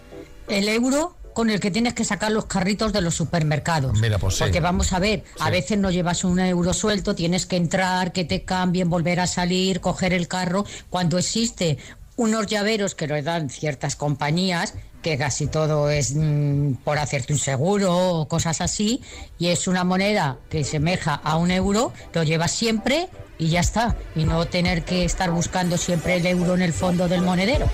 el 0.48 0.68
euro 0.68 1.16
con 1.34 1.50
el 1.50 1.60
que 1.60 1.70
tienes 1.70 1.94
que 1.94 2.04
sacar 2.04 2.32
los 2.32 2.46
carritos 2.46 2.92
de 2.92 3.00
los 3.00 3.14
supermercados. 3.14 3.98
Mira, 4.00 4.18
pues 4.18 4.34
sí. 4.34 4.40
Porque 4.42 4.58
vamos 4.60 4.92
a 4.92 4.98
ver, 4.98 5.24
a 5.38 5.46
Sí. 5.46 5.50
veces 5.52 5.78
no 5.78 5.90
llevas 5.90 6.24
un 6.24 6.40
euro 6.40 6.72
suelto, 6.74 7.14
tienes 7.14 7.46
que 7.46 7.56
entrar, 7.56 8.12
que 8.12 8.24
te 8.24 8.44
cambien, 8.44 8.90
volver 8.90 9.20
a 9.20 9.26
salir, 9.28 9.80
coger 9.80 10.12
el 10.12 10.26
carro. 10.26 10.64
Cuando 10.90 11.16
existe 11.18 11.78
unos 12.16 12.46
llaveros 12.46 12.94
que 12.94 13.06
lo 13.06 13.20
dan 13.22 13.50
ciertas 13.50 13.96
compañías, 13.96 14.74
que 15.02 15.16
casi 15.16 15.46
todo 15.46 15.90
es 15.90 16.14
mm, 16.14 16.74
por 16.84 16.98
hacerte 16.98 17.32
un 17.32 17.38
seguro 17.38 17.96
o 17.96 18.28
cosas 18.28 18.60
así, 18.60 19.02
y 19.38 19.48
es 19.48 19.66
una 19.66 19.84
moneda 19.84 20.38
que 20.50 20.64
semeja 20.64 21.14
a 21.14 21.36
un 21.36 21.50
euro, 21.50 21.92
lo 22.12 22.22
llevas 22.22 22.52
siempre 22.52 23.08
y 23.38 23.48
ya 23.48 23.60
está. 23.60 23.96
Y 24.14 24.24
no 24.24 24.46
tener 24.46 24.84
que 24.84 25.04
estar 25.04 25.30
buscando 25.30 25.78
siempre 25.78 26.16
el 26.16 26.26
euro 26.26 26.54
en 26.54 26.62
el 26.62 26.72
fondo 26.72 27.08
del 27.08 27.22
monedero. 27.22 27.68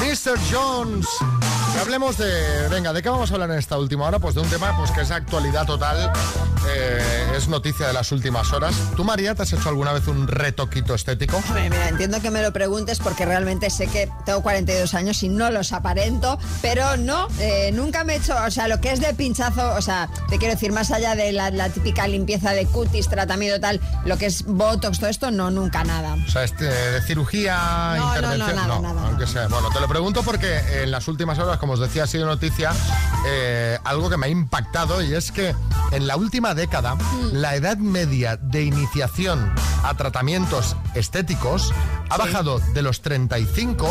Mr. 0.00 0.38
Jones. 0.50 1.06
Hablemos 1.80 2.18
de. 2.18 2.68
Venga, 2.68 2.92
¿de 2.92 3.02
qué 3.02 3.08
vamos 3.08 3.30
a 3.30 3.34
hablar 3.34 3.50
en 3.50 3.58
esta 3.58 3.78
última 3.78 4.04
hora? 4.06 4.18
Pues 4.18 4.34
de 4.34 4.40
un 4.42 4.48
tema 4.48 4.76
pues, 4.76 4.90
que 4.90 5.00
es 5.00 5.10
actualidad 5.10 5.64
total, 5.66 6.12
eh, 6.68 7.32
es 7.34 7.48
noticia 7.48 7.86
de 7.86 7.92
las 7.94 8.12
últimas 8.12 8.52
horas. 8.52 8.74
¿Tú, 8.94 9.04
María, 9.04 9.34
te 9.34 9.42
has 9.42 9.52
hecho 9.52 9.68
alguna 9.70 9.92
vez 9.92 10.06
un 10.06 10.28
retoquito 10.28 10.94
estético? 10.94 11.38
Hombre, 11.38 11.70
mira, 11.70 11.88
entiendo 11.88 12.20
que 12.20 12.30
me 12.30 12.42
lo 12.42 12.52
preguntes 12.52 12.98
porque 13.00 13.24
realmente 13.24 13.70
sé 13.70 13.86
que 13.86 14.10
tengo 14.26 14.42
42 14.42 14.92
años 14.94 15.22
y 15.22 15.28
no 15.30 15.50
los 15.50 15.72
aparento, 15.72 16.38
pero 16.60 16.98
no, 16.98 17.26
eh, 17.38 17.70
nunca 17.72 18.04
me 18.04 18.14
he 18.14 18.16
hecho, 18.18 18.34
o 18.46 18.50
sea, 18.50 18.68
lo 18.68 18.78
que 18.80 18.92
es 18.92 19.00
de 19.00 19.14
pinchazo, 19.14 19.72
o 19.74 19.80
sea, 19.80 20.10
te 20.28 20.36
quiero 20.38 20.54
decir, 20.54 20.72
más 20.72 20.90
allá 20.90 21.14
de 21.14 21.32
la, 21.32 21.50
la 21.50 21.70
típica 21.70 22.06
limpieza 22.06 22.50
de 22.52 22.66
cutis, 22.66 23.08
tratamiento 23.08 23.58
tal, 23.60 23.80
lo 24.04 24.18
que 24.18 24.26
es 24.26 24.44
botox, 24.44 24.98
todo 25.00 25.08
esto, 25.08 25.30
no, 25.30 25.50
nunca 25.50 25.84
nada. 25.84 26.16
O 26.26 26.30
sea, 26.30 26.44
este, 26.44 26.66
de 26.66 27.00
cirugía, 27.02 27.56
No, 27.96 27.96
no, 27.96 28.04
no, 28.04 28.34
intervención. 28.34 28.56
nada, 28.56 28.80
nada, 28.80 29.02
aunque 29.08 29.26
sea. 29.26 29.48
Bueno, 29.48 29.70
te 29.70 29.80
lo 29.82 29.88
pregunto 29.88 30.22
porque 30.22 30.84
en 30.84 30.92
las 30.92 31.08
últimas 31.08 31.40
horas, 31.40 31.58
como 31.58 31.72
os 31.72 31.80
decía, 31.80 32.04
ha 32.04 32.06
sido 32.06 32.24
noticia 32.24 32.70
eh, 33.26 33.76
algo 33.82 34.08
que 34.08 34.16
me 34.16 34.26
ha 34.26 34.28
impactado 34.28 35.02
y 35.02 35.12
es 35.12 35.32
que 35.32 35.56
en 35.90 36.06
la 36.06 36.14
última 36.14 36.54
década 36.54 36.96
la 37.32 37.56
edad 37.56 37.78
media 37.78 38.36
de 38.36 38.62
iniciación 38.62 39.52
a 39.82 39.92
tratamientos 39.94 40.76
estéticos 40.94 41.74
ha 42.10 42.16
bajado 42.16 42.60
de 42.60 42.82
los 42.82 43.02
35 43.02 43.90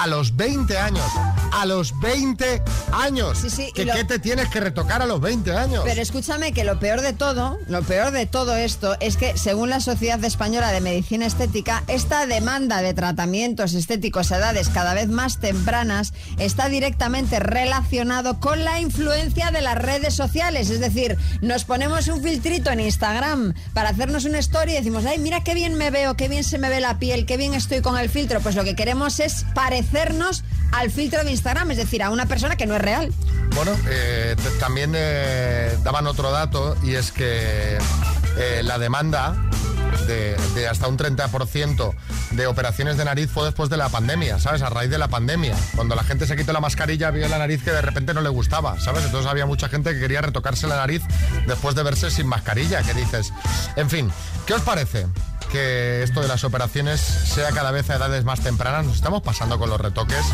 a 0.00 0.06
los 0.06 0.34
20 0.36 0.78
años. 0.78 1.04
A 1.52 1.66
los 1.66 1.98
20 2.00 2.62
años. 2.92 3.38
sí, 3.38 3.70
¿Que 3.74 3.84
lo- 3.84 3.92
¿Qué 3.92 4.04
te 4.04 4.18
tienes 4.18 4.48
que 4.48 4.60
retocar 4.60 5.02
a 5.02 5.06
los 5.06 5.20
20 5.20 5.54
años? 5.54 5.82
Pero 5.84 6.00
escúchame 6.00 6.52
que 6.52 6.64
lo 6.64 6.78
peor 6.78 7.02
de 7.02 7.12
todo, 7.12 7.58
lo 7.66 7.82
peor 7.82 8.10
de 8.12 8.24
todo 8.24 8.56
esto 8.56 8.96
es 9.00 9.16
que 9.16 9.36
según 9.36 9.68
la 9.68 9.80
Sociedad 9.80 10.24
Española 10.24 10.70
de 10.72 10.80
Medicina 10.80 11.26
Estética, 11.26 11.82
esta 11.86 12.24
demanda 12.26 12.80
de 12.82 12.94
tratamientos 12.94 13.74
estéticos 13.74 14.32
a 14.32 14.38
edades 14.38 14.68
cada 14.70 14.94
vez 14.94 15.08
más 15.08 15.38
tempranas 15.38 16.14
está 16.38 16.68
directamente 16.68 17.38
relacionado 17.40 18.40
con 18.40 18.64
la 18.64 18.80
influencia 18.80 19.50
de 19.50 19.60
las 19.60 19.76
redes 19.76 20.14
sociales. 20.14 20.70
Es 20.70 20.80
decir, 20.80 21.18
nos 21.42 21.64
ponemos 21.64 22.08
un 22.08 22.22
filtrito 22.22 22.70
en 22.70 22.80
Instagram 22.80 23.54
para 23.74 23.90
hacernos 23.90 24.24
una 24.24 24.38
story 24.38 24.72
y 24.72 24.76
decimos, 24.76 25.04
ay, 25.04 25.18
mira 25.18 25.42
qué 25.44 25.52
bien 25.54 25.74
me 25.74 25.90
veo, 25.90 26.14
qué 26.16 26.28
bien 26.28 26.44
se 26.44 26.56
me 26.58 26.68
ve 26.70 26.80
la 26.80 26.98
piel, 26.98 27.26
qué 27.26 27.36
bien 27.36 27.52
estoy 27.54 27.82
con 27.82 27.98
el 27.98 28.08
filtro. 28.08 28.40
Pues 28.40 28.54
lo 28.54 28.64
que 28.64 28.74
queremos 28.74 29.20
es 29.20 29.44
al 30.72 30.90
filtro 30.90 31.24
de 31.24 31.30
Instagram, 31.30 31.70
es 31.72 31.76
decir, 31.76 32.02
a 32.02 32.10
una 32.10 32.26
persona 32.26 32.56
que 32.56 32.66
no 32.66 32.74
es 32.76 32.82
real. 32.82 33.12
Bueno, 33.54 33.72
eh, 33.88 34.36
también 34.58 34.92
eh, 34.94 35.76
daban 35.82 36.06
otro 36.06 36.30
dato 36.30 36.76
y 36.82 36.94
es 36.94 37.10
que 37.12 37.78
eh, 38.38 38.62
la 38.62 38.78
demanda 38.78 39.34
de, 40.06 40.36
de 40.54 40.68
hasta 40.68 40.86
un 40.86 40.96
30% 40.96 41.94
de 42.30 42.46
operaciones 42.46 42.96
de 42.96 43.04
nariz 43.04 43.30
fue 43.30 43.44
después 43.44 43.68
de 43.68 43.76
la 43.76 43.88
pandemia, 43.88 44.38
¿sabes? 44.38 44.62
A 44.62 44.70
raíz 44.70 44.90
de 44.90 44.98
la 44.98 45.08
pandemia. 45.08 45.56
Cuando 45.74 45.96
la 45.96 46.04
gente 46.04 46.26
se 46.26 46.36
quitó 46.36 46.52
la 46.52 46.60
mascarilla, 46.60 47.10
vio 47.10 47.28
la 47.28 47.38
nariz 47.38 47.62
que 47.62 47.72
de 47.72 47.82
repente 47.82 48.14
no 48.14 48.20
le 48.20 48.28
gustaba, 48.28 48.78
¿sabes? 48.78 49.04
Entonces 49.04 49.28
había 49.28 49.46
mucha 49.46 49.68
gente 49.68 49.92
que 49.92 50.00
quería 50.00 50.22
retocarse 50.22 50.68
la 50.68 50.76
nariz 50.76 51.02
después 51.46 51.74
de 51.74 51.82
verse 51.82 52.10
sin 52.10 52.28
mascarilla, 52.28 52.82
¿qué 52.82 52.94
dices? 52.94 53.32
En 53.76 53.90
fin, 53.90 54.10
¿qué 54.46 54.54
os 54.54 54.62
parece? 54.62 55.06
Que 55.50 56.02
esto 56.02 56.20
de 56.20 56.28
las 56.28 56.44
operaciones 56.44 57.00
sea 57.00 57.50
cada 57.50 57.70
vez 57.70 57.90
a 57.90 57.96
edades 57.96 58.24
más 58.24 58.40
tempranas. 58.40 58.86
Nos 58.86 58.96
estamos 58.96 59.22
pasando 59.22 59.58
con 59.58 59.70
los 59.70 59.80
retoques. 59.80 60.24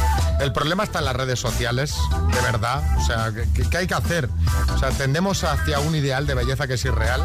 El 0.41 0.53
problema 0.53 0.85
está 0.85 0.99
en 1.01 1.07
las 1.07 1.17
redes 1.17 1.41
sociales, 1.41 1.95
de 2.33 2.41
verdad. 2.41 2.83
O 2.99 3.05
sea, 3.05 3.33
¿qué, 3.55 3.69
qué 3.69 3.77
hay 3.79 3.87
que 3.87 3.95
hacer? 3.95 4.29
O 4.75 4.79
sea, 4.79 4.91
tendemos 4.91 5.45
hacia 5.45 5.81
un 5.81 5.95
ideal 5.95 6.27
de 6.27 6.35
belleza 6.35 6.67
que 6.67 6.75
es 6.75 6.85
irreal. 6.85 7.23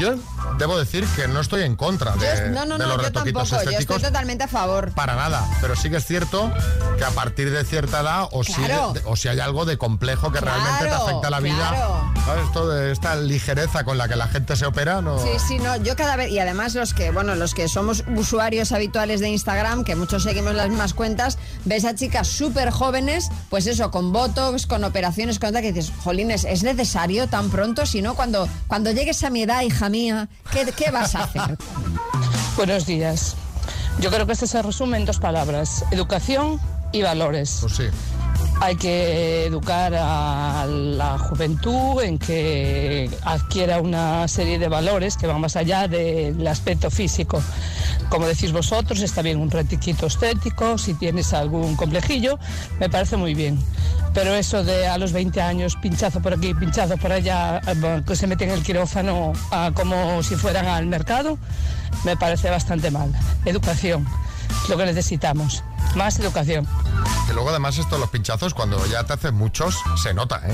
Yo 0.00 0.14
debo 0.58 0.78
decir 0.78 1.06
que 1.14 1.28
no 1.28 1.40
estoy 1.40 1.62
en 1.62 1.76
contra 1.76 2.12
de, 2.16 2.26
Yo- 2.26 2.50
no, 2.52 2.64
no, 2.64 2.78
de 2.78 2.86
no, 2.86 2.96
los 2.96 3.06
yo 3.06 3.12
tampoco, 3.12 3.44
yo 3.44 3.56
estéticos. 3.58 3.96
estoy 3.96 4.10
totalmente 4.10 4.44
a 4.44 4.48
favor. 4.48 4.92
Para 4.92 5.14
nada, 5.14 5.46
pero 5.60 5.76
sí 5.76 5.90
que 5.90 5.96
es 5.98 6.06
cierto 6.06 6.50
que 6.98 7.04
a 7.04 7.10
partir 7.10 7.50
de 7.50 7.64
cierta 7.64 8.00
edad 8.00 8.28
o, 8.32 8.40
Claro. 8.42 8.94
si, 8.94 9.00
o 9.04 9.16
si 9.16 9.28
hay 9.28 9.40
algo 9.40 9.64
de 9.64 9.76
complejo 9.78 10.32
que 10.32 10.40
realmente 10.40 10.84
te 10.86 10.90
afecta 10.90 11.28
la 11.30 11.40
vida, 11.40 11.68
claro. 11.68 12.12
¿sabes? 12.24 12.44
Esto 12.46 12.68
de 12.68 12.92
esta 12.92 13.16
ligereza 13.16 13.84
con 13.84 13.98
la 13.98 14.08
que 14.08 14.16
la 14.16 14.28
gente 14.28 14.56
se 14.56 14.64
opera, 14.66 15.02
no... 15.02 15.18
Sí, 15.18 15.28
sí, 15.46 15.58
no, 15.58 15.76
yo 15.76 15.96
cada 15.96 16.16
vez, 16.16 16.30
y 16.30 16.38
además 16.38 16.74
los 16.74 16.94
que, 16.94 17.10
bueno, 17.10 17.34
los 17.34 17.52
que 17.54 17.68
somos 17.68 18.04
usuarios 18.16 18.72
habituales 18.72 19.20
de 19.20 19.28
Instagram, 19.28 19.84
que 19.84 19.96
muchos 19.96 20.22
seguimos 20.22 20.54
las 20.54 20.68
mismas 20.68 20.94
cuentas, 20.94 21.38
ves 21.64 21.84
a 21.84 21.94
chicas 21.94 22.26
súper 22.28 22.70
jóvenes, 22.70 23.28
pues 23.50 23.66
eso, 23.66 23.90
con 23.90 24.12
botox, 24.12 24.66
con 24.66 24.84
operaciones, 24.84 25.38
con 25.38 25.52
tal, 25.52 25.62
que 25.62 25.72
dices, 25.72 25.92
jolines, 26.02 26.44
¿es 26.44 26.62
necesario 26.62 27.26
tan 27.28 27.50
pronto? 27.50 27.84
Si 27.86 28.00
no, 28.02 28.14
cuando, 28.14 28.48
cuando 28.66 28.90
llegues 28.92 29.22
a 29.24 29.30
mi 29.30 29.42
edad, 29.42 29.60
hija 29.62 29.89
mía, 29.90 30.28
¿qué, 30.52 30.72
qué 30.76 30.90
vas 30.90 31.14
a 31.14 31.24
hacer? 31.24 31.58
Buenos 32.56 32.86
días. 32.86 33.36
Yo 34.00 34.10
creo 34.10 34.26
que 34.26 34.32
este 34.32 34.46
se 34.46 34.62
resume 34.62 34.96
en 34.96 35.04
dos 35.04 35.18
palabras, 35.18 35.84
educación 35.90 36.60
y 36.92 37.02
valores. 37.02 37.58
Pues 37.60 37.76
sí. 37.76 37.84
Hay 38.60 38.76
que 38.76 39.46
educar 39.46 39.94
a 39.94 40.66
la 40.66 41.18
juventud 41.18 42.02
en 42.02 42.18
que 42.18 43.10
adquiera 43.22 43.80
una 43.80 44.28
serie 44.28 44.58
de 44.58 44.68
valores 44.68 45.16
que 45.16 45.26
van 45.26 45.40
más 45.40 45.56
allá 45.56 45.88
del 45.88 46.46
aspecto 46.46 46.90
físico. 46.90 47.42
Como 48.10 48.26
decís 48.26 48.50
vosotros, 48.52 49.00
está 49.00 49.22
bien 49.22 49.38
un 49.38 49.50
retiquito 49.50 50.06
estético, 50.06 50.76
si 50.78 50.94
tienes 50.94 51.32
algún 51.32 51.76
complejillo, 51.76 52.40
me 52.80 52.90
parece 52.90 53.16
muy 53.16 53.34
bien. 53.34 53.56
Pero 54.12 54.34
eso 54.34 54.64
de 54.64 54.88
a 54.88 54.98
los 54.98 55.12
20 55.12 55.40
años, 55.40 55.76
pinchazo 55.76 56.20
por 56.20 56.34
aquí, 56.34 56.52
pinchazo 56.52 56.96
por 56.96 57.12
allá, 57.12 57.60
eh, 57.68 58.02
que 58.04 58.16
se 58.16 58.26
meten 58.26 58.50
en 58.50 58.56
el 58.56 58.64
quirófano 58.64 59.32
ah, 59.52 59.70
como 59.72 60.24
si 60.24 60.34
fueran 60.34 60.66
al 60.66 60.86
mercado, 60.86 61.38
me 62.04 62.16
parece 62.16 62.50
bastante 62.50 62.90
mal. 62.90 63.12
Educación, 63.44 64.04
lo 64.68 64.76
que 64.76 64.84
necesitamos. 64.86 65.62
Más 65.96 66.18
educación. 66.18 66.66
Que 67.26 67.32
luego 67.34 67.50
además 67.50 67.78
esto 67.78 67.98
los 67.98 68.10
pinchazos, 68.10 68.54
cuando 68.54 68.84
ya 68.86 69.04
te 69.04 69.12
haces 69.14 69.32
muchos, 69.32 69.76
se 70.02 70.14
nota, 70.14 70.40
¿eh? 70.46 70.52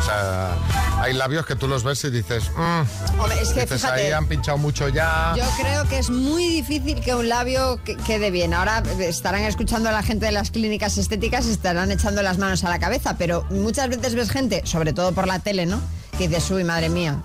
O 0.00 0.04
sea, 0.04 0.54
hay 1.00 1.12
labios 1.14 1.46
que 1.46 1.54
tú 1.56 1.68
los 1.68 1.84
ves 1.84 2.02
y 2.04 2.10
dices, 2.10 2.50
"Mm", 2.56 3.20
Hombre, 3.20 3.40
es 3.40 3.50
que 3.50 3.60
dices, 3.62 3.80
fíjate, 3.82 4.06
ahí 4.06 4.12
han 4.12 4.26
pinchado 4.26 4.58
mucho 4.58 4.88
ya. 4.88 5.34
Yo 5.36 5.44
creo 5.60 5.84
que 5.88 5.98
es 5.98 6.10
muy 6.10 6.48
difícil 6.48 7.00
que 7.00 7.14
un 7.14 7.28
labio 7.28 7.80
que- 7.84 7.96
quede 7.96 8.30
bien. 8.30 8.54
Ahora 8.54 8.82
estarán 9.00 9.42
escuchando 9.42 9.88
a 9.88 9.92
la 9.92 10.02
gente 10.02 10.26
de 10.26 10.32
las 10.32 10.50
clínicas 10.50 10.98
estéticas 10.98 11.46
y 11.46 11.50
estarán 11.52 11.90
echando 11.92 12.22
las 12.22 12.38
manos 12.38 12.64
a 12.64 12.68
la 12.70 12.78
cabeza, 12.78 13.16
pero 13.16 13.44
muchas 13.50 13.88
veces 13.88 14.14
ves 14.14 14.30
gente, 14.30 14.62
sobre 14.64 14.92
todo 14.92 15.12
por 15.12 15.26
la 15.26 15.38
tele, 15.38 15.66
¿no? 15.66 15.80
Que 16.18 16.28
dices, 16.28 16.50
uy, 16.50 16.64
madre 16.64 16.88
mía. 16.88 17.18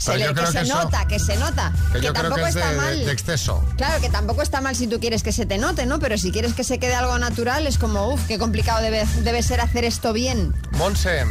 Se 0.00 0.16
le- 0.16 0.32
que 0.34 0.46
se 0.46 0.60
eso- 0.62 0.74
nota, 0.82 1.06
que 1.06 1.18
se 1.18 1.36
nota. 1.36 1.72
que 1.92 2.00
yo 2.00 2.12
creo 2.12 2.30
tampoco 2.30 2.36
que 2.42 2.48
es 2.48 2.54
de, 2.54 2.60
está 2.60 2.70
de- 2.72 2.76
mal. 2.78 3.04
de 3.04 3.12
exceso. 3.12 3.64
Claro, 3.76 4.00
que 4.00 4.08
tampoco 4.08 4.40
está 4.42 4.60
mal 4.62 4.74
si 4.74 4.86
tú 4.86 4.98
quieres 4.98 5.22
que 5.22 5.30
se 5.32 5.44
te 5.46 5.58
note, 5.58 5.84
¿no? 5.84 5.98
Pero 5.98 6.16
si 6.16 6.32
quieres 6.32 6.54
que 6.54 6.64
se 6.64 6.78
quede 6.78 6.94
algo 6.94 7.18
natural, 7.18 7.66
es 7.66 7.76
como, 7.76 8.12
uff, 8.14 8.26
qué 8.26 8.38
complicado 8.38 8.82
debe, 8.82 9.04
debe 9.22 9.42
ser 9.42 9.60
hacer 9.60 9.84
esto 9.84 10.12
bien. 10.12 10.54
Monse, 10.72 11.24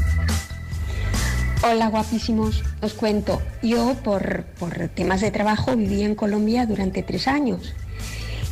Hola 1.62 1.88
guapísimos, 1.88 2.64
os 2.82 2.94
cuento, 2.94 3.42
yo 3.62 3.94
por, 4.04 4.46
por 4.58 4.88
temas 4.96 5.20
de 5.20 5.30
trabajo 5.30 5.76
viví 5.76 6.04
en 6.04 6.16
Colombia 6.16 6.66
durante 6.66 7.04
tres 7.04 7.28
años 7.28 7.74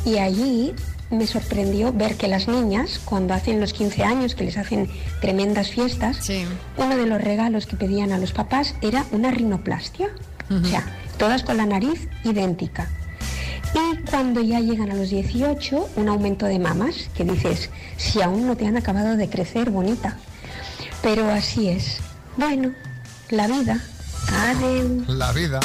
y 0.04 0.18
allí 0.18 0.74
me 1.10 1.26
sorprendió 1.26 1.92
ver 1.92 2.16
que 2.16 2.28
las 2.28 2.48
niñas, 2.48 3.00
cuando 3.04 3.34
hacen 3.34 3.60
los 3.60 3.72
15 3.72 4.04
años, 4.04 4.34
que 4.34 4.44
les 4.44 4.56
hacen 4.56 4.88
tremendas 5.20 5.70
fiestas, 5.70 6.28
uno 6.76 6.96
de 6.96 7.06
los 7.06 7.20
regalos 7.20 7.66
que 7.66 7.76
pedían 7.76 8.12
a 8.12 8.18
los 8.18 8.32
papás 8.32 8.74
era 8.82 9.04
una 9.12 9.30
rinoplastia, 9.30 10.08
o 10.50 10.64
sea, 10.64 10.84
todas 11.18 11.42
con 11.42 11.56
la 11.56 11.66
nariz 11.66 12.08
idéntica. 12.24 12.88
Y 13.74 14.02
cuando 14.10 14.40
ya 14.40 14.60
llegan 14.60 14.90
a 14.90 14.94
los 14.94 15.10
18, 15.10 15.90
un 15.96 16.08
aumento 16.08 16.46
de 16.46 16.58
mamas, 16.58 17.10
que 17.14 17.24
dices, 17.24 17.70
si 17.96 18.22
aún 18.22 18.46
no 18.46 18.56
te 18.56 18.66
han 18.66 18.76
acabado 18.76 19.16
de 19.16 19.28
crecer, 19.28 19.70
bonita. 19.70 20.16
Pero 21.02 21.28
así 21.30 21.68
es. 21.68 21.98
Bueno, 22.36 22.72
la 23.30 23.46
vida. 23.46 23.82
Adeu. 24.32 25.04
La 25.08 25.32
vida. 25.32 25.60